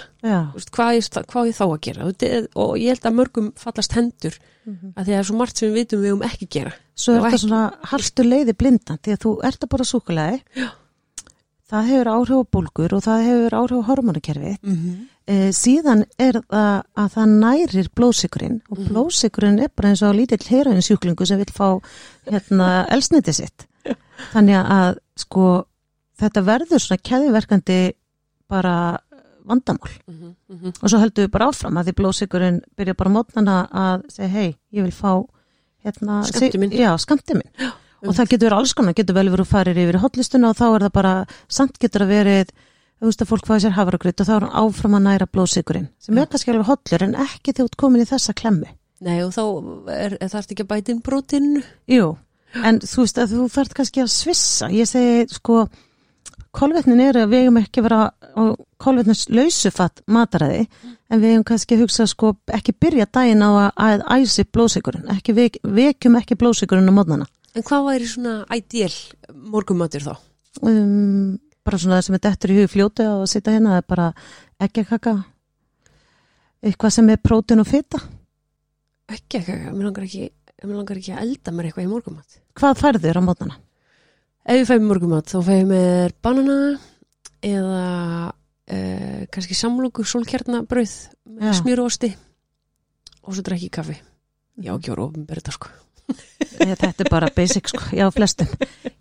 Veist, 0.54 0.70
hvað, 0.74 0.94
ég, 0.98 1.08
hvað 1.32 1.46
ég 1.46 1.56
þá 1.56 1.64
að 1.68 1.80
gera? 1.80 2.08
Er- 2.22 2.48
og 2.56 2.76
ég 2.78 2.88
held 2.88 3.06
að 3.06 3.14
mörgum 3.20 3.52
fallast 3.56 3.92
hendur 3.92 4.38
Mhm. 4.68 4.92
að 4.96 5.04
því 5.04 5.08
að 5.08 5.14
það 5.14 5.18
er 5.18 5.24
svo 5.24 5.36
margt 5.38 5.56
sem 5.56 5.68
við 5.70 5.74
vitum 5.78 6.02
við 6.02 6.12
um 6.12 6.22
ekki 6.22 6.48
gera. 6.50 6.72
Svo 6.94 7.14
er 7.14 7.20
þetta 7.22 7.38
svona 7.38 7.72
haltu 7.84 8.22
leiði 8.24 8.52
blindan 8.58 8.98
því 8.98 9.12
að 9.14 9.22
þú 9.24 9.30
ert 9.44 9.60
að 9.64 9.68
bara 9.68 9.84
súkulega 9.84 10.40
það 11.68 11.86
hefur 11.90 12.08
áhrif 12.12 12.36
á 12.40 12.50
bólgur 12.52 12.94
og 12.96 13.02
það 13.04 13.24
hefur 13.28 13.56
áhrif 13.58 13.80
á 13.80 13.88
hormonakerfið 13.88 14.56
mm 14.62 14.76
-hmm. 14.76 14.96
e, 15.26 15.34
síðan 15.52 16.04
er 16.18 16.38
það 16.48 16.82
að 16.96 17.08
það 17.14 17.28
nærir 17.44 17.88
blóðsykurinn 17.96 18.60
og 18.70 18.78
Mhm. 18.78 18.88
blóðsykurinn 18.88 19.60
er 19.62 19.68
bara 19.76 19.88
eins 19.88 20.02
og 20.02 20.14
lítill 20.14 20.48
heraðinsjúklingu 20.48 21.26
sem 21.26 21.38
vil 21.38 21.52
fá 21.52 21.80
hérna 22.26 22.86
elsniti 22.94 23.32
sitt. 23.32 23.66
Þannig 24.32 24.64
að 24.66 24.98
sko 25.16 25.66
þetta 26.20 26.42
verður 26.44 26.80
svona 26.80 27.02
keðiverkandi 27.02 27.92
bara 28.48 28.98
vandamál. 29.48 29.90
Mm 30.06 30.34
-hmm. 30.48 30.72
og 30.82 30.90
svo 30.90 30.98
heldur 30.98 31.24
við 31.24 31.30
bara 31.30 31.48
áfram 31.48 31.76
að 31.76 31.88
því 31.88 31.94
blóðsykurinn 32.00 32.60
byrja 32.76 32.94
bara 32.94 33.10
mótnana 33.10 33.68
að 33.72 34.02
segja 34.08 34.28
hei, 34.28 34.56
ég 34.72 34.82
vil 34.82 34.92
fá 34.92 35.24
hérna, 35.84 36.22
Skammtinn 36.24 36.60
minn. 36.60 36.72
já, 36.72 36.98
skamti 36.98 37.34
minn. 37.34 37.72
Og 38.02 38.14
það 38.14 38.28
getur 38.30 38.48
verið 38.48 38.58
alls 38.58 38.74
konar, 38.74 38.94
getur 38.94 39.14
vel 39.14 39.30
verið 39.30 39.46
að 39.46 39.52
fara 39.52 39.72
yfir 39.72 39.98
hotlistuna 39.98 40.50
og 40.50 40.56
þá 40.56 40.66
er 40.74 40.82
það 40.86 40.92
bara, 40.92 41.26
samt 41.48 41.78
getur 41.78 42.02
að 42.02 42.08
verið 42.08 42.52
þú 42.98 43.06
veist 43.06 43.22
að 43.22 43.30
fólk 43.30 43.46
fáið 43.46 43.64
sér 43.64 43.76
hafragrut 43.76 44.20
og 44.20 44.26
þá 44.26 44.34
er 44.34 44.44
hann 44.44 44.58
áfram 44.62 44.96
að 44.98 45.04
næra 45.06 45.26
blóðsykurinn 45.30 45.88
sem 46.02 46.18
er 46.18 46.30
kannski 46.30 46.52
alveg 46.52 46.66
hotlur 46.66 47.04
en 47.06 47.14
ekki 47.14 47.54
ert 47.54 47.76
komin 47.78 48.02
í 48.02 48.08
þessa 48.08 48.34
klemmu. 48.34 48.70
Nei 49.06 49.20
og 49.22 49.34
þá 49.36 49.44
er, 49.94 50.16
er 50.18 50.32
það 50.32 50.48
ekki 50.50 50.64
að 50.64 50.70
bæta 50.72 50.92
inn 50.92 51.02
prótinu 51.06 51.62
Jú, 51.86 52.16
en 52.66 52.80
þú 52.82 53.04
veist 53.04 53.20
að 53.22 53.36
þú 53.36 53.44
þarf 53.54 53.76
kannski 53.78 54.02
að 54.02 54.10
svissa, 54.10 54.70
ég 54.74 54.90
segi 54.90 55.28
sko 55.30 55.68
kolvetnin 56.56 57.00
eru 57.04 57.24
að 57.24 57.32
við 57.32 57.44
eigum 57.44 57.58
ekki 57.60 57.80
að 57.82 57.86
vera 57.88 57.98
á 58.08 58.42
kolvetnins 58.80 59.24
lausufatt 59.30 60.02
mataræði 60.06 60.62
en 61.10 61.20
við 61.20 61.32
eigum 61.32 61.44
kannski 61.50 61.76
að 61.76 61.82
hugsa 61.84 62.06
sko 62.08 62.34
ekki 62.56 62.74
byrja 62.80 63.08
daginn 63.12 63.44
á 63.44 63.72
að, 63.74 64.04
æsi 64.16 64.46
blóðsykurinn, 64.48 65.08
ekki 65.16 65.34
vek, 65.36 65.58
vekjum 65.62 66.16
ekki 66.20 66.38
blóðsykurinn 66.40 66.88
á 66.88 66.94
mótnana 66.94 67.28
En 67.56 67.64
hvað 67.64 67.86
væri 67.88 68.06
svona 68.06 68.32
ideal 68.54 68.92
morgumatur 69.34 70.04
þá? 70.04 70.14
um, 70.62 71.38
bara 71.64 71.78
svona 71.80 71.98
það 71.98 72.06
sem 72.06 72.16
er 72.18 72.24
dettur 72.26 72.52
í 72.52 72.58
hug 72.60 72.70
fljóti 72.72 73.06
að 73.08 73.24
sitja 73.32 73.54
hérna, 73.54 73.76
það 73.76 73.82
er 73.82 73.88
bara 73.88 74.08
ekki 74.68 74.84
að 74.84 74.90
kaka 74.92 75.14
eitthvað 76.64 76.94
sem 76.96 77.10
er 77.12 77.20
prótin 77.22 77.62
og 77.62 77.68
fita 77.68 78.00
ekki, 79.12 79.40
mér 79.72 79.88
langar 79.88 80.06
ekki, 80.08 80.30
mér 80.64 80.76
langar 80.80 81.00
ekki 81.00 81.14
að 81.14 81.24
elda 81.26 81.54
mér 81.54 81.70
eitthvað 81.70 81.86
í 81.88 81.90
morgumat 81.92 82.38
hvað 82.58 82.80
færður 82.82 83.20
á 83.20 83.22
mótana? 83.24 83.58
Ef 84.46 84.60
ég 84.62 84.68
fæ 84.68 84.74
mér 84.78 84.86
morgumat 84.88 85.28
þá 85.32 85.38
fæ 85.44 85.52
ég 85.58 85.66
mér 85.68 86.14
banana 86.24 86.58
eða 87.44 87.82
uh, 88.30 89.20
kannski 89.34 89.56
samloku 89.58 90.04
sólkjarnabrauð 90.08 90.94
með 91.38 91.50
Já. 91.50 91.58
smjöruosti 91.62 92.12
og 93.28 93.34
svo 93.36 93.44
drekki 93.44 93.68
kaffi. 93.72 93.98
Já, 94.58 94.72
ekki 94.74 94.90
voru 94.94 95.10
ofin 95.10 95.26
berða 95.28 95.52
sko. 95.54 95.68
Þetta 96.58 97.04
er 97.04 97.08
bara 97.12 97.28
basic 97.36 97.68
sko, 97.68 97.82
já 97.92 98.06
flestum. 98.10 98.48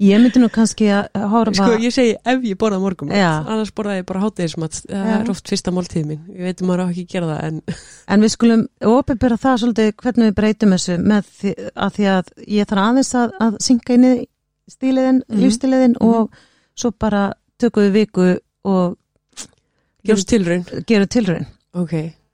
Ég 0.04 0.20
myndi 0.20 0.42
nú 0.44 0.50
kannski 0.54 0.90
að 0.92 1.24
horfa 1.32 1.56
Sko 1.56 1.78
ég 1.80 1.94
segi 1.96 2.18
ef 2.20 2.44
ég 2.44 2.58
borða 2.60 2.82
morgumat 2.84 3.16
Já. 3.16 3.30
annars 3.48 3.72
borða 3.74 3.96
ég 4.02 4.06
bara 4.10 4.20
hátegismat 4.26 4.76
það 4.84 5.14
er 5.16 5.32
oft 5.32 5.48
fyrsta 5.48 5.72
máltíð 5.74 6.04
mín. 6.12 6.26
Ég 6.36 6.50
veit 6.50 6.62
maður 6.68 6.84
á 6.84 6.86
ekki 6.92 7.06
að 7.08 7.14
gera 7.16 7.30
það 7.32 7.48
en 7.48 7.62
En 8.14 8.26
við 8.28 8.34
skulum 8.36 8.66
opinbera 8.92 9.40
það 9.40 9.62
svolítið 9.64 9.94
hvernig 10.04 10.28
við 10.30 10.36
breytum 10.42 10.76
þessu 10.76 10.98
með 11.02 11.32
því 11.40 11.54
að, 11.72 11.96
því 11.96 12.10
að 12.18 12.34
ég 12.60 12.70
þarf 12.74 12.84
aðeins 12.84 13.14
að, 13.24 13.34
að 13.48 13.58
synga 13.70 13.96
inn 13.98 14.08
í 14.12 14.14
stíliðin, 14.70 15.22
Mhm. 15.28 15.40
lífstíliðin 15.42 15.96
og 16.02 16.32
svo 16.76 16.92
bara 17.00 17.34
tökum 17.60 17.84
við 17.88 17.92
viku 17.94 18.40
og 18.66 18.98
gerust 20.06 20.28
tilraun 20.30 20.66
gerum 20.88 21.08
tilraun. 21.08 21.46
ok, 21.74 21.94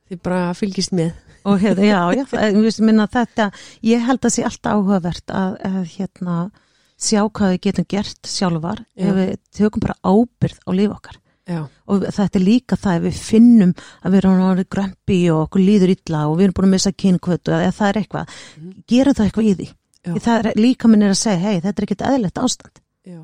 þið 0.09 0.21
bara 0.23 0.53
fylgist 0.53 0.91
með 0.93 1.13
Og 1.45 1.59
hérna, 1.59 1.83
já, 1.83 2.15
já, 2.15 2.23
það- 2.31 2.79
minna 2.85 3.05
þetta, 3.07 3.51
ég 3.83 3.99
held 4.05 4.21
að 4.21 4.31
sé 4.31 4.43
alltaf 4.47 4.77
áhugavert 4.77 5.25
að, 5.27 5.57
að 5.59 5.87
hérna 5.97 6.51
sjá 6.97 7.19
hvað 7.27 7.51
við 7.51 7.59
getum 7.65 7.85
gert 7.89 8.21
sjálfar 8.23 8.85
Já. 8.95 9.09
ef 9.09 9.15
við 9.17 9.37
tökum 9.51 9.81
bara 9.81 9.97
ábyrð 10.05 10.59
á 10.63 10.71
líf 10.71 10.89
okkar. 10.95 11.17
já, 11.45 11.67
og 11.85 11.99
þetta 12.07 12.35
er 12.39 12.45
líka 12.47 12.77
það 12.79 12.95
ef 12.95 13.03
við 13.03 13.17
finnum 13.19 13.73
að 14.05 14.11
við 14.13 14.17
erum 14.21 14.39
orðið 14.47 14.69
grömpi 14.71 15.17
og 15.33 15.41
okkur 15.49 15.59
líður 15.67 15.91
illa 15.97 16.21
og 16.29 16.37
við 16.37 16.43
erum 16.47 16.53
búin 16.55 16.67
að 16.69 16.75
missa 16.77 16.91
kynkvötu 16.95 17.51
eða 17.51 17.73
það 17.75 17.89
er 17.89 17.99
eitthvað, 17.99 18.27
Mhm. 18.55 18.83
gerum 18.87 19.13
það 19.13 19.25
eitthvað 19.27 19.49
í 19.51 19.55
því 19.59 19.67
það 20.03 20.49
er 20.51 20.59
líka 20.59 20.91
minn 20.91 21.05
er 21.05 21.13
að 21.13 21.21
segja, 21.21 21.41
hei, 21.43 21.61
þetta 21.63 21.79
er 21.79 21.87
ekkert 21.87 22.05
eðlilegt 22.09 22.43
ástand. 22.43 22.83
Já, 23.07 23.21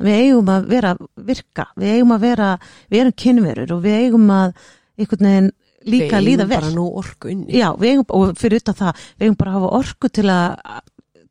við 0.00 0.20
eigum 0.24 0.52
að 0.52 0.68
vera 0.70 0.92
virka, 1.30 1.66
við 1.78 1.96
eigum 1.96 2.14
að 2.16 2.26
vera 2.28 2.52
við 2.90 3.02
erum 3.02 3.16
kynverur 3.24 3.74
og 3.76 3.82
við 3.84 3.98
eigum 4.06 4.30
að 4.34 4.54
einhvern 5.00 5.28
veginn 5.28 5.50
líka 5.88 6.20
Við 6.20 6.26
líða 6.26 6.46
vel. 6.50 6.62
Já, 7.48 7.68
eigum, 7.72 8.06
og 8.12 8.32
fyrir 8.38 8.60
utan 8.60 8.76
það, 8.76 9.04
við 9.16 9.26
eigum 9.26 9.36
bara 9.40 9.52
að 9.52 9.58
hafa 9.58 9.70
orku 9.78 10.10
til 10.12 10.26
að, 10.28 10.80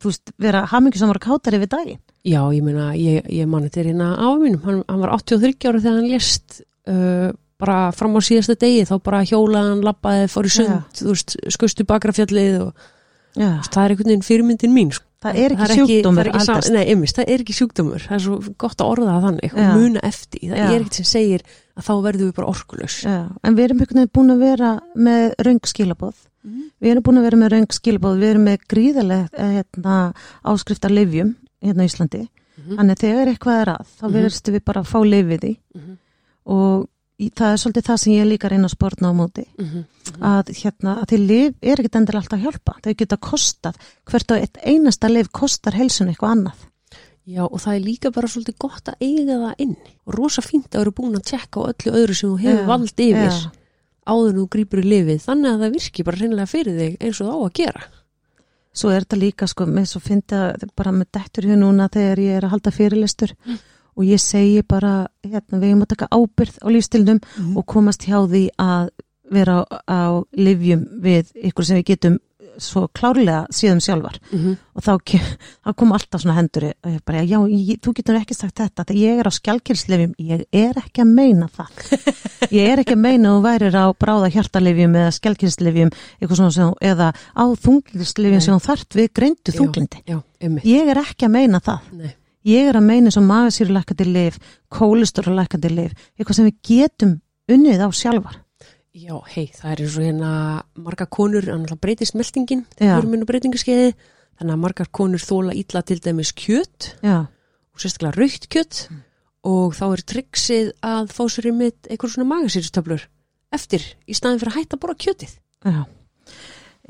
veist, 0.04 0.32
vera 0.42 0.64
hamingisamar 0.70 1.20
og 1.20 1.26
kátari 1.26 1.60
við 1.62 1.70
daginn. 1.76 2.00
Já, 2.26 2.40
ég 2.52 2.64
meina, 2.64 2.90
ég, 2.98 3.28
ég 3.32 3.48
mani 3.48 3.70
til 3.72 3.86
hérna 3.86 4.12
á 4.18 4.28
mínum, 4.40 4.60
hann, 4.66 4.82
hann 4.88 5.04
var 5.04 5.14
83 5.16 5.70
ára 5.70 5.80
þegar 5.80 6.00
hann 6.00 6.10
lést 6.10 6.58
uh, 6.90 7.30
bara 7.60 7.78
fram 7.96 8.18
á 8.18 8.20
síðasta 8.24 8.58
degi, 8.60 8.88
þá 8.88 8.96
bara 9.06 9.22
hjólaði 9.28 9.74
hann, 9.74 9.84
lappaði, 9.86 10.26
fór 10.32 10.48
í 10.48 10.52
sund, 10.56 11.04
veist, 11.06 11.36
skustu 11.54 11.86
bakrafjallið 11.88 12.58
og 12.66 12.90
það 13.36 13.84
er 13.84 13.90
einhvern 13.94 14.10
veginn 14.10 14.26
fyrirmyndin 14.26 14.72
mín, 14.74 14.90
sko. 14.92 15.04
það 15.22 15.36
er 15.44 15.52
ekki 15.54 15.74
sjúkdómur 15.76 16.30
það 16.30 16.30
er 16.30 17.40
ekki, 17.40 17.52
er 17.52 17.58
sjúkdómur, 17.60 18.00
það 18.08 18.16
er 18.16 18.22
svo 18.24 18.38
gott 18.58 18.80
að 18.80 18.90
orða 18.94 19.16
þannig, 19.26 19.52
og 19.54 19.76
muna 19.76 20.00
eftir, 20.02 20.40
það 20.48 20.56
Já. 20.56 20.64
er 20.64 20.80
ekkert 20.80 20.94
sem 21.00 21.04
segir 21.10 21.42
að 21.76 21.84
þá 21.86 21.92
verðum 22.06 22.26
við 22.30 22.34
bara 22.40 22.48
orkulös. 22.50 22.96
Já, 23.04 23.18
en 23.44 23.54
við 23.56 23.64
erum 23.68 23.84
búin 24.12 24.32
að 24.34 24.38
vera 24.44 24.70
með 24.96 25.34
raung 25.44 25.60
skilabóð. 25.70 26.16
Mhm. 26.44 26.62
Við 26.80 26.90
erum 26.90 27.02
búin 27.04 27.18
að 27.20 27.26
vera 27.28 27.36
með 27.36 27.50
raung 27.52 27.68
skilabóð, 27.76 28.18
við 28.20 28.30
erum 28.30 28.44
með 28.48 28.58
gríðalegt 28.72 29.34
hérna, 29.38 29.96
áskriftar 30.44 30.90
livjum 30.90 31.34
hérna 31.62 31.84
á 31.84 31.88
Íslandi. 31.88 32.22
Mhm. 32.60 32.76
Þannig 32.80 32.96
að 32.96 33.02
þegar 33.04 33.26
eitthvað 33.34 33.60
er 33.60 33.68
að, 33.76 33.86
þá 34.00 34.04
Mhm. 34.08 34.14
verðstu 34.16 34.52
við 34.56 34.64
bara 34.64 34.80
að 34.80 34.88
fá 34.88 34.98
lifið 35.04 35.44
í 35.44 35.56
Mhm. 35.76 35.98
og 36.46 36.88
í, 36.88 36.88
það 37.28 37.52
er 37.52 37.60
svolítið 37.60 37.86
það 37.90 37.98
sem 38.00 38.12
ég 38.14 38.28
líka 38.30 38.48
reyna 38.48 38.68
að 38.70 38.74
spórna 38.76 39.10
á 39.10 39.14
móti. 39.20 39.44
Mhm. 39.58 39.84
að 40.24 40.48
hérna, 40.56 40.94
að 41.02 41.06
til 41.12 41.20
liv 41.26 41.54
er 41.62 41.76
ekkert 41.76 41.96
endilega 42.00 42.22
alltaf 42.24 42.38
að 42.38 42.44
hjálpa, 42.46 42.72
þau 42.82 42.94
geta 42.96 43.16
kostað 43.16 43.74
hvert 44.10 44.30
og 44.32 44.38
eitt 44.40 44.56
einasta 44.64 45.08
liv 45.12 45.28
kostar 45.32 45.76
helsun 45.76 46.08
eitthvað 46.08 46.32
annað 46.34 46.66
Já, 47.30 47.44
og 47.44 47.60
það 47.60 47.74
er 47.76 47.84
líka 47.84 48.10
bara 48.10 48.26
svolítið 48.26 48.56
gott 48.58 48.88
að 48.88 49.04
eiga 49.04 49.36
það 49.38 49.54
inn 49.62 49.76
og 50.06 50.14
rosa 50.16 50.42
fínt 50.42 50.72
að 50.74 50.80
vera 50.80 50.90
búin 50.96 51.14
að 51.20 51.26
tjekka 51.30 51.60
á 51.60 51.68
öllu 51.70 51.92
öðru 52.00 52.14
sem 52.16 52.30
þú 52.32 52.38
hefur 52.40 52.62
Já, 52.64 52.66
vald 52.66 53.02
yfir 53.04 53.30
já. 53.30 53.50
áður 54.10 54.30
en 54.32 54.40
þú 54.40 54.46
grípur 54.56 54.80
í 54.82 54.86
lifið, 54.88 55.20
þannig 55.28 55.50
að 55.52 55.60
það 55.62 55.74
virki 55.76 56.04
bara 56.08 56.16
reynilega 56.24 56.50
fyrir 56.50 56.78
þig 56.80 56.96
eins 57.04 57.20
og 57.20 57.26
það 57.28 57.36
á 57.36 57.40
að 57.44 57.52
gera. 57.60 57.82
svo 58.72 58.90
er 58.90 59.04
þetta 59.04 59.18
líka 59.20 59.46
sko, 59.50 59.66
með 59.66 59.86
svo 59.92 60.00
fyndi 60.00 60.34
að 60.40 60.64
bara 60.74 60.92
með 60.92 61.06
dettur 61.12 61.44
hér 61.50 61.58
núna 61.60 61.88
þegar 61.92 62.18
ég 62.24 62.36
er 62.40 62.44
að 62.48 62.50
halda 62.56 62.70
fyrirlestur 62.74 63.32
og 63.96 64.04
ég 64.04 64.20
segi 64.20 64.62
bara 64.62 65.06
hérna, 65.24 65.58
við 65.60 65.68
erum 65.70 65.82
að 65.82 65.92
taka 65.96 66.08
ábyrð 66.12 66.58
á 66.62 66.66
lífstilnum 66.70 67.20
Mhm. 67.38 67.56
og 67.56 67.66
komast 67.66 68.02
hjá 68.06 68.18
því 68.28 68.48
að 68.58 68.88
vera 69.30 69.62
á, 69.62 69.78
á 69.86 70.24
livjum 70.36 70.86
við 71.02 71.32
ykkur 71.44 71.64
sem 71.64 71.76
við 71.78 71.84
getum 71.94 72.18
svo 72.60 72.88
klárlega 72.92 73.46
síðum 73.54 73.78
sjálfar 73.80 74.18
Mm 74.32 74.38
-hmm. 74.38 74.56
og 74.74 74.82
þá, 74.82 74.98
þá 75.64 75.72
kom 75.76 75.92
alltaf 75.92 76.20
svona 76.20 76.34
hendur 76.34 76.72
bara, 77.06 77.22
já, 77.24 77.38
ég, 77.48 77.78
þú 77.80 77.92
getur 77.94 78.16
ekki 78.18 78.34
sagt 78.34 78.56
þetta 78.58 78.84
þegar 78.84 79.00
ég 79.00 79.18
er 79.20 79.26
á 79.26 79.30
skjálkilslefjum, 79.30 80.14
ég 80.18 80.44
er 80.52 80.74
ekki 80.76 81.00
að 81.02 81.14
meina 81.14 81.46
það 81.48 81.70
ég 82.50 82.68
er 82.72 82.78
ekki 82.80 82.92
að 82.92 82.98
meina 82.98 83.28
að 83.28 83.38
þú 83.38 83.42
værir 83.42 83.74
á 83.78 83.86
bráða 83.94 84.30
hjartalefjum 84.34 84.94
eða 84.96 85.10
skjálkilslefjum 85.10 85.90
eða 86.80 87.12
á 87.36 87.44
þunglindslefjum 87.64 88.40
sem 88.40 88.58
þart 88.58 88.94
við 88.94 89.08
greindu 89.14 89.52
þunglindi 89.54 90.02
Já, 90.06 90.20
einmitt. 90.42 90.64
ég 90.64 90.88
er 90.90 90.96
ekki 90.98 91.26
að 91.26 91.30
meina 91.30 91.60
það 91.60 91.78
Nei. 91.92 92.14
Ég 92.48 92.68
er 92.70 92.78
að 92.78 92.86
meina 92.86 93.10
eins 93.10 93.18
og 93.20 93.26
magasýrulækandi 93.28 94.06
lif 94.08 94.38
kólistórulækandi 94.72 95.72
lif 95.72 95.92
eitthvað 96.16 96.38
sem 96.38 96.48
við 96.48 96.56
getum 96.70 97.18
unnið 97.50 97.84
á 97.84 97.88
sjálfar. 97.92 98.40
Já, 98.90 99.14
hei, 99.30 99.46
það 99.54 99.70
er 99.70 99.82
eins 99.84 99.96
og 99.98 100.06
hérna 100.06 100.30
marga 100.82 101.06
konur, 101.06 101.46
annars 101.52 101.78
breytist 101.78 102.16
meltingin 102.18 102.64
Já. 102.64 102.78
þegar 102.78 102.96
við 102.96 103.02
erum 103.04 103.14
inn 103.14 103.22
á 103.22 103.30
breytingaskeiði. 103.30 103.92
Þannig 104.40 104.56
að 104.56 104.62
margar 104.64 104.88
konur 104.96 105.22
þóla 105.22 105.54
illa 105.54 105.82
til 105.84 105.98
dæmis 106.00 106.32
kjöt 106.32 106.94
já, 107.04 107.28
og 107.28 107.82
sérstaklega 107.82 108.16
raukt 108.16 108.48
kjöt 108.48 108.78
og 109.46 109.74
þá 109.76 109.84
er 109.90 110.02
tryggsið 110.12 110.70
að 110.84 111.12
fá 111.12 111.22
sér 111.28 111.50
í 111.50 111.52
mitt 111.58 111.88
eitthvað 111.90 112.14
svona 112.14 112.30
magasýrstöflur 112.32 113.04
eftir 113.52 113.84
í 114.08 114.16
staðin 114.16 114.40
fyrir 114.40 114.54
að 114.54 114.58
hætta 114.62 114.78
að 114.78 114.82
bora 114.86 114.96
kjötið. 114.96 115.36
já. 115.68 115.82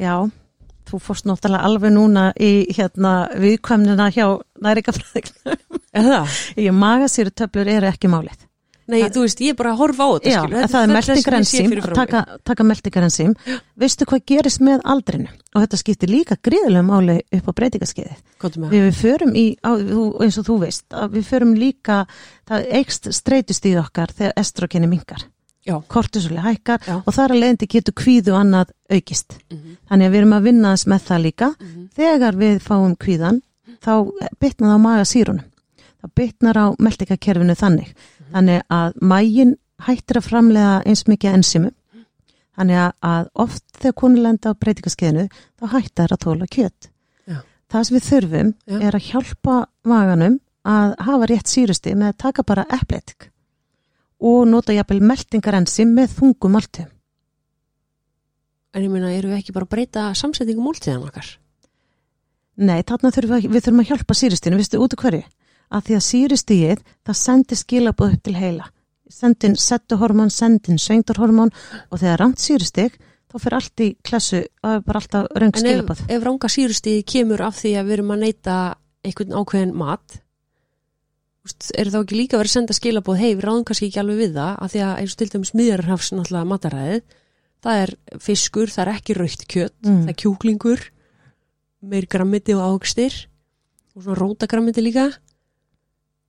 Já, 0.00 0.14
þú 0.90 1.00
fórst 1.06 1.26
náttúrulega 1.30 1.66
alveg 1.70 1.94
núna 1.96 2.28
í 2.40 2.52
hérna 2.76 3.14
viðkvæmnina 3.40 4.10
hjá 4.14 4.26
næringafræðing 4.62 5.32
Er 5.90 6.06
það? 6.06 6.38
ég 6.66 6.76
magasýru 6.76 7.34
töflur 7.34 7.68
eru 7.70 7.90
ekki 7.90 8.10
málið 8.12 8.46
Nei, 8.90 9.04
Það- 9.04 9.12
þú 9.14 9.22
veist, 9.22 9.40
ég 9.44 9.52
er 9.52 9.58
bara 9.58 9.70
að 9.70 9.80
horfa 9.84 10.02
á 10.02 10.10
þetta, 10.10 10.30
Já, 10.30 10.40
skilur. 10.40 10.56
Þetta 10.56 10.70
það 10.70 10.80
er 10.82 10.88
það 10.90 11.18
að 11.20 11.84
fram 11.84 11.94
mig. 11.94 11.98
taka, 12.00 12.20
taka 12.50 12.64
meltingarensím. 12.66 13.34
Veistu 13.78 14.06
hvað 14.10 14.24
gerist 14.26 14.62
með 14.66 14.80
aldrinu? 14.94 15.28
Og 15.54 15.62
þetta 15.62 15.78
skiptir 15.78 16.10
líka 16.10 16.36
gríðulega 16.42 16.82
máli 16.88 17.16
upp 17.38 17.46
á 17.46 17.52
breytingaskeiði. 17.60 18.16
Komdu 18.42 18.62
með 18.64 18.66
það. 18.66 18.74
Við, 18.74 18.98
förum 18.98 19.36
í, 19.38 19.44
á, 19.62 19.70
þú, 19.78 20.06
eins 20.26 20.38
og 20.42 20.48
þú 20.48 20.56
veist, 20.64 20.86
að 20.90 21.14
við 21.20 21.28
förum 21.30 21.54
líka, 21.60 22.00
það 22.50 22.66
eikst 22.80 23.10
streytust 23.14 23.70
í 23.70 23.76
okkar 23.78 24.10
þegar 24.16 24.34
estrogenni 24.42 24.90
mingar. 24.90 25.22
Já. 25.66 25.76
Kortisoli 25.88 26.40
hækkar 26.40 26.80
Já. 26.86 26.96
og 27.06 27.12
þar 27.14 27.34
að 27.34 27.40
leiðandi 27.42 27.66
getur 27.68 27.92
kvíðu 27.94 28.32
annað 28.38 28.70
aukist. 28.90 29.38
Mhm, 29.50 29.76
Þannig 29.90 30.06
að 30.06 30.10
við 30.14 30.18
erum 30.20 30.32
að 30.38 30.42
vinna 30.48 30.72
þess 30.74 30.86
með 30.86 31.00
það 31.08 31.22
líka. 31.26 31.48
mhm. 31.60 31.88
Þegar 31.96 32.34
við 32.40 32.60
fáum 32.64 32.96
kvíðan, 32.96 33.42
þá 33.80 33.92
bitnar 34.40 34.68
það 34.70 34.76
á 34.80 34.84
magasýrunum. 34.86 35.44
Það 36.00 36.14
bitnar 36.16 36.56
á 36.56 36.66
meltingakerfinu 36.80 37.54
þannig. 37.60 37.92
Þannig 38.32 38.62
að 38.70 38.92
mægin 39.02 39.56
hættir 39.80 40.16
að 40.20 40.28
framlega 40.30 40.82
eins 40.86 41.04
mikið 41.04 41.34
enzimu. 41.34 41.70
Þannig 42.56 42.92
að- 43.02 43.28
oft 43.34 43.64
þegar 43.80 43.94
konur 43.94 44.22
lenda 44.22 44.50
á 44.52 44.54
breytingaskeiðinu, 44.54 45.28
þá 45.60 45.64
hættar 45.72 46.08
að 46.12 46.18
tóla 46.24 46.46
kjött. 46.48 46.88
Já. 47.28 47.42
Það 47.70 47.84
sem 47.86 47.96
við 47.98 48.08
þurfum 48.10 48.54
Já. 48.66 48.80
er 48.86 48.92
að 48.92 49.06
hjálpa 49.10 49.66
maganum 49.84 50.40
að 50.64 50.94
hafa 50.98 51.26
rétt 51.26 51.46
sírusti 51.48 51.94
með 51.94 52.08
að 52.12 52.18
taka 52.18 52.42
bara 52.42 52.64
epletik 52.70 53.29
og 54.20 54.46
nota 54.48 54.74
jafnvel 54.76 55.00
meltingarenzim 55.02 55.92
með 55.96 56.16
þungum 56.18 56.58
altum. 56.60 56.88
En 58.70 58.84
ég 58.84 58.92
meina, 58.92 59.10
eru 59.10 59.32
við 59.32 59.40
ekki 59.40 59.54
bara 59.56 59.66
að 59.66 59.74
breyta 59.74 60.08
samsetningu 60.14 60.62
máltíðan 60.62 61.06
okkar? 61.08 61.26
Nei, 62.60 62.82
þarna 62.86 63.10
þurfum 63.14 63.40
við, 63.40 63.48
við 63.50 63.64
þurfum 63.64 63.82
að 63.82 63.88
hjálpa 63.90 64.16
sírustinu, 64.18 64.58
vistu 64.60 64.80
út 64.82 64.94
af 64.94 65.02
hverju? 65.02 65.22
Að 65.70 65.86
því 65.86 65.96
að 65.96 66.04
sírustíið, 66.06 66.82
það 67.06 67.18
sendir 67.18 67.58
skilabóð 67.58 68.14
upp 68.14 68.24
til 68.26 68.36
heila. 68.36 68.66
Sendin 69.10 69.56
settuhormón, 69.58 70.30
sendin 70.30 70.78
svengdarhormón 70.78 71.50
og 71.90 71.98
þegar 71.98 72.20
rámt 72.20 72.42
sírustig, 72.42 72.98
þá 73.30 73.36
fyrir 73.38 73.58
allt 73.58 73.82
í 73.82 73.88
klassu, 74.06 74.42
það 74.62 74.76
er 74.76 74.84
bara 74.86 75.02
alltaf 75.02 75.28
raung 75.34 75.58
En 75.58 75.70
ef, 75.72 76.04
ef 76.06 76.26
ranga 76.26 76.50
sírustíði 76.50 77.06
kemur 77.14 77.42
af 77.46 77.58
því 77.58 77.74
að 77.80 77.88
við 77.88 77.96
erum 77.96 78.14
að 78.14 78.24
neyta 78.26 78.56
einhvern 79.06 79.34
ákveðin 79.40 79.74
mat, 79.78 80.20
er 81.74 81.88
þá 81.90 81.98
ekki 82.02 82.18
líka 82.18 82.36
verið 82.40 82.50
að 82.50 82.56
senda 82.58 82.76
skilabóð, 82.76 83.20
hei, 83.22 83.30
við 83.34 83.46
ráðum 83.48 83.64
kannski 83.68 83.88
ekki 83.88 84.00
alveg 84.02 84.18
við 84.20 84.34
það, 84.36 84.52
af 84.60 84.72
því 84.74 84.82
að 84.86 84.98
eins 85.00 85.14
og 85.14 85.20
til 85.22 85.28
dæmis 85.34 85.52
miðjarhafs 85.56 86.10
náttúrulega 86.12 86.50
mataræðið, 86.50 87.02
það 87.64 87.80
er 87.84 87.92
fiskur, 88.26 88.72
það 88.74 88.82
er 88.84 88.92
ekki 88.94 89.16
raukt 89.18 89.46
kjött, 89.48 89.76
Mm. 89.84 90.02
það 90.04 90.12
er 90.12 90.18
kjúklingur, 90.24 90.80
meir 91.80 92.06
grammiti 92.12 92.54
og 92.56 92.66
ágstir 92.80 93.16
og 93.96 94.02
svona 94.04 94.18
rótagrammiti 94.20 94.84
líka, 94.84 95.06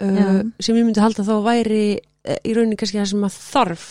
uh, 0.01 0.07
Já. 0.15 0.51
sem 0.59 0.75
ég 0.79 0.85
myndi 0.87 1.03
halda 1.03 1.23
þá 1.27 1.35
væri 1.43 1.99
eh, 2.23 2.37
í 2.45 2.53
rauninni 2.55 2.77
kannski 2.79 2.99
það 3.01 3.11
sem 3.11 3.23
að 3.27 3.37
þarf 3.51 3.85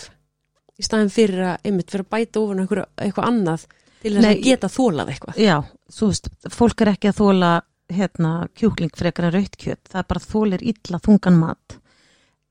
í 0.80 0.82
staðin 0.86 1.12
fyrir 1.12 1.44
að 1.44 1.68
einmitt 1.68 1.90
fyrir 1.92 2.06
að 2.06 2.12
bæta 2.14 2.40
ofan 2.40 2.62
eitthvað, 2.64 3.24
annað 3.26 3.66
til 4.00 4.14
þess 4.16 4.28
að 4.30 4.42
geta 4.46 4.68
þólað 4.72 5.10
eitthvað. 5.12 5.36
Já, 5.36 5.56
þú 5.92 6.06
veist, 6.08 6.28
fólk 6.56 6.80
er 6.80 6.92
ekki 6.94 7.10
að 7.10 7.18
þóla 7.20 7.50
hérna 7.94 8.32
kjúkling 8.58 8.92
frekar 8.96 9.28
en 9.28 9.36
raut 9.36 9.56
kjött, 9.60 9.84
það 9.90 10.02
er 10.02 10.08
bara 10.12 10.24
þólir 10.24 10.64
illa 10.72 11.00
þungan 11.04 11.38
mat. 11.40 11.76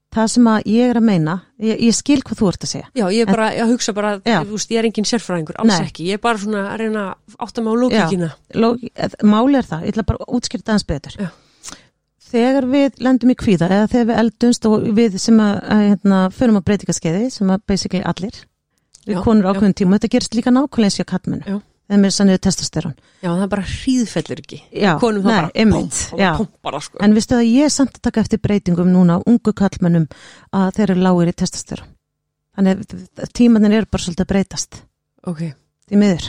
Það 0.10 0.30
sem 0.34 0.48
að 0.50 0.70
ég 0.72 0.90
er 0.90 0.98
að 0.98 1.06
meina, 1.06 1.34
ég, 1.62 1.82
ég 1.86 1.94
skil 1.94 2.18
hvað 2.26 2.40
þú 2.40 2.48
ert 2.50 2.64
að 2.66 2.72
segja. 2.72 2.88
Já, 2.98 3.04
ég 3.14 3.20
er 3.22 3.30
bara, 3.30 3.50
ég 3.54 3.70
hugsa 3.70 3.94
bara, 3.94 4.16
veist, 4.26 4.72
ég 4.74 4.82
er 4.82 4.88
engin 4.90 5.06
sérfræðingur, 5.06 5.60
alls 5.62 5.70
Nei. 5.70 5.84
ekki, 5.86 6.08
ég 6.10 6.18
er 6.18 6.24
bara 6.24 6.42
svona 6.42 6.64
að 6.72 6.80
reyna 6.82 7.04
að 7.12 7.36
átta 7.46 7.62
mig 7.62 7.78
á 7.78 7.82
lókíkina. 7.84 8.30
Lógi, 8.58 8.90
máli 9.22 9.60
er 9.60 9.70
það, 9.70 9.86
ég 9.86 9.94
ætla 9.94 10.06
bara 10.10 10.26
að 10.26 10.34
útskýrta 10.40 10.74
aðeins 10.74 10.88
betur. 10.90 11.20
Já. 11.22 11.30
Þegar 12.30 12.70
við 12.74 13.00
lendum 13.06 13.34
í 13.34 13.38
kvíða 13.38 13.70
eða 13.70 13.90
þegar 13.94 14.10
við 14.10 14.22
eldumst 14.24 14.66
og 14.70 14.90
við 14.98 15.20
sem 15.22 15.38
að, 15.46 15.62
að 15.76 15.86
hérna, 15.92 16.24
förum 16.40 16.58
á 16.58 16.66
breytingaskeiði 16.66 17.30
sem 17.38 17.54
að 17.54 17.64
basically 17.70 18.02
allir, 18.10 18.42
við 19.06 19.22
konur 19.26 19.50
ákveðin 19.50 19.78
tíma, 19.78 19.98
þetta 19.98 20.14
gerist 20.18 20.38
líka 20.38 20.54
nákvæmlega 20.54 20.90
eins 20.90 21.02
og 21.06 21.10
kattmennu, 21.14 21.62
þegar 21.90 22.02
með 22.04 22.14
sanniðu 22.16 22.40
testosterón. 22.46 22.94
Já, 23.24 23.30
það 23.32 23.44
er 23.46 23.52
bara 23.56 23.66
hríðfellur 23.66 24.42
ekki. 24.44 24.60
Já, 24.78 24.92
Konum 25.02 25.24
það 25.26 25.32
nei, 25.34 25.40
bara, 25.40 25.52
einmitt, 25.56 26.02
pum, 26.12 26.20
já. 26.22 26.30
og 26.36 26.38
pumpar 26.44 26.78
það 26.78 26.86
sko. 26.86 27.02
En 27.08 27.16
vistu 27.18 27.36
að 27.40 27.48
ég 27.50 27.66
er 27.66 27.74
samt 27.74 27.98
að 27.98 28.04
taka 28.06 28.22
eftir 28.22 28.42
breytingum 28.44 28.92
núna 28.94 29.18
á 29.18 29.26
ungu 29.26 29.54
kallmennum 29.58 30.06
að 30.54 30.70
þeir 30.78 30.94
eru 30.94 31.02
lágir 31.08 31.32
í 31.34 31.36
testosterón. 31.42 31.90
Þannig 32.60 32.86
að 33.24 33.34
tímanin 33.34 33.74
eru 33.74 33.90
bara 33.90 34.04
svolítið 34.06 34.26
að 34.26 34.32
breytast, 34.34 34.80
Ok, 35.28 35.42
því 35.90 36.00
miður. 36.00 36.28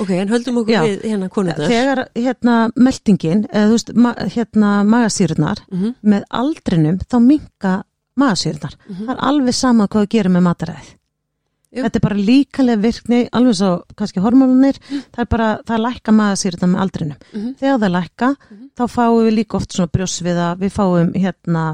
ok, 0.00 0.10
en 0.10 0.28
höldum 0.28 0.60
okkur 0.62 0.72
Já. 0.74 0.80
við 0.86 1.02
hérna 1.10 1.28
konurnar. 1.28 1.68
Þegar 1.70 2.02
hérna 2.14 2.54
meldingin, 2.76 3.44
eða 3.52 3.66
þú 3.68 3.76
veist, 3.76 3.92
ma 3.94 4.14
hérna 4.14 4.70
magasýrurnar, 4.84 5.62
Mm 5.70 5.94
með 6.02 6.24
aldrinum 6.30 6.98
þá 7.04 7.18
minka 7.22 7.84
magasýrurnar. 8.16 8.76
-hmm. 8.88 9.06
Það 9.06 9.10
er 9.16 9.24
alveg 9.28 9.54
sama 9.54 9.86
hvað 9.88 10.06
við 10.06 10.08
gerum 10.16 10.32
með 10.32 10.42
mataræðið. 10.48 10.95
Jú. 11.74 11.82
þetta 11.82 11.98
er 11.98 12.04
bara 12.04 12.20
líkanlega 12.28 12.82
virkni 12.82 13.18
alveg 13.36 13.56
svo 13.58 13.70
kannski 13.98 14.22
hormónunir 14.22 14.78
það 14.86 15.22
er 15.24 15.30
bara, 15.32 15.48
það 15.66 15.82
lækka 15.86 16.14
maðursýrna 16.14 16.68
með 16.72 16.84
aldrinum. 16.84 17.18
Mhm. 17.32 17.56
þegar 17.60 17.80
það 17.82 17.96
lækka 17.96 18.30
þá 18.76 18.84
fáum 18.92 19.18
við 19.26 19.34
líka 19.40 19.58
oft 19.58 19.72
svona 19.72 19.92
brjósviða 19.96 20.46
við 20.60 20.72
fáum 20.76 21.12
hérna 21.16 21.64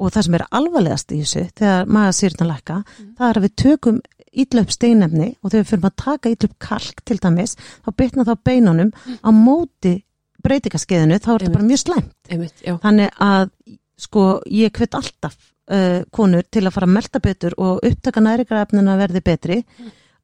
og 0.00 0.12
það 0.14 0.24
sem 0.24 0.34
er 0.38 0.46
alvarlegast 0.50 1.12
í 1.12 1.20
þessu 1.24 1.44
þegar 1.58 1.90
maðursýrna 1.96 2.48
lækka 2.52 2.78
það 3.18 3.28
er 3.28 3.40
að 3.40 3.46
við 3.48 3.56
tökum 3.64 4.00
ítla 4.30 4.62
upp 4.62 4.70
steinefni 4.70 5.28
og 5.42 5.50
þegar 5.50 5.64
við 5.64 5.70
fyrir 5.72 5.88
að 5.88 5.96
taka 6.04 6.30
ítla 6.30 6.48
upp 6.50 6.58
kalk 6.62 7.02
til 7.04 7.18
dæmis 7.18 7.56
þá 7.58 7.90
bytna 7.98 8.26
þá 8.28 8.34
beinunum. 8.46 8.92
Á 9.26 9.30
móti 9.34 9.94
breytingaskeiðinu 10.44 11.18
þá 11.20 11.30
er 11.34 11.44
þetta 11.44 11.56
bara 11.56 11.68
mjög 11.68 11.80
já, 12.64 12.74
Þannig 12.80 13.10
að 13.20 13.50
sko 14.00 14.26
ég 14.48 14.72
hvet 14.76 14.96
alltaf 14.96 15.36
uh, 15.70 16.02
konur 16.14 16.46
til 16.50 16.64
að 16.66 16.74
fara 16.76 16.88
að 16.88 16.96
melda 16.96 17.22
betur 17.24 17.56
og 17.58 17.82
upptaka 17.86 18.22
næringarefnina 18.24 18.98
verði 19.00 19.24
betri 19.24 19.58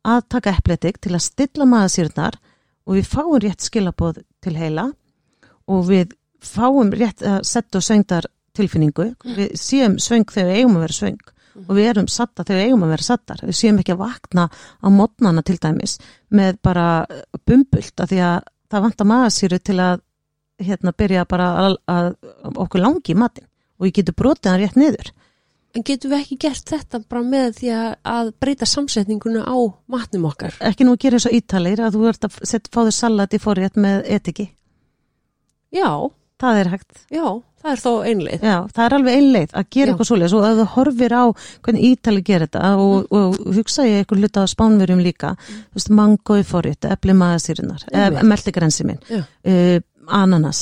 að 0.07 0.29
taka 0.33 0.55
epletik 0.55 1.01
til 1.03 1.15
að 1.17 1.27
stilla 1.27 1.67
maðursýrnar 1.69 2.39
og 2.87 2.99
við 2.99 3.09
fáum 3.11 3.39
rétt 3.43 3.67
skilabóð 3.67 4.23
til 4.45 4.55
heila 4.57 4.91
og 5.67 5.87
við 5.89 6.15
fáum 6.43 6.93
rétt 6.95 7.25
að 7.27 7.41
setja 7.49 7.81
og 7.81 7.87
söngdar 7.87 8.29
tilfinningu. 8.57 9.11
Við 9.37 9.57
séum 9.59 9.97
svöng 10.01 10.29
þegar 10.31 10.53
við 10.53 10.61
eigum 10.61 10.79
að 10.79 10.87
vera 10.87 10.99
svöng 11.01 11.25
og 11.67 11.73
við 11.73 11.89
erum 11.91 12.09
satta 12.13 12.45
þegar 12.45 12.61
við 12.61 12.71
eigum 12.71 12.85
að 12.87 12.93
vera 12.95 13.07
sattar. 13.07 13.43
Við 13.43 13.59
séum 13.59 13.81
ekki 13.83 13.95
að 13.97 14.03
vakna 14.05 14.47
á 14.53 14.89
mótnana 14.93 15.43
til 15.43 15.59
dæmis 15.61 15.97
með 16.29 16.61
bara 16.65 16.87
bumbult 17.49 18.05
af 18.05 18.13
því 18.13 18.23
að 18.29 18.39
það 18.71 18.87
vantar 18.87 19.11
maðursýru 19.11 19.61
til 19.65 19.79
að 19.83 20.01
hérna 20.67 20.93
byrja 20.97 21.27
bara 21.29 21.51
að, 21.61 21.77
að, 21.91 22.11
að 22.47 22.61
okkur 22.65 22.83
langi 22.83 23.13
í 23.13 23.19
matinn 23.19 23.49
og 23.79 23.87
ég 23.89 23.95
getur 24.01 24.15
brotið 24.19 24.51
hann 24.53 24.61
rétt 24.65 24.77
niður. 24.81 25.11
en 25.77 25.83
getum 25.85 26.11
við 26.15 26.21
ekki 26.23 26.37
gert 26.47 26.71
þetta 26.73 27.01
bara 27.09 27.23
með 27.23 27.57
því 27.59 27.73
að, 27.77 27.89
að 28.09 28.31
breyta 28.41 28.67
samsetninguna 28.67 29.43
á 29.45 29.57
matnum 29.93 30.25
okkar 30.31 30.55
Ekki 30.61 30.85
nú 30.89 30.95
að 30.97 31.03
gera 31.05 31.19
eins 31.21 31.27
og 31.29 31.35
ítalir 31.37 31.83
að 31.85 31.99
þú 31.99 32.07
ert 32.09 32.25
að 32.31 32.39
setja, 32.49 32.71
fá 32.73 32.81
þér 32.87 32.97
salat 32.97 33.35
í 33.37 33.41
forrétt 33.43 33.77
með 33.77 34.07
etiki. 34.17 34.47
já, 35.75 35.91
Það 36.41 36.59
er 36.61 36.69
hægt. 36.69 36.97
já, 37.09 37.25
það 37.63 37.71
er 37.73 37.81
þó 37.81 37.93
einleið 38.05 38.43
Já, 38.45 38.57
það 38.77 38.83
er 38.87 38.95
alveg 38.99 39.15
einleið 39.17 39.53
að 39.57 39.69
gera 39.73 39.87
Já. 39.87 39.93
eitthvað 39.93 40.09
svoleiðis 40.11 40.35
og 40.37 40.45
að 40.45 40.59
þú 40.61 40.67
horfir 40.75 41.15
á 41.17 41.25
hvernig 41.65 41.87
ítali 41.91 42.23
gerir 42.29 42.45
þetta 42.47 42.73
og, 42.77 43.07
og 43.17 43.39
hugsa 43.57 43.87
ég 43.89 44.03
eitthvað 44.03 44.21
hluta 44.21 44.45
á 44.45 44.53
spánverjum 44.53 45.01
líka, 45.05 45.31
þú 45.41 45.79
veist, 45.81 45.93
mango 45.97 46.37
í 46.37 46.45
forrétt, 46.45 46.85
epli 46.93 47.15
maðasýrunar, 47.17 47.87
Einmitt. 47.93 48.29
meldigrensi 48.29 48.85
minn, 48.85 49.01
uh, 49.17 49.81
ananas, 50.13 50.61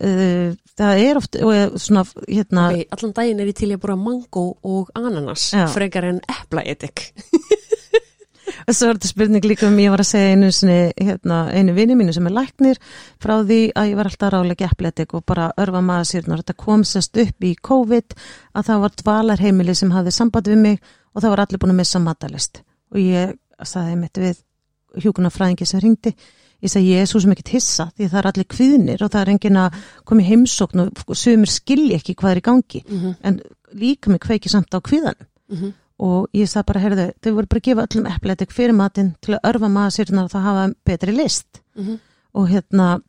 uh, 0.00 0.54
það 0.78 1.02
er 1.04 1.20
oft, 1.20 1.38
og 1.38 1.78
svona, 1.80 2.04
hérna, 2.28 2.68
Ok, 2.72 2.86
allan 2.96 3.14
daginn 3.16 3.42
er 3.42 3.50
ég 3.50 3.58
til 3.58 3.70
að 3.72 3.82
búra 3.84 3.98
mango 3.98 4.46
og 4.62 4.90
ananas 4.98 5.50
Já. 5.54 5.66
frekar 5.72 6.10
en 6.10 6.22
eplaedik 6.40 7.08
Svo 8.64 8.88
er 8.88 8.96
þetta 8.96 9.08
spurning 9.08 9.44
líka 9.44 9.66
um, 9.68 9.76
ég 9.80 9.92
var 9.92 10.00
að 10.00 10.08
segja 10.08 10.32
einu, 10.32 10.48
sinni, 10.54 10.92
hérna, 10.96 11.44
einu 11.52 11.74
vini 11.76 11.96
mínu 11.98 12.14
sem 12.16 12.28
er 12.28 12.34
læknir 12.36 12.80
frá 13.20 13.34
því 13.42 13.58
að 13.76 13.90
ég 13.90 13.98
var 13.98 14.08
alltaf 14.08 14.32
rálega 14.32 14.68
eppletik 14.70 15.14
og 15.16 15.24
bara 15.28 15.50
örfa 15.60 15.82
maður 15.84 16.10
sérna 16.10 16.36
og 16.36 16.42
þetta 16.42 16.56
kom 16.64 16.84
sérst 16.88 17.20
upp 17.20 17.44
í 17.44 17.54
COVID 17.68 18.16
að 18.54 18.68
það 18.68 18.84
var 18.84 18.96
dvalarheimili 19.02 19.76
sem 19.76 19.92
hafði 19.92 20.14
samband 20.16 20.48
við 20.52 20.62
mig 20.62 20.78
og 21.12 21.24
það 21.24 21.34
var 21.34 21.44
allir 21.44 21.62
búin 21.62 21.74
að 21.74 21.80
missa 21.82 22.02
matalist 22.04 22.62
og 22.94 23.00
ég 23.02 23.34
sagði 23.64 23.98
mitt 24.00 24.22
við 24.22 24.40
hjúkunarfræðingi 25.04 25.68
sem 25.68 25.82
ringdi 25.82 26.14
ég 26.64 26.72
sagði 26.72 26.90
ég 26.94 27.02
er 27.04 27.06
svo 27.10 27.20
sem 27.22 27.34
ekki 27.34 27.54
hissa 27.54 27.86
því 27.98 28.08
það 28.10 28.18
er 28.22 28.28
allir 28.30 28.48
kviðnir 28.54 29.02
og 29.04 29.10
það 29.12 29.20
er 29.26 29.32
engin 29.34 29.60
að 29.60 29.78
koma 30.08 30.24
í 30.24 30.28
heimsókn 30.30 30.84
og 30.88 31.16
sumir 31.20 31.50
skilji 31.52 31.94
ekki 31.98 32.14
hvað 32.16 32.30
er 32.34 32.40
í 32.40 32.44
gangi 32.48 32.82
Mhm. 32.88 33.14
en 33.22 33.40
líka 33.74 34.08
mig 34.10 34.20
kveiki 34.24 34.48
samt 34.48 34.72
á 34.74 34.80
kviðanum 34.80 35.26
Mhm. 35.50 35.72
og 35.98 36.28
ég 36.34 36.48
sagði 36.48 36.66
bara, 36.66 36.80
heyrðu, 36.80 37.06
þau 37.22 37.32
voru 37.34 37.46
bara 37.46 37.60
að 37.60 37.66
gefa 37.68 37.86
öllum 37.86 38.06
eppletik 38.16 38.50
fyrir 38.52 38.74
matinn 38.74 39.14
til 39.20 39.34
að 39.36 39.44
örfa 39.52 39.68
maður 39.70 39.94
sérna 39.98 40.24
að 40.24 40.32
það 40.32 40.42
hafa 40.48 40.74
betri 40.84 41.12
list 41.12 41.60
Mhm. 41.76 41.98
og 42.34 42.48
hérna 42.48 43.00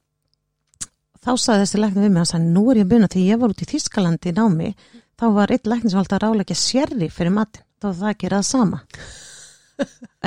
þá 1.26 1.32
sagði 1.42 1.62
þessi 1.64 1.80
læknir 1.82 2.04
við 2.06 2.12
mig, 2.12 2.22
hann 2.22 2.26
sagði, 2.32 2.52
nú 2.54 2.64
er 2.72 2.76
ég 2.78 2.86
að 2.86 2.90
byrja 2.94 3.08
því 3.16 3.24
ég 3.32 3.40
var 3.40 3.50
út 3.50 3.62
í 3.64 3.70
Þískalandi 3.72 4.32
í 4.32 4.36
námi 4.36 4.76
þá 5.18 5.26
var 5.34 5.48
einn 5.56 5.66
læknir 5.72 5.90
sem 5.92 6.00
alltaf 6.00 6.20
ráleikja 6.22 6.56
sérri 6.56 7.10
fyrir 7.10 7.32
matinn, 7.34 7.64
þá 7.82 7.88
það 7.94 8.10
að 8.12 8.18
gera 8.20 8.38
það 8.38 8.46
sama 8.46 8.82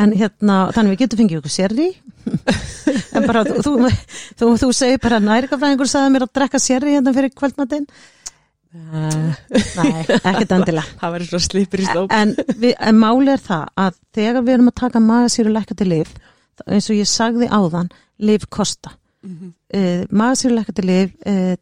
en 0.02 0.12
hérna 0.16 0.58
þannig 0.74 0.94
við 0.94 1.02
getum 1.02 1.20
fengið 1.22 1.40
okkur 1.40 1.54
sérri 1.54 1.88
en 3.16 3.26
bara 3.26 3.44
þú, 3.48 3.62
þú, 3.64 3.90
þú, 4.38 4.50
þú 4.62 4.70
segir 4.76 5.00
bara 5.02 5.20
nærikafræðingur 5.24 5.90
sagði 5.90 6.14
mér 6.14 6.26
að 6.26 6.32
drekka 6.38 6.60
sérri 6.62 6.94
hérna 6.96 7.14
fyrir 7.16 7.32
kvöldmatinn. 7.34 7.86
Uh, 8.68 9.30
nei, 9.78 10.02
ekkert 10.18 10.50
endilega. 10.52 10.84
Það 11.00 11.14
verður 11.14 11.30
svo 11.30 11.40
slipur 11.40 11.80
í 11.80 11.86
slóp 11.88 12.12
en, 12.12 12.34
en 12.76 12.98
máli 13.00 13.32
er 13.32 13.40
það 13.40 13.70
að 13.80 13.96
þegar 14.18 14.44
við 14.44 14.56
erum 14.58 14.68
að 14.68 14.76
taka 14.82 15.00
magasýru 15.00 15.54
lækandi 15.54 15.86
lif 15.88 16.12
eins 16.66 16.90
og 16.90 16.98
ég 16.98 17.08
sagði 17.08 17.48
áðan 17.48 17.88
lif 18.18 18.44
kosta. 18.52 18.92
Mhm. 19.24 19.54
uh, 19.72 20.02
magasýru 20.12 20.58
lækandi 20.58 20.84
lif 20.84 21.16
uh, 21.24 21.56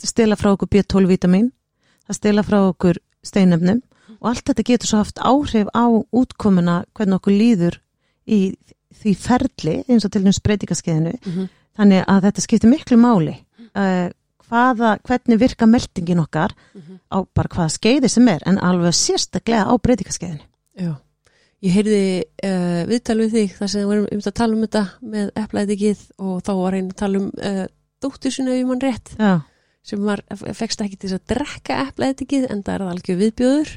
stela 0.00 0.36
frá 0.40 0.54
okkur 0.54 0.72
B12 0.72 1.12
vitamin 1.12 1.52
það 2.06 2.18
stela 2.18 2.44
frá 2.46 2.58
okkur 2.70 2.98
steinefnum 3.26 3.82
og 4.20 4.28
allt 4.30 4.44
þetta 4.48 4.64
getur 4.70 4.90
svo 4.90 4.98
haft 5.02 5.18
áhrif 5.22 5.68
á 5.74 5.84
útkomuna 6.12 6.84
hvernig 6.96 7.18
okkur 7.20 7.32
líður 7.36 7.78
í 8.26 8.40
því 8.96 9.14
ferli 9.20 9.74
eins 9.88 10.04
og 10.06 10.12
til 10.12 10.22
dæmis 10.24 10.40
breytingaskeiðinu. 10.42 11.16
Mhm. 11.26 11.48
þannig 11.76 12.04
að 12.08 12.22
þetta 12.24 12.40
skiptir 12.40 12.70
miklu 12.72 12.96
máli 12.96 13.34
uh, 13.76 14.08
hvaða, 14.48 14.94
hvernig 15.04 15.38
virka 15.40 15.66
meldingin 15.68 16.22
okkar 16.22 16.54
Mhm. 16.74 17.00
á 17.12 17.18
bara 17.34 17.48
hvaða 17.52 17.72
skeiði 17.74 18.08
sem 18.08 18.28
er 18.28 18.40
en 18.46 18.58
alveg 18.58 18.94
sérstaklega 18.96 19.66
á 19.68 19.74
breytingaskeiðinu. 19.76 20.40
Já, 20.80 20.94
ég 21.62 21.72
heyrði 21.76 22.24
uh, 22.44 22.86
viðtal 22.88 23.18
við 23.20 23.30
þig 23.36 23.56
þar 23.58 23.68
sem 23.68 23.80
við 23.82 23.88
varum 23.90 24.06
um 24.12 24.18
að 24.24 24.34
tala 24.40 24.54
um 24.56 24.62
þetta 24.64 24.84
með 25.02 25.30
eplaðikið 25.42 26.00
og 26.18 26.42
þá 26.46 26.52
var 26.62 26.72
einn 26.78 26.88
að 26.90 26.96
tala 27.02 27.18
um 27.20 27.28
uh, 27.42 27.66
dóttur 28.00 28.32
sinni 28.32 28.50
ef 28.54 28.58
ég 28.62 28.66
mann 28.70 28.80
rétt 28.80 29.12
Já, 29.18 29.40
sem 29.86 30.00
var, 30.04 30.22
fekst 30.56 30.80
ekki 30.80 30.96
til 30.96 31.10
þess 31.10 31.20
að 31.20 31.28
drekka 31.34 31.76
eplaðikið 31.90 32.48
en 32.50 32.62
það 32.62 32.74
er 32.74 32.86
algjör 32.94 33.20
viðbjöður 33.20 33.76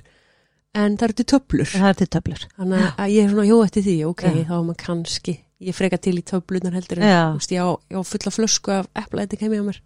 en 0.77 0.97
það 0.97 1.05
eru 1.07 1.17
til 1.19 1.27
töflur. 1.33 1.69
Það 1.73 1.91
er 1.91 1.99
til 2.01 2.09
töflur. 2.15 2.47
Þannig 2.57 2.89
að 2.89 3.13
ég 3.15 3.23
er 3.23 3.31
svona 3.33 3.47
hjó 3.49 3.61
eftir 3.65 3.85
því 3.85 3.95
ok, 4.09 4.25
Já. 4.25 4.41
þá 4.49 4.55
er 4.57 4.65
maður 4.67 4.81
kannski 4.85 5.37
ég 5.59 5.75
freka 5.75 5.99
til 5.99 6.17
í 6.19 6.25
töflunar 6.25 6.75
heldur 6.77 7.01
Já. 7.03 7.07
en 7.09 7.37
þú 7.37 7.39
veist, 7.41 7.55
ég 7.55 7.63
á, 7.63 7.69
ég 7.91 7.97
á 7.99 8.03
fulla 8.11 8.35
flösku 8.35 8.75
af 8.75 8.91
eplaðik 9.01 9.41
heimi 9.43 9.59
á 9.59 9.65
mér. 9.67 9.81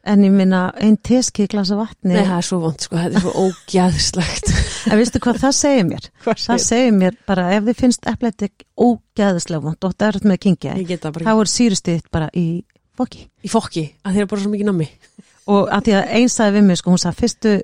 En 0.00 0.22
ég 0.24 0.32
minna 0.32 0.60
einn 0.80 0.96
teski 0.96 1.44
glasa 1.50 1.76
vatni 1.76 2.14
Nei, 2.14 2.22
það 2.24 2.38
er 2.38 2.46
svo 2.46 2.58
vond, 2.62 2.80
sko, 2.80 2.96
þetta 2.96 3.18
er 3.18 3.24
svo 3.26 3.32
ógæðslegt 3.42 4.52
en 4.88 4.96
veistu 4.96 5.20
hvað 5.20 5.40
það 5.42 5.56
segir 5.58 5.84
mér? 5.90 6.06
Hvað 6.24 6.38
það 6.46 6.62
segir? 6.64 6.94
mér 6.96 7.18
bara 7.28 7.44
ef 7.52 7.66
þið 7.66 7.80
finnst 7.82 8.08
epletik 8.08 8.64
ógeðislega 8.80 9.60
vond 9.66 9.84
og 9.84 9.92
það 10.00 10.06
er 10.08 10.18
með 10.24 10.38
að 10.38 10.42
kingja 10.46 10.76
Ég 10.80 11.02
það 11.02 11.20
þá 11.20 11.32
er 11.34 11.52
sírustiðt 11.52 12.08
bara 12.16 12.30
í 12.32 12.46
fokki 12.96 13.26
í 13.44 13.52
fokki, 13.52 13.84
að 14.00 14.16
þeir 14.16 14.24
eru 14.24 14.30
bara 14.32 14.44
svo 14.44 14.54
mikið 14.54 14.70
nammi. 14.70 14.88
Og 15.50 15.68
að 15.68 15.86
því 15.86 15.96
að 15.98 16.16
einn 16.16 16.32
sagði 16.32 16.56
við 16.56 16.66
mig 16.70 16.80
sko 16.80 16.94
hún 16.94 17.02
sagði 17.04 17.20
fyrstu 17.20 17.54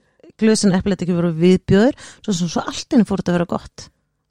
glösin 0.40 0.74
epletik 0.76 1.10
voru 1.16 1.30
viðbjöður 1.36 1.94
svo, 2.24 2.32
svo, 2.32 2.48
svo 2.52 2.64
allt 2.66 2.92
inni 2.96 3.06
fór 3.08 3.22
þetta 3.22 3.32
að 3.34 3.38
vera 3.40 3.48
gott. 3.54 3.86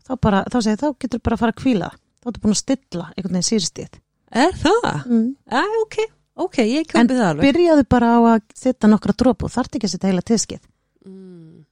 Þá 0.05 0.11
bara, 0.21 0.43
þá 0.51 0.57
segir 0.61 0.81
þá 0.83 0.87
getur 1.01 1.21
bara 1.25 1.37
að 1.37 1.43
fara 1.45 1.55
að 1.55 1.61
kvíla 1.63 1.89
þá 1.95 2.27
ertu 2.31 2.41
búin 2.43 2.53
að 2.55 2.61
stilla 2.61 3.07
einhvern 3.15 3.33
veginn 3.39 3.47
sírustiðt 3.49 3.99
Er 4.35 4.53
það? 4.61 4.85
mm. 5.05 5.25
Æ, 5.49 5.61
ok, 5.81 5.97
ok, 6.45 6.57
ég 6.65 6.85
en 6.85 7.07
kaupi 7.07 7.17
það 7.17 7.27
alveg. 7.31 7.45
byrjaðu 7.49 7.85
bara 7.95 8.09
á 8.13 8.19
að 8.35 8.41
setja 8.57 8.89
nokkra 8.91 9.15
dropu 9.17 9.49
þarf 9.53 9.77
ekki 9.77 9.87
að 9.89 9.93
setja 9.95 10.09
heila 10.11 10.25
teskið. 10.25 10.61
Mm. 11.05 11.65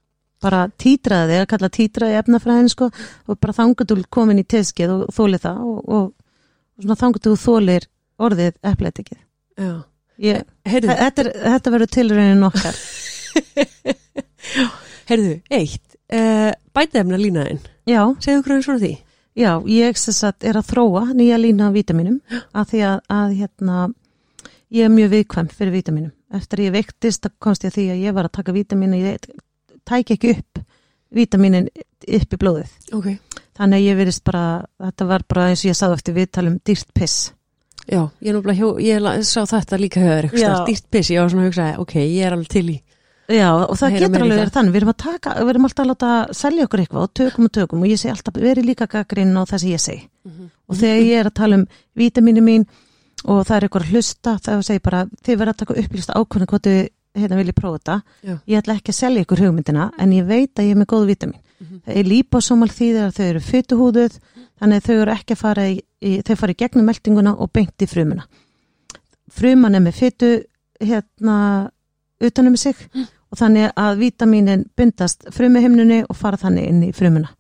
bara 0.44 0.66
títraði 0.78 1.34
þig 1.38 1.42
að 1.44 1.50
kalla 1.54 1.70
títraði 1.78 2.18
efnafræðin 2.20 2.70
sko 2.74 2.90
og 3.32 3.38
bara 3.40 3.54
þangur 3.56 3.88
þú 3.88 3.96
komin 4.12 4.42
í 4.42 4.44
teskið 4.44 4.92
og 4.92 5.04
þólið 5.16 5.44
það 5.46 5.62
og, 5.64 5.78
og, 5.88 6.10
og 6.78 6.84
svona 6.84 6.98
þangur 7.00 7.24
þú 7.24 7.36
þólir 7.46 7.86
orðið 8.28 8.58
heyrðu, 10.68 10.98
þetta, 11.00 11.24
er- 11.24 11.38
þetta 11.56 11.74
verður 11.78 11.94
tilraunin 11.96 12.48
okkar. 12.50 12.82
heyrðu, 15.10 15.40
eitt 15.52 15.98
uh, 16.14 16.52
bætaefna 16.76 17.20
línaðin, 17.22 17.64
Já, 17.84 18.00
segðu 18.24 18.40
okkur 18.40 18.56
eins 18.58 18.70
frá 18.70 18.78
því 18.80 18.94
já, 19.38 19.52
ég 19.68 19.98
sagt 19.98 20.46
er 20.46 20.58
að 20.60 20.70
þróa 20.72 21.04
nýja 21.18 21.40
lína 21.42 21.72
vítaminum 21.74 22.20
að 22.54 22.74
því 22.74 22.84
að, 22.88 23.00
að 23.18 23.36
hérna, 23.42 23.78
ég 24.74 24.88
er 24.88 24.94
mjög 24.94 25.14
viðkvæm 25.14 25.50
fyrir 25.54 25.76
vítaminum. 25.76 26.14
Eftir 26.34 26.62
að 26.62 26.68
ég 26.70 26.76
veiktist 26.78 27.26
þá 27.26 27.34
komst 27.44 27.66
ég 27.66 27.74
að 27.74 27.78
því 27.78 27.88
að 27.94 28.04
ég 28.08 28.18
var 28.18 28.30
að 28.30 28.36
taka 28.40 28.56
vítaminu, 28.56 29.02
ég 29.02 29.28
tæki 29.86 30.18
ekki 30.18 30.34
upp 30.38 30.64
vítaminin 31.14 31.70
upp 31.70 32.34
í 32.34 32.42
blóðið. 32.42 32.76
Ok, 32.98 33.10
Þannig 33.54 33.78
að 33.78 33.86
ég 33.86 33.98
verðist 34.00 34.24
bara, 34.26 34.44
þetta 34.82 35.06
var 35.06 35.24
bara 35.30 35.50
eins 35.52 35.62
og 35.62 35.70
ég 35.70 35.78
sagði 35.78 35.98
eftir 36.00 36.16
viðtalum 36.18 36.56
dýrt 36.66 36.94
piss. 36.98 37.34
já, 37.86 38.10
ég 38.24 38.34
hjó, 38.58 38.70
ég 38.82 39.08
sá 39.28 39.44
þetta 39.46 39.78
líka 39.78 40.02
stærst, 40.32 40.66
dýrt 40.70 40.88
piss, 40.90 41.12
ég 41.12 41.22
var 41.22 41.30
svona 41.30 41.44
að 41.44 41.50
hugsa 41.52 41.68
ok, 41.84 41.94
ég 42.02 42.26
er 42.26 42.34
alveg 42.34 42.50
til 42.50 42.70
í 42.72 42.78
Já, 43.32 43.50
og 43.56 43.76
það 43.80 43.98
getur 44.00 44.26
alveg 44.26 44.40
verið 44.42 44.56
þannig, 44.58 44.74
við 44.74 44.82
erum 44.82 44.96
taka, 45.00 45.36
við 45.40 45.52
erum 45.54 45.68
alltaf 45.68 45.84
að 45.84 45.92
láta 45.92 46.10
selja 46.36 46.66
okkur 46.68 46.82
eitthvað 46.84 47.06
og 47.06 47.14
tökum 47.20 47.48
og 47.48 47.54
tökum 47.56 47.86
og 47.86 47.92
ég 47.92 48.02
segi 48.02 48.12
alltaf 48.12 48.40
verið 48.40 48.68
líka 48.68 48.88
gaggrinn 48.92 49.38
á 49.40 49.44
það 49.48 49.62
sem 49.64 49.72
ég 49.72 49.84
segi. 49.84 50.02
Og 50.68 50.80
þegar 50.80 51.06
ég 51.08 51.22
er 51.22 51.30
að 51.30 51.38
tala 51.40 51.60
um 51.62 51.64
vítaminu 51.96 52.44
mín 52.44 52.68
og 53.24 53.46
það 53.48 53.56
er 53.56 53.68
eitthvað 53.68 53.86
að 53.86 53.94
hlusta 53.94 54.36
þá 54.44 54.52
segi 54.60 54.80
ég 54.80 54.84
bara, 54.84 55.06
þið 55.24 55.40
verður 55.40 55.54
að 55.54 55.62
taka 55.64 55.80
upplýsta 55.84 56.18
ákvörðin 56.20 56.52
hvað 56.52 56.68
þið 56.68 56.82
hérna 57.14 57.40
viljið 57.40 57.56
prófa 57.56 57.80
þetta. 57.80 57.96
Já. 58.26 58.36
ég 58.50 58.60
ætla 58.60 58.76
ekki 58.76 58.92
að 58.92 59.00
selja 59.00 59.24
ykkur 59.24 59.44
hugmyndina 59.44 59.90
en 60.02 60.14
ég 60.18 60.28
veit 60.28 60.60
að 60.60 60.68
ég 60.68 60.74
er 60.74 60.80
með 60.82 60.92
góð 60.92 61.10
vítamin 61.14 61.42
það 61.84 62.00
er 62.00 62.10
líposómal 62.10 62.70
þýðir 62.72 63.08
að 63.08 63.18
þau 63.18 63.26
eru 63.26 63.42
fytuhúðuð 63.48 64.18
þannig 64.62 64.80
að 64.80 64.88
þau 64.88 64.96
eru 64.96 65.14
ekki 65.14 65.36
að 65.36 65.42
fara 65.42 65.68
í, 65.70 65.78
í 66.04 66.14
þau 66.26 66.36
fara 66.40 66.56
í 66.56 66.60
gegnum 66.60 66.90
meldinguna 66.90 67.36
og 67.36 67.52
beint 67.56 67.84
í 67.84 67.90
frumuna. 67.90 68.26
Fruman 69.34 69.78
er 69.78 69.84
með 69.84 70.00
fytu 70.00 70.32
hérna 70.84 71.38
utanum 72.28 72.58
sig 72.58 72.76
og 73.34 73.40
þannig 73.40 73.72
að 73.80 74.02
vítamínin 74.02 74.66
bindast 74.78 75.26
frumuhimnunni 75.34 76.04
og 76.08 76.18
fara 76.18 76.38
þannig 76.38 76.68
inn 76.70 76.84
í 76.88 76.92
frumuna. 76.96 77.32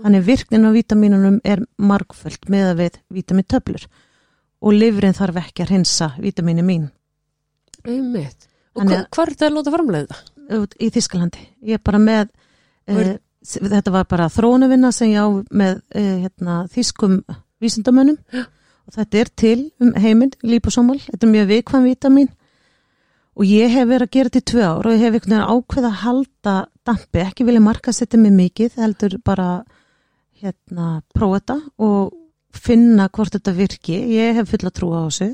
Þannig 0.00 0.24
virknin 0.26 0.64
á 0.64 0.70
vítamínunum 0.72 1.40
er 1.44 1.64
margföld 1.76 2.46
með 2.48 2.68
að 2.70 2.78
við 2.84 3.00
vítamintöflur 3.18 3.86
og 4.60 4.76
livrin 4.76 5.16
þarf 5.16 5.40
ekki 5.42 5.64
að 5.64 5.72
hreinsa 5.74 6.12
vítamínu 6.20 6.64
mín. 6.64 6.86
Einmitt. 7.84 8.46
Og 8.76 8.86
hvað 8.86 9.24
er 9.26 9.34
þetta 9.34 9.48
að 9.48 9.56
láta 9.58 9.74
framleiða 9.74 10.20
í 10.80 10.88
Þískalandi. 10.94 11.42
Ég 11.66 11.78
er 11.80 11.84
bara 11.84 11.98
með 11.98 12.28
er- 12.86 13.12
uh, 13.16 13.68
þetta 13.74 13.92
var 13.94 14.08
bara 14.10 14.30
þróunavinna 14.32 14.92
sem 14.92 15.12
ég 15.12 15.20
á 15.20 15.28
með 15.50 15.80
uh, 15.94 16.16
hérna, 16.24 16.64
þýskum 16.70 17.20
vísindamönnum. 17.60 18.18
Og 18.86 18.96
þetta 18.96 19.20
er 19.20 19.28
til 19.36 19.58
um 19.80 19.92
heiminn, 19.94 20.32
líposómal, 20.42 20.98
þetta 21.04 21.26
er 21.26 21.34
mjög 21.34 21.50
vikvæm 21.52 21.84
vítamin 21.86 22.30
og 23.40 23.46
ég 23.48 23.72
hef 23.72 23.88
verið 23.88 24.06
að 24.06 24.14
gera 24.16 24.28
þetta 24.30 24.40
í 24.42 24.48
tvö 24.50 24.64
ár 24.68 24.86
og 24.90 24.92
ég 24.94 25.00
hef 25.00 25.14
einhvern 25.16 25.32
veginn 25.32 25.52
ákveð 25.54 25.86
að 25.88 26.00
halda 26.04 26.54
dampi, 26.84 27.20
ekki 27.24 27.46
vilja 27.48 27.62
marka 27.64 27.92
setja 27.96 28.18
mig 28.20 28.34
mikið, 28.36 28.74
heldur 28.82 29.14
bara 29.24 29.46
hérna, 30.40 30.88
prófa 31.16 31.38
þetta 31.40 31.56
og 31.86 32.12
finna 32.56 33.06
hvort 33.08 33.32
þetta 33.36 33.54
virki, 33.56 33.96
ég 34.16 34.36
hef 34.40 34.50
fulla 34.52 34.72
trú 34.74 34.90
á 34.92 35.00
þessu. 35.08 35.30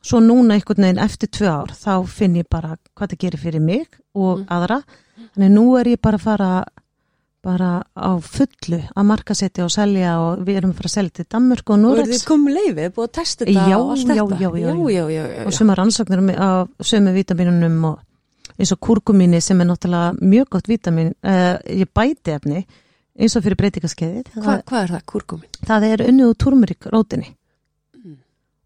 Svo 0.00 0.20
núna 0.24 0.54
einhvern 0.56 0.86
veginn 0.86 1.02
eftir 1.02 1.28
tvö 1.28 1.48
ár 1.50 1.72
þá 1.76 1.92
finn 2.08 2.38
ég 2.38 2.46
bara 2.50 2.76
hvað 2.96 3.12
það 3.12 3.22
gerir 3.24 3.42
fyrir 3.42 3.60
mig 3.64 3.88
og 4.14 4.38
Mm. 4.40 4.46
aðra. 4.48 4.78
Þannig 5.34 5.50
nú 5.52 5.64
er 5.80 5.84
ég 5.90 6.00
bara 6.00 6.16
að 6.16 6.22
fara 6.24 6.64
bara 7.44 7.70
á 7.96 8.10
fullu 8.20 8.78
að 8.92 9.06
markasetja 9.08 9.64
og 9.64 9.70
selja 9.72 10.10
og 10.20 10.42
við 10.44 10.58
erum 10.60 10.74
að 10.74 10.80
fara 10.80 10.90
að 10.90 10.94
selja 10.96 11.14
til 11.20 11.24
Danmörk 11.32 11.70
og 11.72 11.86
Og 11.90 11.98
er 12.02 12.10
þið 12.10 12.24
komið 12.28 12.56
leifið, 12.58 12.90
búið 12.96 13.06
að 13.08 13.14
testa 13.16 13.44
þetta 13.48 13.64
Já, 13.70 13.78
og 13.78 13.90
allt 13.94 14.06
þetta? 14.10 14.14
já, 14.14 14.50
já, 14.50 14.50
já. 14.60 14.90
já, 14.92 15.04
já, 15.14 15.46
og 15.46 15.52
suma 15.56 15.74
rannsóknir 15.78 16.22
á 16.36 16.50
sömu 16.84 17.14
vítaminunum 17.16 17.84
og 17.90 17.98
eins 18.60 18.72
og 18.76 18.80
kurkumíni 18.84 19.40
sem 19.40 19.60
er 19.60 19.70
náttúrulega 19.70 20.12
mjög 20.20 20.48
gott 20.52 20.68
vítamin 20.68 21.14
uh, 21.24 21.56
ég 21.64 21.88
bæti 21.96 22.34
efni 22.36 22.66
eins 23.20 23.36
og 23.36 23.42
fyrir 23.46 23.56
breytingaskeiðið 23.56 24.34
Hva, 24.36 24.58
hvað 24.68 24.82
er 24.84 24.92
það, 24.98 25.04
kurkumin? 25.08 25.48
það 25.64 25.86
er 25.94 26.04
unnið 26.10 26.28
úr 26.32 26.36
turmerik 26.44 26.90
rótinni 26.92 27.36
Mm. 28.00 28.16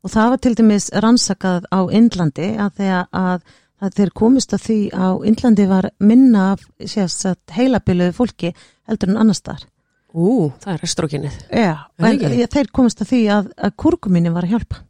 og 0.04 0.10
það 0.12 0.28
var 0.30 0.38
til 0.42 0.54
dæmis 0.54 0.90
rannsakað 1.02 1.64
á 1.74 1.80
Indlandi 1.90 2.50
að 2.58 2.74
þegar 2.78 3.06
að, 3.10 3.40
að 3.84 3.98
þeir 4.00 4.12
komist 4.16 4.54
að 4.56 4.64
því 4.66 4.78
á 4.96 5.06
Indlandi 5.28 5.68
var 5.70 5.90
minna 6.00 6.48
heilabiluðu 7.54 8.16
fólki 8.16 8.54
heldur 8.88 9.12
en 9.12 9.22
annars 9.24 9.44
þar 9.44 9.64
Ú, 10.14 10.52
það 10.62 10.74
er 10.76 10.82
estrókinið. 10.86 11.38
Já, 11.50 11.72
en 11.98 12.20
þeir 12.52 12.68
komist 12.70 13.00
að 13.02 13.08
því 13.10 13.22
að, 13.34 13.48
að 13.66 13.72
kurkumíni 13.82 14.30
var 14.34 14.46
að 14.46 14.54
hjálpa 14.54 14.82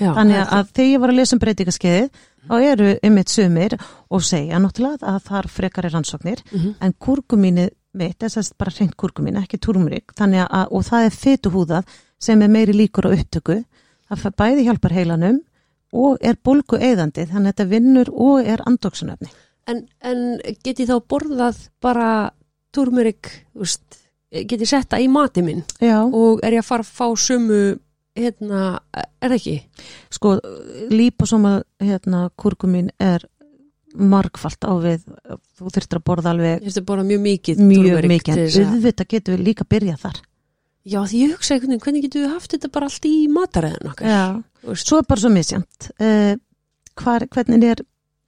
Já, 0.00 0.14
Þannig 0.16 0.38
er 0.40 0.52
að 0.56 0.68
þegar 0.72 0.88
ég 0.88 1.00
var 1.02 1.12
að 1.12 1.18
lesa 1.18 1.34
um 1.36 1.40
breytingaskeiðið 1.42 2.20
þá 2.48 2.54
eru 2.64 2.86
ymmit 3.06 3.32
sumir 3.32 3.74
og 4.08 4.24
segja 4.24 4.60
náttúrulega 4.62 5.10
að 5.12 5.26
þar 5.28 5.48
frekar 5.52 5.86
er 5.86 5.94
rannsóknir 5.96 6.40
það. 6.40 6.58
Mhm. 6.58 6.74
en 6.80 6.94
kurkumínu 7.06 7.66
mitt, 7.92 8.16
þess 8.22 8.38
að 8.40 8.52
bara 8.58 8.72
hreint 8.72 8.96
kurkumín, 8.96 9.36
ekki 9.36 9.60
turmurik 9.60 10.14
þannig 10.16 10.46
að, 10.46 10.66
og 10.72 10.86
það 10.88 11.04
er 11.06 11.18
fytuhúðað 11.18 11.96
sem 12.18 12.42
er 12.42 12.48
meiri 12.48 12.72
líkur 12.72 13.10
á 13.10 13.10
upptöku 13.12 13.58
það 14.22 14.36
bæði 14.40 14.64
hjálpar 14.68 14.96
heilanum 14.96 15.40
og 15.92 16.18
er 16.24 16.38
bólgu 16.44 16.78
eðandi, 16.80 17.26
þannig 17.28 17.50
að 17.50 17.52
þetta 17.52 17.66
vinnur 17.70 18.10
og 18.12 18.46
er 18.48 18.62
andoksunöfni. 18.66 19.28
En, 19.70 19.84
en 20.02 20.22
geti 20.64 20.86
þá 20.88 20.96
borðað 21.08 21.58
bara 21.84 22.08
turmerik, 22.74 23.28
þú 23.54 23.68
geti 24.48 24.66
sett 24.66 24.88
það 24.90 25.04
í 25.04 25.08
mati 25.12 25.42
minn 25.44 25.60
Já, 25.78 26.00
og 26.08 26.40
er 26.42 26.56
ég 26.56 26.62
að 26.64 26.68
fara 26.70 26.86
að 26.86 26.94
fá 26.96 27.06
sömu, 27.20 27.58
hérna, 28.16 28.62
er 29.22 29.34
ekki? 29.36 29.58
sko 30.10 30.38
líposóma 30.90 31.58
hérna 31.80 32.30
kurkumín 32.40 32.88
er 33.00 33.26
margfalt 33.94 34.64
á 34.64 34.72
við 34.80 35.02
þú 35.58 35.68
þurftir 35.68 35.98
að 36.00 36.04
borða 36.08 36.30
alveg 36.32 36.54
Ég 36.56 36.62
finnst 36.64 36.78
það 36.80 36.86
bara 36.88 37.02
mjög 37.04 37.20
mikið 37.26 37.58
mjög 37.60 37.82
turmeric 37.90 38.12
mikið, 38.14 38.40
að- 38.40 38.72
auðvitað 38.72 39.10
getur 39.12 39.36
við 39.36 39.44
líka 39.50 39.66
byrjað 39.68 39.98
þar. 40.06 40.20
Já, 40.82 40.98
því 41.06 41.18
ég 41.20 41.34
hugsa 41.36 41.54
einhvern 41.54 41.70
veginn, 41.76 41.82
hvernig 41.84 42.04
getum 42.08 42.24
við 42.24 42.32
haft 42.32 42.54
þetta 42.56 42.70
bara 42.74 42.88
allt 42.90 43.04
í 43.06 43.14
mataræðin 43.30 43.90
okkar? 43.92 44.08
Já, 44.10 44.74
svo 44.82 44.98
er 44.98 45.06
bara 45.06 45.22
svo 45.22 45.30
misjant 45.30 45.88
uh, 46.02 46.32
hvar, 46.98 47.26
hvernig 47.30 47.66
er 47.70 47.82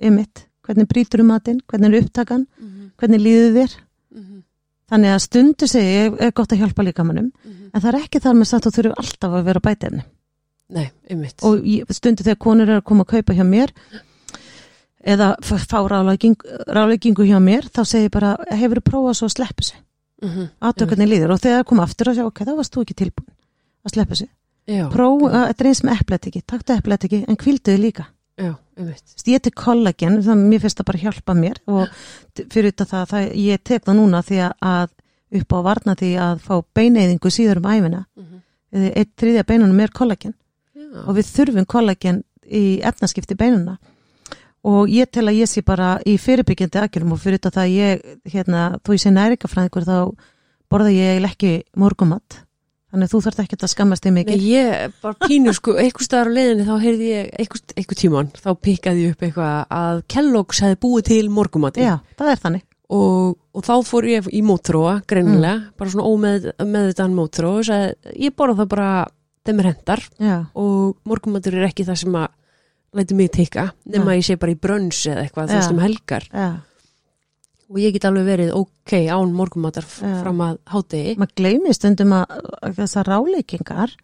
ymmit, 0.05 0.45
hvernig 0.67 0.89
brýtur 0.91 1.25
um 1.25 1.33
matinn, 1.33 1.59
hvernig 1.71 1.91
er 1.91 2.05
upptakan? 2.07 2.47
Mhm, 2.61 2.93
hvernig 3.01 3.23
líður 3.25 3.57
þér? 3.59 3.77
Mhm, 4.15 4.41
þannig 4.95 5.15
að 5.17 5.23
stundu 5.27 5.71
segi 5.71 5.97
er 6.07 6.35
gott 6.37 6.55
að 6.55 6.63
hjálpa 6.63 6.87
líkamannum 6.87 7.31
mhm. 7.33 7.71
en 7.73 7.81
það 7.81 7.91
er 7.91 8.01
ekki 8.05 8.23
þar 8.23 8.39
með 8.39 8.51
satt 8.53 8.69
og 8.71 8.77
þurfu 8.79 8.99
alltaf 9.03 9.39
að 9.39 9.49
vera 9.51 9.65
bætefni 9.65 10.05
Nei, 10.75 10.87
einmitt. 11.11 11.43
og 11.45 11.67
stundu 11.93 12.25
þegar 12.25 12.41
konur 12.41 12.69
eru 12.69 12.81
að 12.81 12.87
koma 12.89 13.05
að 13.05 13.17
kaupa 13.19 13.35
hjá 13.37 13.45
mér 13.45 13.75
eða 15.05 15.35
fá 15.43 15.83
ráleikingu, 15.85 17.27
hjá 17.27 17.41
mér 17.43 17.67
þá 17.69 17.83
segi 17.85 18.07
ég 18.07 18.15
bara, 18.15 18.37
hefur 18.55 18.81
þú 18.81 18.87
prófað 18.87 19.19
svo 19.19 19.29
að 19.29 19.35
sleppa 19.35 19.67
þessu 20.25 20.35
Mhm, 20.41 20.49
aðtöku 20.61 20.89
hvernig 20.95 21.09
líður 21.13 21.31
og 21.35 21.41
þegar 21.45 21.65
koma 21.69 21.83
aftur 21.85 22.09
og 22.11 22.15
segja, 22.17 22.27
ok, 22.27 22.41
þá 22.45 22.57
varst 22.57 22.75
þú 22.75 22.83
ekki 22.85 22.95
tilbúin 23.03 23.29
að 23.85 23.93
sleppa 23.95 24.15
Já, 24.67 24.89
prófa, 24.89 25.31
þetta 25.53 25.61
er 25.61 25.67
eins 25.69 25.83
með 25.85 26.01
epletiki, 26.01 26.43
taktu 26.47 26.73
epletiki 26.79 27.25
en 27.29 27.37
kvilduði 27.37 27.79
líka. 27.83 28.07
Já, 28.41 28.55
ég 29.29 29.43
tek 29.43 29.55
kollagen, 29.55 30.17
að 30.25 30.41
mér 30.49 30.61
finnst 30.63 30.79
það 30.81 30.87
bara 30.89 30.99
hjálpa 30.99 31.35
mér 31.37 31.59
og 31.69 31.89
fyrir 32.51 32.73
þetta 32.73 32.87
það, 32.89 33.05
það 33.11 33.35
ég 33.37 33.63
tek 33.63 33.85
það 33.85 33.99
núna 34.01 34.23
því 34.25 34.39
að 34.61 34.89
upp 35.35 35.53
á 35.53 35.57
að 35.59 35.65
varna 35.69 35.95
því 35.95 36.11
að 36.19 36.41
fá 36.41 36.55
beineyðingu 36.75 37.31
síður 37.31 37.57
um 37.61 37.69
æfina 37.71 38.07
Mhm. 38.17 38.41
eitt 38.97 39.13
þriðja 39.17 39.45
beinunum 39.47 39.81
er 39.81 39.89
kollagen. 39.95 40.35
Já, 40.75 41.05
og 41.07 41.15
við 41.17 41.27
þurfum 41.37 41.67
kollagen 41.67 42.25
í 42.51 42.81
efnaskipti 42.83 43.37
beinuna 43.37 43.79
og 44.65 44.89
ég 44.93 45.11
tel 45.13 45.27
að 45.29 45.43
ég 45.43 45.51
sé 45.51 45.65
bara 45.67 45.97
í 46.09 46.17
fyrirbyggjandi 46.21 46.81
aðgjörum 46.81 47.15
og 47.17 47.21
fyrir 47.21 47.41
þetta 47.41 47.55
það 47.59 47.75
ég 47.75 48.07
hérna, 48.33 48.65
þú 48.85 48.97
ég 48.97 49.05
sé 49.05 49.13
næringafræðingur 49.13 49.89
þá 49.89 49.99
borða 50.73 50.95
ég 50.95 51.29
ekki 51.29 51.55
morgumat 51.77 52.45
þannig 52.95 53.11
þú 53.11 53.21
þarft 53.25 53.43
ekki 53.43 53.59
að 53.59 53.73
skammast 53.73 54.05
þig 54.05 54.13
Nei, 54.15 54.19
mikið 54.21 54.45
ég 54.47 54.95
bara 55.03 55.29
pínu 55.29 55.55
sko, 55.57 55.75
einhver 55.83 56.07
staðar 56.07 56.31
á 56.31 56.37
leiðinni 56.37 56.67
þá 56.69 56.75
heyrði 56.85 57.09
ég, 57.11 57.33
einhver, 57.43 57.65
einhver 57.75 57.99
tíman, 57.99 58.31
þá 58.39 58.51
pikkaði 58.67 59.03
ég 59.05 59.17
upp 59.17 59.27
eitthvað 59.27 59.75
að 59.79 60.05
Kellogg's 60.15 60.63
hefði 60.65 60.79
búið 60.85 61.09
til 61.11 61.25
morgumati 61.35 61.85
Já, 61.85 61.97
það 62.19 62.31
er 62.31 62.41
þannig. 62.45 62.65
Og, 62.95 63.35
og 63.57 63.65
þá 63.65 63.75
fór 63.89 64.07
ég 64.07 64.27
í 64.31 64.43
mótróa, 64.45 64.99
greinilega, 65.11 65.73
bara 65.81 65.91
svona 65.91 66.07
ómeð 66.07 66.51
með 66.63 66.91
þetta 66.93 67.09
mótróa 67.17 67.63
og 67.65 68.17
ég 68.21 68.37
borða 68.37 68.61
það 68.61 68.71
bara 68.77 68.89
þeim 69.45 69.63
er 69.63 69.69
hendar. 69.73 70.05
Já, 70.21 70.37
og 70.55 70.95
morgumatur 71.09 71.59
er 71.59 71.67
ekki 71.71 71.89
það 71.89 72.03
sem 72.05 72.19
að 72.21 72.29
læti 72.95 73.17
mig 73.19 73.33
tikka, 73.35 73.71
nema 73.91 74.13
Nei. 74.13 74.21
ég 74.21 74.29
sé 74.29 74.39
bara 74.41 74.55
í 74.55 74.61
brönns 74.61 75.03
eða 75.11 75.25
eitthvað, 75.27 75.51
þú 75.51 75.55
Já. 75.55 75.61
veist 75.61 75.75
um 75.75 75.85
helgar 75.85 76.29
já 76.31 76.49
og 77.75 77.81
ég 77.81 77.95
get 77.97 78.05
alveg 78.09 78.27
verið 78.29 78.51
ok 78.55 78.93
án 79.11 79.33
morgumatar 79.35 79.87
fram 79.89 80.43
að 80.45 80.59
hádegi 80.71 81.15
maður 81.19 81.37
gleymi 81.41 81.75
stundum 81.75 82.13
að, 82.15 82.35
að 82.61 82.77
þessar 82.83 83.09
ráleikingar 83.11 83.95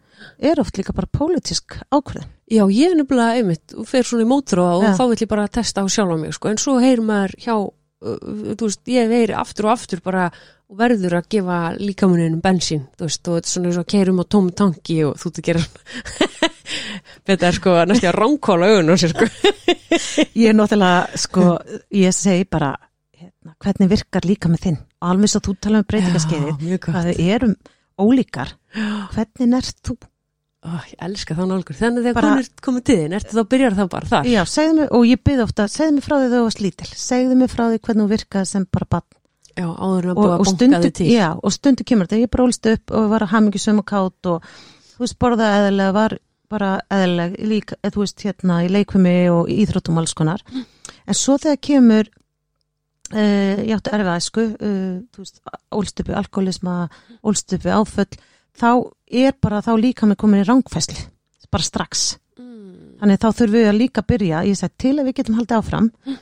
er 0.41 0.61
oft 0.61 0.77
líka 0.77 0.93
bara 0.93 1.09
pólitísk 1.09 1.79
ákvörðin. 1.89 2.27
Já, 2.51 2.65
ég 2.69 2.91
er 2.91 2.97
nefnilega 2.99 3.39
einmitt 3.39 3.73
og 3.77 3.87
fer 3.89 4.05
svona 4.05 4.25
í 4.25 4.29
mótróa 4.29 4.75
og 4.77 4.87
þá 4.97 5.03
vill 5.09 5.21
ég 5.23 5.31
bara 5.31 5.47
testa 5.49 5.81
á 5.81 5.87
sjálf 5.89 6.19
mig 6.19 6.35
sko. 6.35 6.51
en 6.51 6.59
svo 6.61 6.75
heyr 6.83 7.01
maður 7.05 7.33
hjá 7.41 7.55
uh, 7.57 8.51
þú 8.57 8.67
veist, 8.67 8.83
ég 8.91 9.13
heyri 9.15 9.37
aftur 9.37 9.69
og 9.69 9.75
aftur 9.77 10.03
bara 10.03 10.27
og 10.71 10.77
verður 10.79 11.17
að 11.19 11.25
gefa 11.35 11.55
líkamuninum 11.75 12.39
bensín, 12.43 12.85
veist, 12.99 13.25
og 13.27 13.37
þetta 13.41 13.47
er 13.49 13.51
svona 13.51 13.71
eins 13.71 13.79
og 13.81 13.87
keirum 13.91 14.21
á 14.23 14.25
tóm 14.31 14.45
tanki 14.55 15.01
og 15.03 15.17
þú 15.19 15.31
ert 15.31 15.41
að 15.41 15.47
gera 15.49 15.63
þetta 17.27 17.49
er 17.49 17.57
sko 17.57 17.73
næstu 17.89 18.07
að 18.09 18.15
ránkóla 18.17 18.69
augun 18.71 18.93
og 18.93 19.01
sér 19.01 19.11
sko 19.15 19.27
Ég 20.41 20.47
er 20.53 20.55
náttúrulega, 20.55 21.19
sko, 21.19 21.43
ég 21.99 22.15
segi 22.15 22.45
bara, 22.47 22.69
hérna, 23.19 23.51
hvernig 23.59 23.89
virkar 23.91 24.23
líka 24.27 24.47
með 24.51 24.63
þinn? 24.69 24.77
Og 25.03 25.09
alveg 25.11 25.31
svo 25.33 25.41
þú 25.43 25.55
tala 25.59 25.81
um 25.81 25.87
hvað 25.91 26.07
gott 26.85 26.95
þau 26.95 27.25
erum 27.35 27.55
ólíkar. 28.01 28.53
Hvernig 29.11 29.57
ert 29.59 29.81
þú? 29.85 29.97
Ó, 30.61 30.69
Ég 30.87 30.95
elska 31.03 31.35
þá 31.35 31.41
nálgur, 31.49 31.75
þannig 31.77 32.05
þegar 32.05 32.17
Bara- 32.21 32.31
konur 32.37 32.49
komið 32.65 32.83
til 32.87 32.97
þín, 33.01 33.15
ertu 33.17 33.35
þá 33.35 33.43
byrjar 33.51 33.75
þá 33.77 33.83
bara 33.91 34.09
þar 34.11 34.27
Já, 34.31 34.41
segðu 34.45 34.75
mig, 34.79 34.91
og 34.95 35.05
ég 35.09 35.21
byrði 35.25 35.43
ofta, 35.47 35.67
segðu 35.73 35.95
mig 35.97 36.05
frá 36.05 36.15
því 36.21 36.27
þú 36.31 36.41
varst 36.45 36.61
lítil. 36.61 36.89
Segðu 37.01 37.37
mig 37.39 37.49
frá 37.51 37.63
því 37.67 37.79
hvernig 37.81 38.05
þú 38.05 38.11
virkaði 38.15 38.49
sem 38.51 38.67
bara 38.71 38.87
bann. 38.95 39.07
Já, 39.57 39.67
áður 39.67 40.07
en 40.07 40.11
að 40.11 40.17
Og, 40.17 40.21
búa 40.21 40.33
og 40.35 40.45
að 40.45 40.51
stundu, 40.53 40.81
þig 40.85 40.95
til 40.99 41.09
já, 41.11 41.27
og 41.35 41.55
stundu 41.55 41.87
kemur 41.87 42.07
þetta. 42.07 42.21
Ég 42.23 42.33
brólst 42.33 42.69
upp 42.71 42.95
og 42.97 43.09
var 43.11 43.25
að 43.25 43.33
hafa 43.33 43.45
mikið 43.47 43.65
sömu 43.65 43.85
kátt 43.87 44.31
og 44.31 44.47
þú 44.93 45.03
veist, 45.05 45.19
borðaði 45.21 45.59
eðalega, 45.61 45.97
var 45.97 46.17
bara 46.51 46.71
eðalega 46.91 47.51
líka, 47.51 47.77
eða 47.81 47.95
þú 47.95 48.05
veist, 48.05 48.25
hérna 48.27 48.63
í 48.65 48.71
leikvimi 48.71 49.17
og 49.31 49.51
íþróttum 49.51 49.99
alls 50.01 50.15
konar. 50.17 50.43
En 50.51 51.17
svo 51.17 51.37
þegar 51.41 51.61
kemur 51.67 52.11
uh, 53.15 53.61
ég 53.65 53.73
átti 53.75 53.93
erfið 53.95 54.11
æsku 54.15 54.45
uh, 54.47 54.97
þú 55.11 55.23
veist, 55.23 55.41
ólst 55.75 56.03
uppi 56.03 56.17
alkoholisma 56.17 56.75
ólst 57.27 57.55
uppi 57.57 57.73
áföll 57.73 58.09
þá 58.57 58.69
er 59.07 59.37
bara 59.41 59.61
þá 59.63 59.73
líka 59.79 60.09
með 60.09 60.21
komin 60.23 60.43
í 60.43 60.47
rángfæsli 60.47 61.07
bara 61.51 61.67
strax 61.67 62.05
mm. 62.39 62.99
þannig 63.01 63.21
þá 63.21 63.29
þurfum 63.29 63.57
við 63.57 63.69
að 63.69 63.79
líka 63.79 64.05
byrja 64.07 64.43
ég 64.47 64.59
sagði 64.59 64.83
til 64.85 64.93
að 64.97 65.09
við 65.09 65.17
getum 65.19 65.39
haldið 65.39 65.57
áfram 65.59 65.89
e, 65.91 66.17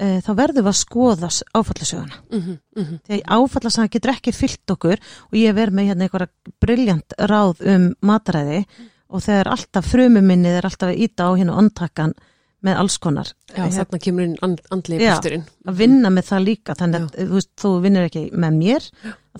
þá 0.00 0.30
verðum 0.38 0.64
við 0.64 0.70
að 0.70 0.78
skoða 0.80 1.28
áfallasöguna. 1.52 2.16
mm 2.30 2.40
-hmm, 2.40 2.58
mm 2.76 2.84
-hmm. 2.84 3.00
Því 3.06 3.22
áfallasagan 3.26 3.92
getur 3.92 4.14
ekki 4.14 4.32
fyllt 4.32 4.70
okkur 4.70 4.98
og 5.28 5.34
ég 5.36 5.54
verð 5.54 5.74
með 5.74 5.88
hérna 5.90 6.06
einhverja 6.06 6.28
briljant 6.60 7.12
ráð 7.18 7.60
um 7.74 7.94
mataræði 8.00 8.64
og 9.08 9.22
þegar 9.22 9.48
alltaf 9.48 9.86
frumuminnið 9.90 10.58
er 10.58 10.68
alltaf 10.68 10.88
að 10.88 11.00
íta 11.04 11.28
á 11.28 11.30
hérna 11.36 11.58
ondtakkan 11.58 12.14
með 12.60 12.76
alls 12.82 12.98
konar. 12.98 13.32
Já, 13.48 13.64
Hérna, 13.64 13.76
þarna 13.78 14.00
kemur 14.04 14.26
inn 14.26 14.36
and, 14.44 14.60
andlið 14.70 15.00
Já. 15.00 15.14
bústurinn. 15.14 15.44
að 15.66 15.80
vinna 15.80 16.10
með 16.12 16.24
það 16.28 16.44
líka 16.44 16.76
þannig 16.76 17.00
að 17.00 17.10
þú, 17.16 17.34
veist, 17.34 17.50
þú 17.56 17.70
vinnur 17.84 18.08
ekki 18.08 18.24
með 18.32 18.58
mér 18.60 18.88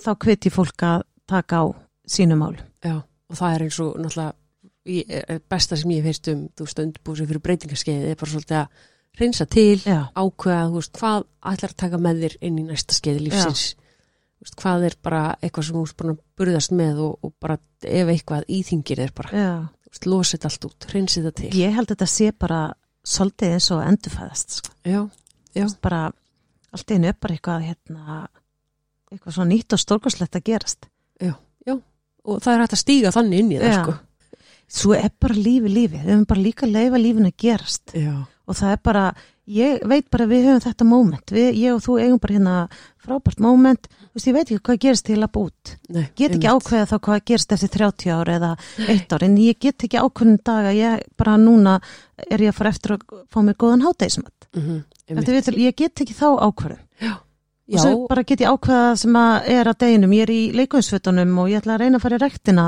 þá 0.01 0.11
hveti 0.25 0.53
fólk 0.53 0.85
að 0.87 1.03
taka 1.29 1.61
á 1.61 1.65
sínu 2.09 2.37
mál. 2.39 2.55
Já, 2.83 2.95
og 3.01 3.37
það 3.37 3.55
er 3.55 3.65
eins 3.67 3.79
og 3.79 3.99
náttúrulega 4.01 4.33
eh, 4.85 5.39
besta 5.49 5.77
sem 5.77 5.93
ég 5.93 6.01
hef 6.01 6.09
heist 6.09 6.31
um 6.33 6.47
þú 6.49 6.65
veist, 6.65 6.81
undirbúið 6.85 7.21
sig 7.21 7.29
fyrir 7.29 7.45
breytingarskeiði 7.45 8.09
er 8.09 8.19
bara 8.19 8.31
svolítið 8.31 8.57
að 8.63 8.67
reynsa 9.19 9.45
til, 9.49 9.81
Já, 9.83 10.07
ákveða 10.15 10.69
veist, 10.75 10.95
hvað 10.97 11.25
ætlar 11.51 11.73
að 11.73 11.79
taka 11.83 11.99
með 12.01 12.23
þér 12.25 12.35
inn 12.47 12.59
í 12.61 12.65
næsta 12.67 12.95
skeiði 12.95 13.25
lífsins 13.27 13.63
veist, 14.41 14.57
hvað 14.61 14.87
er 14.89 14.97
bara 15.03 15.23
eitthvað 15.41 15.67
sem 15.67 15.77
þú 15.77 15.83
veist 15.85 15.97
bara 16.01 16.15
burðast 16.39 16.75
með 16.77 17.01
og, 17.07 17.17
og 17.27 17.33
bara 17.43 17.57
ef 17.81 18.13
eitthvað 18.15 18.47
íþingir 18.59 19.03
þér 19.03 19.15
bara, 19.17 19.33
já. 19.35 19.51
veist, 19.89 20.07
losið 20.09 20.47
allt 20.49 20.69
út 20.69 20.89
reynsi 20.93 21.25
það 21.25 21.35
til. 21.41 21.51
Ég 21.59 21.75
held 21.77 21.89
að 21.89 21.95
þetta 21.95 22.09
sé 22.13 22.31
bara 22.45 22.61
svolítið 23.01 23.57
eins 23.57 23.71
og 23.73 23.81
að 23.81 23.91
endurfæðast 23.91 24.57
sko. 24.59 24.75
Já, 24.87 25.01
já, 25.57 25.67
bara 25.83 26.05
allt 26.71 26.95
einu 26.95 27.11
er 27.11 27.19
bara 27.19 27.35
eitthvað 27.35 27.67
hérna, 27.67 28.21
eitthvað 29.11 29.37
svo 29.37 29.47
nýtt 29.49 29.75
og 29.75 29.83
stórkoslegt 29.83 30.39
að 30.39 30.47
gerast. 30.51 30.87
og 32.27 32.41
það 32.43 32.53
er 32.53 32.63
hægt 32.63 32.75
að 32.75 32.81
stíga 32.81 33.13
þannig 33.15 33.43
inn 33.43 33.51
í 33.51 33.59
það, 33.61 33.73
Já. 33.73 33.81
sko. 33.81 33.97
Svo 34.71 34.93
er 34.95 35.09
bara 35.19 35.35
lífi 35.35 35.67
lífi, 35.71 35.97
við 35.97 36.13
höfum 36.13 36.27
bara 36.29 36.43
líka 36.45 36.67
að 36.67 36.75
leifa 36.77 36.99
lífin 37.01 37.27
að 37.27 37.33
gerast 37.43 37.95
Já, 37.97 38.13
og 38.51 38.57
það 38.59 38.75
er 38.75 38.81
bara, 38.83 39.03
ég 39.51 39.81
veit 39.87 40.07
bara 40.13 40.27
við 40.29 40.47
höfum 40.49 40.63
þetta 40.65 40.87
moment, 40.87 41.33
við, 41.33 41.49
ég 41.61 41.75
og 41.75 41.81
þú 41.85 41.97
eigum 42.01 42.21
bara 42.21 42.35
hérna 42.37 42.55
frábært 43.01 43.41
þú 44.11 44.19
veist, 44.19 44.27
ég 44.27 44.35
veit 44.35 44.43
ekki 44.43 44.61
hvað 44.67 44.81
gerist 44.83 45.07
til 45.07 45.15
að 45.15 45.23
lappa 45.23 45.43
út, 45.45 45.73
nei. 45.87 46.03
get 46.19 46.35
ekki 46.35 46.51
ákveða 46.51 46.89
þá 46.91 46.95
hvað 47.07 47.23
gerist 47.31 47.55
eftir 47.55 47.73
30 47.77 48.13
ár 48.17 48.31
eða 48.35 48.51
eitt 48.91 49.15
ár, 49.15 49.25
en 49.27 49.37
ég 49.39 49.59
get 49.63 49.87
ekki 49.87 50.01
ákveðin 50.01 50.41
dag 50.43 50.67
að 50.71 50.79
ég 50.81 51.05
bara 51.19 51.37
núna 51.39 51.77
er 52.27 52.43
ég 52.43 52.51
að 52.51 52.59
fara 52.59 52.73
eftir 52.75 52.97
að 52.97 53.05
fá 53.31 53.39
mér 53.39 53.57
góðan 53.63 53.85
hátægismat, 53.87 54.49
þetta 55.07 55.37
veit, 55.37 55.51
ég 55.63 55.79
get 55.79 56.03
ekki 56.03 56.17
þá 56.17 56.27
ákveðin 56.43 56.83
og 57.71 57.77
Já, 57.77 57.81
svo 57.85 58.07
bara 58.09 58.23
get 58.27 58.41
ég 58.43 58.51
ákveða 58.51 58.95
sem 58.99 59.15
að 59.15 59.49
er 59.55 59.69
að 59.71 59.77
deginum, 59.79 60.13
ég 60.17 60.25
er 60.25 60.31
í 60.35 60.41
leikunsfötunum 60.59 61.37
og 61.39 61.51
ég 61.51 61.61
ætla 61.61 61.77
að 61.77 61.83
reyna 61.85 61.99
að 61.99 62.03
fara 62.03 62.17
í 62.17 62.21
rektina 62.21 62.65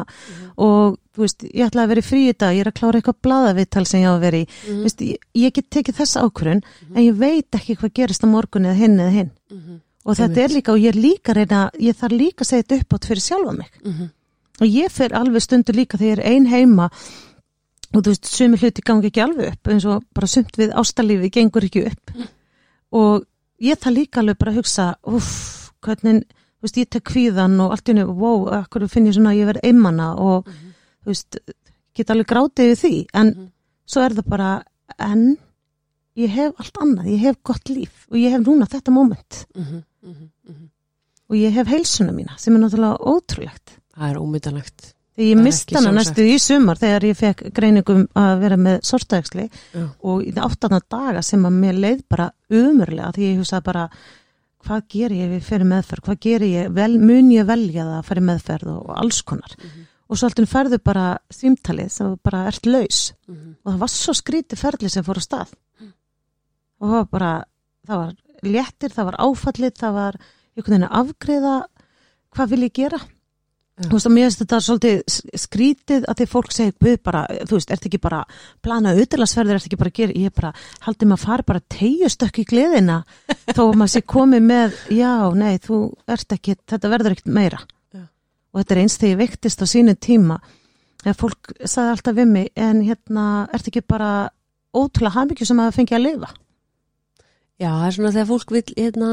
og 0.55 0.97
þú 1.13 1.23
veist, 1.25 1.43
ég 1.49 1.65
ætla 1.67 1.83
að 1.83 1.91
vera 1.91 2.03
í 2.03 2.07
frí 2.07 2.21
í 2.29 2.35
dag, 2.37 2.55
ég 2.55 2.63
er 2.63 2.71
að 2.71 2.77
klára 2.79 2.99
eitthvað 3.01 3.19
blaðavittal 3.27 3.85
sem 3.89 4.01
ég 4.01 4.07
á 4.07 4.13
að 4.15 4.23
vera 4.23 4.39
í, 4.39 4.45
mhm, 4.47 4.77
þú 4.77 4.87
veist, 4.87 5.03
ég, 5.09 5.27
ég 5.43 5.53
get 5.57 5.69
tekið 5.69 5.99
þessa 5.99 6.23
ákvörun 6.23 6.63
en 6.93 7.01
ég 7.03 7.19
veit 7.19 7.59
ekki 7.59 7.75
hvað 7.81 7.93
gerist 7.99 8.23
á 8.23 8.27
morgun 8.31 8.69
eða 8.69 8.79
hinn 8.79 8.95
eða 8.99 9.15
hinn. 9.17 9.31
Mhm, 9.51 9.81
og 10.05 10.17
þetta 10.19 10.41
er 10.43 10.55
líka 10.55 10.73
og 10.73 10.79
ég 10.79 10.95
er 10.95 10.99
líka 10.99 11.35
reyna, 11.35 11.69
ég 11.79 11.99
þarf 11.99 12.17
líka 12.17 12.43
að 12.43 12.49
segja 12.49 12.63
þetta 12.63 12.79
upp 12.79 12.95
átt 12.97 13.09
fyrir 13.11 13.27
sjálfa 13.27 13.57
mig. 13.57 13.69
Mhm, 13.83 14.09
og 14.61 14.67
ég 14.67 14.91
fer 14.91 15.13
alveg 15.19 15.41
stundur 15.43 15.75
líka 15.75 15.97
þegar 15.97 16.17
ég 16.17 16.19
er 16.19 16.31
ein 16.31 16.45
heima 16.47 16.89
og 17.93 18.01
þú 18.01 18.09
veist, 18.09 18.25
sumi 18.25 18.57
hluti 18.57 18.81
gangi 18.81 19.11
ekki 19.11 19.21
alveg 19.21 19.53
upp 19.53 19.69
eins 19.69 19.85
og 19.85 20.03
bara 20.13 20.27
sumt 20.27 20.57
við 20.57 20.73
ástalífi 20.73 21.29
gengur 21.29 21.67
ekki 21.67 21.85
upp. 21.91 22.15
Og 22.93 23.25
ég 23.63 23.79
þarf 23.79 23.95
líka 23.95 24.21
alveg 24.21 24.37
bara 24.41 24.51
að 24.53 24.59
hugsa 24.61 24.85
uff, 25.07 25.71
hvernig, 25.83 26.23
þú 26.59 26.67
veist, 26.67 26.77
ég 26.81 26.89
tek 26.91 27.03
kvíðan 27.09 27.57
og 27.63 27.71
allt 27.75 27.87
í 27.89 27.93
henni, 27.93 28.05
wow, 28.07 28.45
akkur 28.61 28.85
finn 28.91 29.07
ég 29.07 29.15
svona 29.17 29.33
að 29.33 29.39
ég 29.41 29.49
verð 29.51 29.65
einmana 29.69 30.09
og 30.19 30.47
þú 31.03 31.11
veist, 31.13 31.39
get 31.95 32.09
alveg 32.13 32.27
grátið 32.31 32.71
við 32.73 32.79
því 32.83 32.93
en 33.13 33.27
Mhm. 33.33 33.49
svo 33.85 34.01
er 34.05 34.13
það 34.17 34.29
bara 34.29 34.63
en 34.99 35.37
ég 36.15 36.29
hef 36.29 36.53
allt 36.59 36.77
annað, 36.81 37.07
ég 37.11 37.19
hef 37.19 37.35
gott 37.43 37.69
líf 37.69 38.05
og 38.11 38.17
ég 38.17 38.31
hef 38.31 38.41
núna 38.45 38.67
þetta 38.69 38.91
moment 38.91 39.45
mhm, 39.55 39.83
mhm. 40.03 40.69
og 41.29 41.35
ég 41.35 41.51
hef 41.53 41.67
heilsuna 41.67 42.11
mína 42.13 42.37
sem 42.39 42.55
er 42.55 42.59
náttúrulega 42.59 42.99
ótrúlegt 42.99 43.79
Það 43.93 44.09
er 44.09 44.17
ómyndanlegt. 44.17 44.92
Ég 45.13 45.37
Það 45.37 45.43
misti 45.45 45.75
hana 45.77 45.91
næstu 45.93 46.23
í 46.25 46.37
sumar 46.41 46.79
þegar 46.81 47.03
ég 47.05 47.17
fekk 47.19 47.41
greiningum 47.53 48.07
að 48.17 48.39
vera 48.41 48.57
með 48.57 48.79
sortæksli 48.87 49.43
Já. 49.45 49.83
og 50.01 50.23
í 50.25 50.33
áttana 50.33 50.79
daga 50.89 51.21
sem 51.21 51.43
að 51.45 51.59
mér 51.59 51.79
leið 51.83 52.01
bara 52.09 52.31
umurlega 52.49 53.11
því 53.13 53.27
ég 53.27 53.41
hugsaði 53.43 53.65
bara 53.67 53.83
hvað 54.63 54.83
ger 54.89 55.13
ég 55.13 55.33
fyrir 55.43 55.67
meðferð, 55.69 56.05
hvað 56.07 56.19
ger 56.23 56.45
ég, 56.47 56.69
vel, 56.73 56.93
mun 56.97 57.31
ég 57.33 57.45
velja 57.45 57.83
það 57.83 57.97
að 57.99 58.07
fyrir 58.09 58.25
meðferð 58.29 58.71
og, 58.73 58.93
alls 58.95 59.21
konar. 59.21 59.57
Mhm. 59.59 59.89
og 60.13 60.19
svo 60.19 60.27
alltaf 60.27 60.49
ferðu 60.51 60.77
bara 60.83 61.03
símtalið 61.33 61.89
sem 61.89 62.17
bara 62.21 62.45
ert 62.47 62.65
laus. 62.67 63.13
Mhm, 63.27 63.55
og 63.63 63.71
það 63.71 63.79
var 63.79 63.89
svo 63.89 64.13
skrítið 64.13 64.59
ferli 64.59 64.89
sem 64.89 65.03
fór 65.03 65.17
á 65.17 65.23
stað. 65.23 65.53
Og 66.81 66.89
það 66.89 66.97
var 66.99 67.05
bara 67.05 67.45
það 67.87 67.97
var 67.97 68.13
léttir, 68.43 68.93
það 68.93 69.05
var 69.05 69.17
áfallið 69.19 69.73
það 69.79 69.93
var 69.93 70.17
einhvern 70.55 70.73
veginn 70.75 70.89
að 70.89 70.97
afgreða 71.01 71.55
hvað 72.35 72.49
vil 72.49 72.61
ég 72.67 72.73
gera. 72.73 72.99
Þú 73.81 73.95
veist 73.95 74.07
og 74.07 74.13
mér 74.13 74.27
finnst 74.27 74.41
þetta 74.43 74.59
svolítið 74.61 75.39
skrítið 75.41 76.03
að 76.09 76.19
því 76.19 76.27
fólk 76.29 76.51
segir 76.53 76.75
Guð 76.83 76.97
bara, 77.07 77.21
þú 77.49 77.57
veist, 77.57 77.71
ert 77.73 77.87
ekki 77.89 77.99
bara 78.03 78.19
planað 78.65 78.99
auðvitaðsverður, 78.99 79.57
ert 79.57 79.69
ekki 79.69 79.79
bara 79.81 79.93
að 79.93 79.99
gera 79.99 80.17
ég 80.23 80.35
bara, 80.37 80.51
haldið 80.85 81.09
maður 81.09 81.21
að 81.23 81.29
fara 81.29 81.47
bara 81.47 81.63
tegjustökk 81.73 82.41
í 82.43 82.45
gleðina 82.51 82.99
þó 83.55 83.63
að 83.65 83.79
maður 83.81 83.93
sé 83.95 84.03
komið 84.13 84.45
með 84.49 84.77
já, 84.93 85.13
nei, 85.39 85.55
þú 85.63 85.79
ert 86.13 86.37
ekki 86.37 86.57
þetta 86.69 86.91
verður 86.93 87.17
ekkert 87.17 87.33
meira. 87.39 87.63
Já. 87.93 88.03
og 88.53 88.61
þetta 88.61 88.75
er 88.75 88.83
eins 88.83 88.99
þegar 89.01 89.13
ég 89.13 89.21
vektist 89.23 89.65
á 89.65 89.67
sínu 89.73 89.97
tíma. 89.97 90.37
Þegar 91.03 91.19
fólk 91.19 91.51
sagði 91.65 91.95
alltaf 91.97 92.15
við 92.21 92.29
mig 92.29 92.53
en 92.53 92.85
hérna, 92.85 93.25
ert 93.51 93.67
ekki 93.67 93.81
bara 93.81 94.11
ótrúlega 94.73 95.17
hafmyggju 95.17 95.49
sem 95.49 95.61
að 95.61 95.75
fengi 95.79 95.97
að 95.97 96.05
lifa? 96.07 96.29
Já, 97.61 97.69
það 97.69 97.87
er 97.87 97.95
svona 97.95 98.11
þegar 98.13 98.29
fólk 98.29 98.53
vil 98.53 98.63
hérna, 98.75 99.09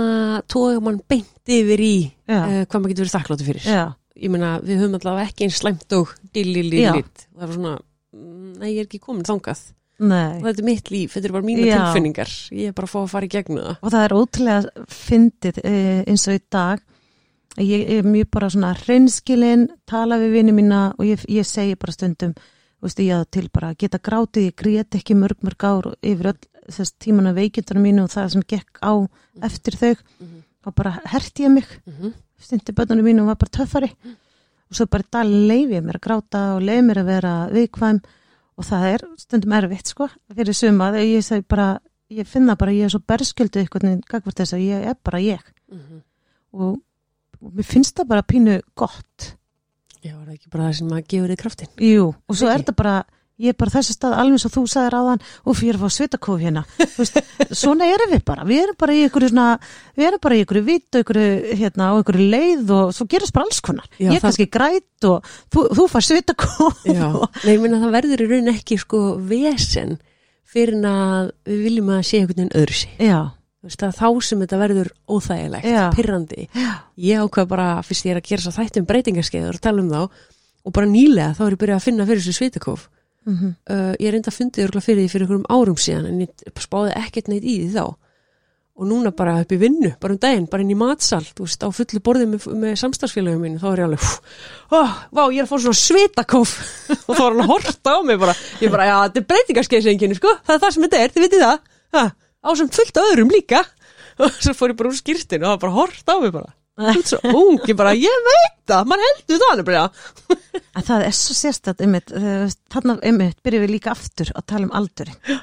tóga 0.50 0.84
mann 0.84 1.00
beint 1.10 1.50
yfir 1.50 1.82
í 1.84 1.94
uh, 2.30 2.62
hvað 2.64 2.76
maður 2.76 2.92
getur 2.92 3.04
verið 3.04 3.16
þakkláttu 3.16 3.46
fyrir. 3.46 3.66
já, 3.68 3.82
Ég 4.16 4.30
meina, 4.32 4.58
við 4.60 4.80
höfum 4.82 4.96
allavega 4.98 5.28
ekki 5.30 5.44
eins 5.46 5.60
slæmt 5.62 5.92
og 5.96 6.10
dillilillit. 6.34 7.26
Það 7.36 7.44
er 7.46 7.52
svona, 7.54 7.74
mm, 8.14 8.52
nei, 8.58 8.72
ég 8.74 8.80
er 8.82 8.88
ekki 8.88 9.00
komin 9.00 9.22
þangað. 9.28 9.60
Og 10.00 10.06
nei 10.08 10.40
þetta 10.40 10.58
er 10.58 10.64
mitt 10.64 10.90
líf, 10.90 11.12
þetta 11.14 11.28
er 11.28 11.32
bara 11.36 11.44
mína 11.46 11.66
Já. 11.68 11.78
tilfinningar. 11.84 12.30
Ég 12.56 12.68
er 12.68 12.72
bara 12.72 12.86
að 12.88 12.92
fá 12.94 13.00
að 13.04 13.10
fara 13.12 13.26
í 13.26 13.32
gegnum 13.34 13.58
það. 13.64 13.76
og 13.82 13.90
það 13.92 14.04
er 14.06 14.14
ótrúlega 14.16 14.86
fyndið 14.88 15.60
eh, 15.64 16.04
eins 16.08 16.24
og 16.28 16.34
í 16.34 16.42
dag 16.50 16.80
ég 17.60 17.90
er 17.98 18.02
mjög 18.08 18.30
bara 18.30 18.48
svona 18.48 18.74
hreinskilin 18.78 19.68
tala 19.86 20.16
við 20.22 20.32
vini 20.38 20.52
mína 20.56 20.94
og 20.98 21.04
ég, 21.04 21.24
ég 21.28 21.44
segi 21.44 21.74
bara 21.76 21.92
stundum 21.92 22.32
þú 22.34 22.86
veist, 22.88 22.98
ég 23.04 23.12
að 23.12 23.26
til 23.30 23.48
bara 23.52 23.74
geta 23.74 23.98
grátið, 23.98 24.46
ég 24.48 24.56
grét 24.56 24.96
ekki 24.96 25.14
mörg 25.18 25.42
mörg 25.44 25.64
ár 25.68 25.90
yfir 26.00 26.30
öll 26.32 26.38
þess 26.70 26.94
tíman 27.02 27.26
af 27.28 27.34
veikindunum 27.36 27.82
mínu 27.84 28.04
og 28.06 28.12
það 28.14 28.30
sem 28.32 28.42
gekk 28.48 28.80
á 28.80 28.92
eftir 29.42 29.76
þau 29.76 29.96
Mhm. 30.20 30.42
Og 30.66 30.74
bara 30.74 30.92
herti 31.06 31.44
ég 31.46 31.50
mig 31.54 31.64
Mhm. 31.86 32.12
stundi 32.40 32.72
bönnunum 32.72 33.04
mínu 33.04 33.20
og 33.22 33.26
var 33.26 33.36
bara 33.36 33.50
töffari 33.50 33.90
og 34.70 34.76
svo 34.76 34.86
bara 34.86 35.02
í 35.02 35.10
dag 35.10 35.26
leifi 35.26 35.74
ég 35.78 35.84
mér 35.84 35.98
að 35.98 36.06
gráta 36.06 36.42
og 36.56 36.62
leifi 36.62 36.82
mér 36.86 36.98
að 37.02 37.06
vera 37.06 37.32
viðkvæm 37.52 38.00
og 38.58 38.64
það 38.64 38.84
er 38.94 39.00
stundum 39.18 39.52
erfitt 39.52 39.86
sko 39.88 40.08
fyrir 40.34 40.54
suma 40.54 40.90
ég 40.92 41.22
segi 41.24 41.44
bara 41.48 41.80
ég 42.10 42.26
finna 42.26 42.56
bara 42.56 42.72
ég 42.72 42.84
er 42.84 42.88
svo 42.90 43.00
berskjöldu 43.00 43.60
eitthvað 43.62 44.02
gagvart 44.08 44.36
þess 44.36 44.52
að 44.54 44.66
ég 44.66 44.86
er 44.90 44.94
bara 45.04 45.18
ég 45.18 45.40
Mhm. 45.70 46.02
og, 46.54 46.80
og 47.42 47.52
mér 47.52 47.64
finnst 47.64 47.94
það 47.96 48.08
bara 48.08 48.22
pínu 48.22 48.60
gott 48.76 49.36
Já, 50.02 50.14
er 50.16 50.26
það 50.26 50.32
ekki 50.34 50.50
bara 50.50 50.64
það 50.64 50.74
sem 50.78 50.88
að 50.88 51.06
gefur 51.08 51.28
þið 51.28 51.36
kraftin. 51.36 51.68
Jú, 51.76 52.14
og 52.28 52.34
svo 52.36 52.46
Ekki? 52.48 52.54
er 52.54 52.58
þetta 52.62 52.76
bara 52.76 53.04
ég 53.40 53.54
er 53.54 53.56
bara 53.60 53.72
þessi 53.72 53.94
stað 53.96 54.16
alveg 54.20 54.44
og 54.46 54.52
þú 54.54 54.62
sagðir 54.68 54.96
áðan 55.00 55.22
og 55.48 55.56
fyrir 55.58 55.78
að 55.78 55.84
fá 55.86 55.94
svitakóf 55.96 56.42
hérna 56.42 56.62
veist, 56.98 57.16
svona 57.62 57.88
erum 57.88 58.12
við 58.12 58.22
bara, 58.28 58.44
við 58.48 58.62
erum 58.66 58.78
bara 58.84 58.96
í 58.98 59.02
ykkur 59.08 59.26
svona, 59.30 59.46
við 59.96 60.08
erum 60.10 60.22
bara 60.26 60.36
í 60.38 60.44
ykkur 60.44 60.60
vitt 60.68 60.98
og 61.00 61.04
ykkur, 61.06 61.20
hérna, 61.62 61.88
og 61.96 62.04
ykkur 62.04 62.20
leið 62.36 62.74
og 62.76 62.92
svo 62.96 63.08
gerist 63.10 63.32
bara 63.36 63.48
alls 63.48 63.60
konar, 63.64 63.88
Já, 63.96 64.10
ég 64.10 64.18
það- 64.20 64.26
kannski 64.28 64.48
græt 64.58 65.08
og 65.08 65.32
þú, 65.54 65.66
þú 65.80 65.88
far 65.94 66.06
svitakóf 66.06 66.84
Já, 66.84 67.08
nei, 67.46 67.52
ég 67.56 67.60
meina 67.64 67.80
það 67.82 67.96
verður 67.98 68.24
í 68.26 68.30
raun 68.34 68.52
ekki 68.54 68.78
sko 68.84 69.02
vesen 69.32 69.96
fyrir 70.50 70.80
að 70.84 71.28
við 71.46 71.60
viljum 71.68 71.92
að 71.94 72.00
sé 72.08 72.18
einhvern 72.20 72.40
veginn 72.42 72.56
öðru 72.58 72.74
sig. 72.74 72.94
Já, 72.98 73.20
er 73.62 73.92
þá 73.94 74.06
sem 74.26 74.40
þetta 74.42 74.58
verður 74.58 74.88
óþægilegt, 75.06 75.68
Já. 75.70 75.82
pirrandi. 75.94 76.48
já, 76.58 76.70
Ég 76.98 77.20
ákvað 77.22 77.46
bara, 77.52 77.66
fyrst 77.86 78.04
ég 78.08 78.16
er 78.16 78.18
að 78.20 78.26
gera 78.32 78.42
svo 78.42 78.52
þættum 78.56 78.86
breytingarskeiður 78.88 79.58
og 79.60 79.62
tala 79.62 79.84
um 79.84 79.90
þá 79.92 80.00
og 80.66 80.72
bara 80.74 80.88
nýlega 80.90 81.36
þá 81.38 81.44
er 81.46 81.54
ég 81.54 81.60
byrjað 81.62 81.78
að 81.78 81.84
finna 81.86 82.06
fyrir 82.08 82.24
þessu 82.24 82.34
svitakof. 82.40 82.88
Mm 83.26 83.36
Uh, 83.70 83.94
ég 84.00 84.10
reynda 84.10 84.30
að 84.30 84.38
fundið 84.38 84.64
örgulega 84.64 84.86
fyrir 84.86 85.02
því 85.04 85.10
fyrir 85.12 85.24
einhverjum 85.26 85.50
árum 85.50 85.76
síðan 85.76 86.06
en 86.08 86.20
ég 86.24 86.30
spáði 86.58 86.94
ekkert 86.96 87.28
neitt 87.28 87.44
í 87.44 87.58
því 87.60 87.68
þá. 87.74 87.84
Og 88.80 88.86
núna 88.88 89.10
bara 89.12 89.40
upp 89.42 89.52
í 89.52 89.58
vinnu, 89.60 89.90
bara 90.00 90.14
um 90.14 90.18
daginn, 90.18 90.46
bara 90.48 90.62
inn 90.64 90.72
í 90.72 90.78
matsal, 90.78 91.20
þú 91.36 91.44
veist, 91.44 91.60
á 91.60 91.68
fullu 91.68 92.00
borðið 92.00 92.28
með, 92.32 92.46
með 92.62 92.76
samstagsfélagum 92.80 93.42
mínu, 93.44 93.60
þá 93.60 93.66
er 93.70 93.82
ég 93.82 93.88
alveg, 93.90 94.06
oh, 94.72 94.94
vá, 95.12 95.22
ég 95.28 95.42
er 95.42 95.44
að 95.44 95.50
fá 95.50 95.56
svona 95.60 95.80
svitakof 95.82 96.54
og 97.08 97.12
þá 97.12 97.20
var 97.20 97.34
hann 97.34 97.42
að 97.44 97.50
horta 97.52 97.92
á 97.92 97.98
mig 98.08 98.20
bara, 98.22 98.36
ég 98.64 98.72
bara, 98.72 98.86
já, 98.88 98.94
þetta 99.04 99.20
er 99.20 99.26
breytingarskeiðsenginni, 99.34 100.16
sko, 100.16 100.32
það 100.46 100.54
er 100.54 100.62
það 100.64 100.72
sem 100.76 100.86
þetta 100.86 101.02
er, 101.02 101.12
þið 101.12 101.26
vitið 101.26 101.44
það, 101.44 101.60
ha, 101.98 102.04
á 102.40 102.50
sem 102.56 102.72
fullt 102.78 103.02
öðrum 103.04 103.34
líka, 103.36 103.60
og 104.24 104.40
svo 104.40 104.56
fór 104.56 104.72
ég 104.72 104.80
bara 104.80 104.94
úr 104.94 104.96
skýrtinu 105.02 105.44
og 105.44 105.52
það 105.52 105.62
bara 105.66 105.76
horta 105.76 106.16
á 106.16 106.18
mig 106.24 106.32
bara, 106.38 106.54
þú 106.80 106.92
ert 106.94 107.12
svo 107.12 107.20
ung, 107.30 107.60
ég 107.68 107.78
bara, 107.78 107.94
ég 107.98 108.26
veit 108.26 108.58
það, 108.70 108.90
mann 108.90 109.04
heldur 109.06 109.42
það 109.42 109.56
nefnilega, 109.60 110.36
En 110.70 110.86
það 110.86 111.04
er 111.06 111.16
svo 111.18 111.34
sérstætt 111.34 111.82
einmitt, 111.84 112.12
þarna 112.70 112.96
einmitt 113.06 113.40
byrjum 113.44 113.64
við 113.64 113.72
líka 113.74 113.94
aftur 113.94 114.30
að 114.38 114.46
tala 114.52 114.68
um 114.68 114.76
aldurinn. 114.78 115.40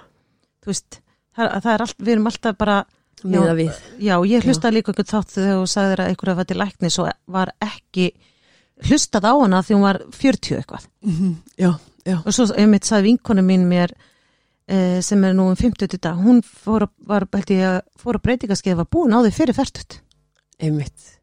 Þú 0.63 0.71
veist, 0.71 0.99
það, 1.35 1.51
það 1.65 1.73
er 1.73 1.83
allt, 1.85 1.97
við 1.99 2.13
erum 2.13 2.29
alltaf 2.31 2.57
bara 2.59 2.77
miða 3.23 3.55
við. 3.57 3.81
Já, 4.03 4.15
ég 4.29 4.47
hlustaði 4.47 4.77
líka 4.77 4.93
einhvern 4.93 5.09
þátt 5.11 5.35
þegar 5.35 5.59
þú 5.59 5.69
sagðir 5.73 6.03
að 6.03 6.11
einhverja 6.13 6.37
var 6.39 6.49
til 6.49 6.59
læknis 6.61 6.99
og 7.03 7.11
var 7.37 7.53
ekki 7.65 8.07
hlustað 8.87 9.27
á 9.27 9.33
hana 9.33 9.63
því 9.65 9.75
hún 9.75 9.87
var 9.87 10.01
40 10.15 10.59
eitthvað. 10.61 10.87
Já, 11.57 11.71
já. 12.05 12.17
Og 12.21 12.31
svo 12.35 12.47
einmitt 12.55 12.87
sagði 12.87 13.11
vinkonu 13.11 13.43
mín 13.45 13.67
mér 13.69 13.93
eh, 14.69 14.99
sem 15.01 15.23
er 15.25 15.35
nú 15.35 15.49
um 15.51 15.57
50 15.59 15.97
í 15.97 16.01
dag, 16.01 16.19
hún 16.21 16.43
fór 16.45 16.87
að, 16.87 16.93
var, 17.09 17.27
held 17.33 17.53
ég 17.55 17.81
fór 17.99 18.19
að 18.19 18.27
breytingaskeið 18.27 18.81
var 18.83 18.91
búin 18.93 19.15
á 19.17 19.19
því 19.25 19.33
fyrir 19.35 19.57
færtut 19.57 20.01
Einmitt. 20.57 21.16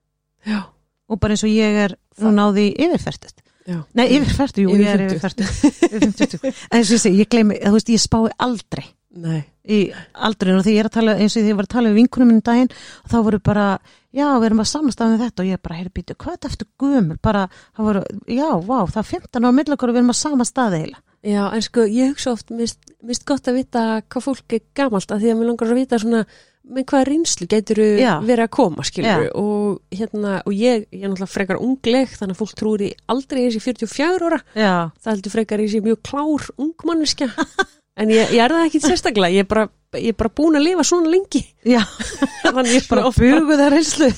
Já, 0.46 0.60
og 1.08 1.20
bara 1.20 1.34
eins 1.36 1.44
og 1.46 1.52
ég 1.52 1.80
er 1.86 1.96
hún 2.20 2.38
á 2.40 2.46
því 2.52 2.66
yfir 2.86 3.02
færtut. 3.04 3.40
já. 3.68 3.78
Nei, 3.94 4.06
yfir 4.18 4.34
færtut, 4.36 4.62
jú, 4.64 4.70
Yfir 4.74 4.84
ég 4.84 4.92
er 4.92 5.02
50. 5.08 5.16
yfir 5.16 5.22
færtut. 5.24 5.88
yfir 5.88 6.12
50. 6.12 6.44
En 6.70 6.78
eins 6.78 6.90
og 6.90 6.96
ég 6.98 7.02
segi, 7.06 7.22
ég 7.24 7.28
gleymi, 7.32 7.58
þú 7.64 7.72
veist, 7.78 7.88
ég 7.94 8.02
spái 8.04 8.30
aldrei 8.38 8.84
Nei. 9.14 9.44
í 9.64 9.78
aldrinu 10.12 10.58
og 10.58 10.64
því 10.66 10.72
ég 10.74 10.80
er 10.82 10.88
að 10.90 10.96
tala 10.98 11.12
eins 11.16 11.36
og 11.36 11.42
því 11.44 11.52
ég 11.52 11.56
var 11.60 11.68
að 11.68 11.74
tala 11.76 11.88
við 11.92 11.98
vinkunum 12.02 12.28
minn 12.32 12.42
daginn 12.44 12.68
og 13.04 13.10
þá 13.12 13.16
voru 13.24 13.38
bara, 13.46 13.66
já, 14.12 14.26
við 14.40 14.46
erum 14.50 14.60
að 14.64 14.70
samastað 14.72 15.12
með 15.14 15.22
þetta 15.24 15.42
og 15.44 15.48
ég 15.52 15.62
bara, 15.62 15.76
heyrðu 15.78 15.92
býtu, 15.94 16.16
hvað 16.18 16.32
er 16.32 16.38
þetta 16.40 16.50
eftir 16.50 16.68
gömul 16.82 17.18
bara, 17.22 17.44
það 17.76 17.88
voru, 17.88 18.02
já, 18.34 18.48
vá, 18.66 18.78
það 18.90 19.00
er 19.04 19.08
15 19.14 19.44
ára 19.46 19.52
millakor 19.54 19.88
og 19.88 19.94
við 19.94 20.02
erum 20.02 20.12
að 20.16 20.20
samastað 20.24 20.78
eila 20.82 20.98
Já, 21.24 21.40
en 21.56 21.62
sko, 21.64 21.86
ég 21.88 22.10
hugsa 22.12 22.34
oft, 22.34 22.50
mist, 22.52 22.82
mist 23.00 23.22
gott 23.24 23.46
að 23.48 23.56
vita 23.62 24.02
hvað 24.12 24.24
fólk 24.26 24.52
er 24.58 24.60
gamalt 24.76 25.08
að 25.14 25.22
því 25.22 25.30
að 25.32 25.38
mér 25.38 25.48
langar 25.48 25.70
að 25.72 25.78
vita 25.78 25.98
svona, 26.02 26.24
með 26.64 26.84
hvað 26.90 27.02
reynslu 27.10 27.46
getur 27.50 27.78
verið 28.24 28.44
að 28.46 28.50
koma, 28.56 28.84
skilur 28.88 29.26
og 29.36 29.80
hérna, 29.92 30.38
og 30.48 30.52
ég, 30.56 30.86
ég 30.90 31.02
er 31.04 31.10
náttúrulega 31.12 31.32
frekar 31.34 31.60
ungleg, 31.60 32.08
þannig 32.16 32.36
að 32.36 32.40
fólk 32.40 32.54
trúir 32.56 32.84
í 32.86 32.90
aldrei 33.12 33.42
þessi 33.50 33.60
44 33.66 34.28
ára, 34.30 34.38
Já, 34.56 34.72
það 35.04 35.12
heldur 35.12 35.34
frekar 35.36 35.60
í 35.60 35.66
þessi 35.68 35.82
mjög 35.84 36.00
klár 36.08 36.46
ungmanniska, 36.56 37.28
en 38.00 38.10
ég, 38.10 38.32
ég 38.34 38.42
er 38.42 38.52
það 38.54 38.66
ekki 38.68 38.80
sérstaklega, 38.82 39.30
ég 39.34 39.44
er 39.44 39.48
bara, 39.50 39.64
ég 39.94 40.10
er 40.10 40.16
bara 40.18 40.30
búin 40.34 40.58
að 40.58 40.64
lifa 40.66 40.84
svona 40.86 41.10
lengi, 41.12 41.42
já, 41.62 41.78
þannig 42.42 42.72
ég 42.74 42.80
er 42.80 42.88
bara 42.90 43.02
bara, 43.04 43.10
oft, 43.10 43.20
bugu 43.22 43.58
það 43.60 43.70
reynslu 43.74 44.08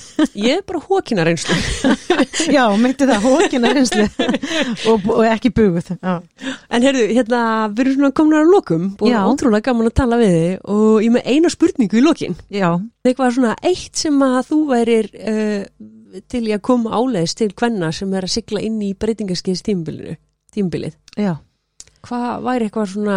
ég 0.41 0.55
er 0.57 0.63
bara 0.71 0.81
hókina 0.87 1.27
reynslu. 1.29 1.57
Já, 2.57 2.63
meinti 2.81 3.05
það, 3.09 3.25
hókina 3.27 3.71
reynslu 3.77 4.05
og, 4.89 5.05
og 5.13 5.25
ekki 5.29 5.51
buguð 5.57 5.91
Já, 5.99 6.15
En 6.73 6.85
heyrðu, 6.87 7.03
hérna, 7.13 7.41
við 7.75 7.83
erum 7.85 7.97
svona 7.99 8.11
komin 8.17 8.39
að 8.39 8.53
lokum, 8.55 8.87
Já. 9.05 9.19
ótrúlega 9.29 9.67
gaman 9.69 9.91
að 9.91 9.97
tala 10.01 10.19
við 10.21 10.33
þig 10.37 10.71
og 10.73 11.03
ég 11.05 11.13
með 11.17 11.29
eina 11.35 11.51
spurningu 11.53 11.99
í 12.01 12.05
lokin. 12.05 12.37
já, 12.53 12.71
eitthvað 13.05 13.35
svona 13.37 13.55
eitt 13.67 14.01
sem 14.01 14.23
að 14.25 14.39
þú 14.51 14.61
værir 14.71 15.11
uh, 15.13 15.67
til 16.33 16.45
í 16.49 16.55
að 16.57 16.63
koma 16.71 16.95
áleiðis 16.97 17.37
til 17.37 17.51
hvenna 17.53 17.93
sem 17.93 18.15
er 18.17 18.25
að 18.29 18.35
sigla 18.39 18.63
inn 18.65 18.79
í 18.81 18.95
breytingaskeiðs 18.97 19.65
tímabilinu, 19.67 20.17
tímabilið. 20.57 20.97
já. 21.21 21.35
Hvað 22.07 22.45
væri 22.47 22.69
eitthvað 22.69 22.91
svona 22.93 23.15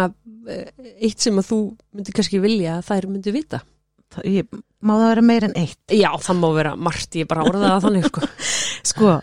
eitt 0.48 1.20
sem 1.20 1.40
að 1.40 1.50
þú 1.50 1.60
myndi 1.96 2.14
kannski 2.16 2.42
vilja 2.42 2.78
að 2.78 2.86
þær 2.90 3.08
myndi 3.10 3.34
vita? 3.34 3.62
Það, 4.10 4.28
ég, 4.32 4.60
má 4.82 4.94
það 4.96 5.08
vera 5.08 5.26
meir 5.26 5.46
en 5.46 5.58
eitt 5.60 5.94
Já, 5.94 6.10
það 6.18 6.40
má 6.40 6.48
vera 6.56 6.76
margt, 6.76 7.18
ég 7.20 7.28
bara 7.30 7.44
orðaði 7.46 7.74
það 7.74 7.84
þannig, 7.86 8.08
sko. 8.08 8.30
Sko, 8.90 9.16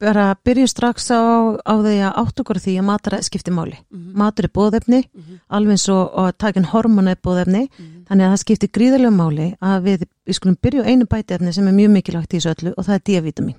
bara 0.00 0.26
byrjum 0.46 0.68
strax 0.70 1.10
á, 1.12 1.20
á 1.60 1.74
því 1.76 1.96
að 2.06 2.20
átt 2.22 2.42
okkur 2.44 2.60
því 2.62 2.76
að 2.80 2.86
mataræð 2.88 3.26
skiptir 3.26 3.56
máli 3.56 3.76
Mhm, 3.90 4.12
matur 4.16 4.46
er 4.48 4.54
bóðefni, 4.54 5.02
mhm, 5.10 5.40
alveg 5.50 5.76
eins 5.76 5.88
og, 5.92 6.30
takin 6.40 6.68
hormona 6.70 7.16
er 7.16 7.20
bóðefni 7.20 7.66
mhm. 7.68 8.00
Þannig 8.10 8.26
að 8.26 8.32
það 8.32 8.40
skiptir 8.42 8.70
gríðarlega 8.74 9.14
máli 9.14 9.44
að 9.62 9.84
við, 9.84 10.00
við 10.26 10.34
skulum 10.34 10.56
byrja 10.58 10.82
á 10.82 10.90
einu 10.90 11.06
bætiefni 11.06 11.52
sem 11.54 11.68
er 11.70 11.74
mjög 11.76 11.92
mikilvægt 11.94 12.32
í 12.34 12.40
þessu 12.40 12.50
öllu 12.50 12.72
og 12.74 12.86
það 12.88 12.96
er 12.96 13.04
D-vitamin. 13.06 13.58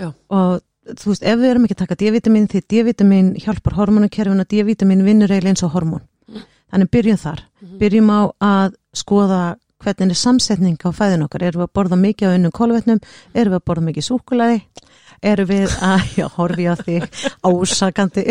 Já. 0.00 0.06
Og 0.32 0.62
þú 0.90 1.12
veist, 1.12 1.22
ef 1.22 1.38
við 1.40 1.50
erum 1.50 1.66
ekki 1.66 1.76
að 1.76 1.82
taka 1.84 1.98
D-vitamin 2.00 2.48
því 2.50 2.62
D-vitamin 2.72 3.32
hjálpar 3.42 3.76
hormonakerfin 3.78 4.42
og 4.42 4.48
D-vitamin 4.50 5.04
vinnur 5.06 5.30
eiginlega 5.30 5.54
eins 5.54 5.64
og 5.66 5.74
hormón. 5.76 6.02
Mm. 6.28 6.46
Þannig 6.72 6.90
byrjum 6.96 7.20
þar. 7.22 7.42
Mhm. 7.62 7.76
Byrjum 7.82 8.10
á 8.10 8.20
að 8.42 8.74
skoða 9.02 9.42
hvernig 9.82 10.14
er 10.14 10.18
samsetning 10.18 10.78
á 10.78 10.90
fæðin 10.94 11.24
okkar. 11.26 11.42
Erum 11.42 11.62
við 11.62 11.68
að 11.68 11.74
borða 11.78 11.98
mikið 11.98 12.32
á 12.32 12.36
unnum 12.36 12.54
kolvetnum? 12.54 13.00
Erum 13.34 13.54
við 13.54 13.60
að 13.60 13.66
borða 13.70 13.86
mikið 13.88 14.06
súkulaði? 14.08 14.58
Erum 15.22 15.48
við 15.50 15.76
að, 15.90 16.08
já, 16.18 16.26
horfi 16.36 16.66
á 16.66 16.74
þig 16.78 17.06
ásakandi? 17.46 18.26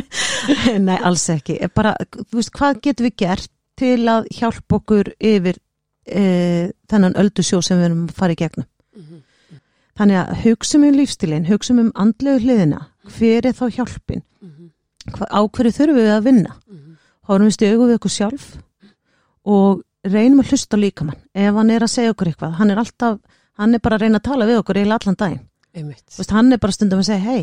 Nei, 0.86 0.98
alls 0.98 1.26
ekki. 1.32 1.58
Bara, 1.74 1.94
þú 2.16 2.40
veist, 2.40 2.52
hvað 2.56 2.82
getum 2.86 3.08
við 3.08 3.16
gert 3.24 3.50
til 3.80 4.04
að 4.12 4.28
hjálpa 4.36 4.76
okkur 4.80 5.14
yfir 5.16 5.56
e, 6.04 6.70
þennan 6.90 7.16
öldusjó 7.20 7.62
sem 7.64 7.80
við 7.80 7.90
erum 7.90 8.06
að 8.08 8.16
fara 8.18 8.36
í 8.36 8.40
gegnum. 8.40 8.68
Þannig 10.00 10.16
að 10.16 10.30
hugsum 10.46 10.84
um 10.88 10.94
lífstílinn, 10.96 11.44
hugsum 11.50 11.80
um 11.82 11.88
andlegu 12.00 12.40
hliðina, 12.40 12.78
hver 13.18 13.44
er 13.50 13.52
þá 13.52 13.66
hjálpin, 13.74 14.22
á 15.28 15.40
hverju 15.44 15.72
þurfum 15.76 15.98
við 15.98 16.08
að 16.14 16.24
vinna, 16.24 16.54
horfum 17.28 17.50
við 17.50 17.56
stjögu 17.58 17.88
við 17.90 17.98
okkur 17.98 18.14
sjálf 18.14 18.46
og 19.44 19.82
reynum 20.08 20.40
að 20.40 20.54
hlusta 20.54 20.80
líkamann. 20.80 21.20
Ef 21.36 21.52
hann 21.58 21.72
er 21.74 21.84
að 21.84 21.92
segja 21.92 22.14
okkur 22.14 22.30
eitthvað, 22.30 22.56
hann 22.56 22.72
er 22.72 22.80
alltaf, 22.80 23.20
hann 23.60 23.76
er 23.76 23.84
bara 23.84 23.98
að 23.98 24.06
reyna 24.06 24.22
að 24.22 24.28
tala 24.30 24.48
við 24.48 24.62
okkur 24.62 24.80
eiginlega 24.80 25.02
allan 25.02 25.20
daginn. 25.20 25.44
Veist, 25.90 26.32
hann 26.32 26.56
er 26.56 26.62
bara 26.64 26.78
stundum 26.78 27.04
að 27.04 27.10
segja, 27.10 27.20
hei, 27.34 27.42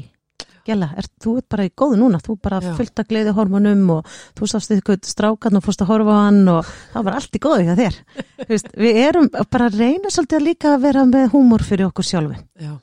Gjalla, 0.67 0.89
er, 0.99 1.05
þú 1.23 1.33
ert 1.39 1.47
bara 1.53 1.65
í 1.67 1.71
góðu 1.79 1.97
núna, 2.01 2.19
þú 2.19 2.33
bara 2.43 2.57
að 2.59 3.03
gleði 3.07 3.33
hormonum 3.37 3.83
og 3.95 4.09
þú 4.35 4.49
sást 4.51 4.71
eitthvað 4.75 5.05
strákan 5.07 5.55
og 5.59 5.63
fórst 5.63 5.83
að 5.85 5.91
horfa 5.93 6.15
á 6.17 6.19
hann 6.27 6.41
og 6.51 6.71
það 6.93 7.05
var 7.07 7.15
allt 7.19 7.37
í 7.37 7.41
góðu 7.45 7.67
hjá 7.69 7.75
þér. 7.79 7.99
Þú 8.43 8.47
veist, 8.51 8.67
við 8.75 8.99
erum 9.05 9.29
bara 9.51 9.69
að 9.71 9.77
reyna 9.79 10.11
svolítið 10.11 10.39
að 10.41 10.45
líka 10.49 10.73
að 10.75 10.81
vera 10.87 11.05
með 11.07 11.29
húmor 11.31 11.63
fyrir 11.63 11.87
okkur 11.87 12.07
sjálfin. 12.09 12.43
Já. 12.59 12.73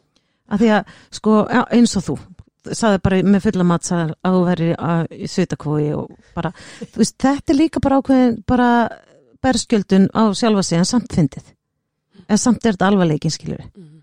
Af 0.48 0.60
því 0.62 0.70
að, 0.78 0.94
sko, 1.18 1.34
eins 1.76 1.96
og 2.00 2.06
þú, 2.08 2.16
saði 2.72 3.00
bara 3.04 3.20
með 3.34 3.44
fulla 3.44 3.66
mat 3.68 3.90
að 3.92 4.14
þú 4.24 4.40
verið 4.48 4.72
að- 4.88 5.12
í 5.12 5.28
svitakói 5.28 5.86
og 5.98 6.14
bara, 6.34 6.52
þú 6.80 7.02
veist, 7.02 7.18
þetta 7.20 7.52
er 7.52 7.58
líka 7.60 7.80
bara 7.84 8.00
ákveðin, 8.00 8.38
bara 8.48 8.68
berskjöldun 9.44 10.08
á 10.16 10.22
sjálfa 10.32 10.62
sig 10.64 10.78
en 10.80 10.88
samt 10.88 11.12
fyndið. 11.12 11.52
En 12.28 12.38
samt 12.40 12.64
er 12.64 12.72
þetta 12.72 12.88
alvarleikin, 12.88 13.30
skilur 13.34 13.60
við. 13.60 13.68
Mhm. 13.76 14.00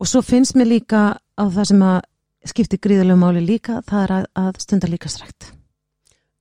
Og 0.00 0.06
svo 0.06 0.20
finnst 0.22 0.54
mér 0.54 0.68
líka 0.68 1.16
á 1.16 1.44
það 1.48 1.64
sem 1.72 1.80
að 1.82 2.00
skiptir 2.50 2.80
gríðarlega 2.82 3.20
máli 3.20 3.44
líka, 3.44 3.80
það 3.86 4.04
er 4.04 4.14
að, 4.16 4.26
að 4.42 4.60
stunda 4.64 4.90
líka 4.90 5.12
strækt. 5.12 5.52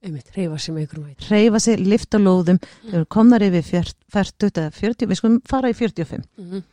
Einmitt, 0.08 0.30
reyfa 0.36 0.58
sig 0.62 0.76
með 0.76 0.86
ykkur 0.86 1.04
mæti. 1.04 1.28
Hreyfa 1.28 1.62
sig, 1.64 1.80
lifta 1.82 2.20
lóðum, 2.22 2.60
þau 2.86 2.98
eru 3.00 3.08
komnar 3.12 3.44
yfir 3.48 3.66
40 4.14 4.52
eða 4.52 4.74
40, 4.76 5.10
við 5.10 5.20
skulum 5.20 5.40
fara 5.50 5.72
í 5.74 5.78
45. 5.78 6.28
Mhm. 6.38 6.66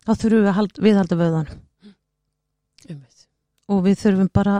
Þá 0.00 0.12
þurfum 0.14 0.40
við 0.40 0.50
að 0.50 0.56
hald, 0.56 0.80
viðhalda 0.80 1.18
vöðanum. 1.20 1.60
Einmitt. 2.88 3.26
og 3.70 3.84
við 3.84 4.00
þurfum 4.00 4.30
bara 4.32 4.56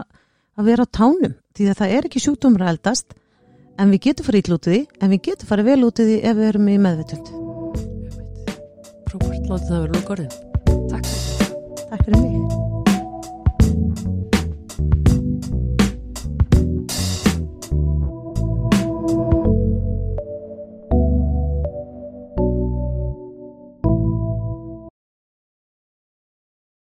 að 0.59 0.71
vera 0.71 0.87
á 0.87 0.93
tánum 0.93 1.35
því 1.57 1.71
að 1.73 1.81
það 1.81 1.95
er 1.97 2.09
ekki 2.09 2.23
sjúkdómur 2.25 2.65
að 2.67 2.73
eldast 2.75 3.15
en 3.81 3.95
við 3.95 4.03
getum 4.07 4.29
farið 4.29 4.45
ítl 4.45 4.57
út 4.59 4.71
í 4.71 4.81
en 5.01 5.15
við 5.15 5.23
getum 5.31 5.51
farið 5.51 5.71
vel 5.73 5.85
út 5.89 6.03
í 6.05 6.09
ef 6.21 6.37
við 6.39 6.49
erum 6.53 6.71
í 6.71 6.79
meðvitund 6.87 7.33
Einmitt. 7.35 8.59
Frábært, 9.11 9.47
látið 9.51 9.71
það 9.71 9.87
vera 9.87 9.95
lók 9.97 10.17
orðin. 10.17 10.35
Takk. 10.93 11.15
Takk 11.91 12.05
fyrir 12.05 12.21
mig 12.21 12.70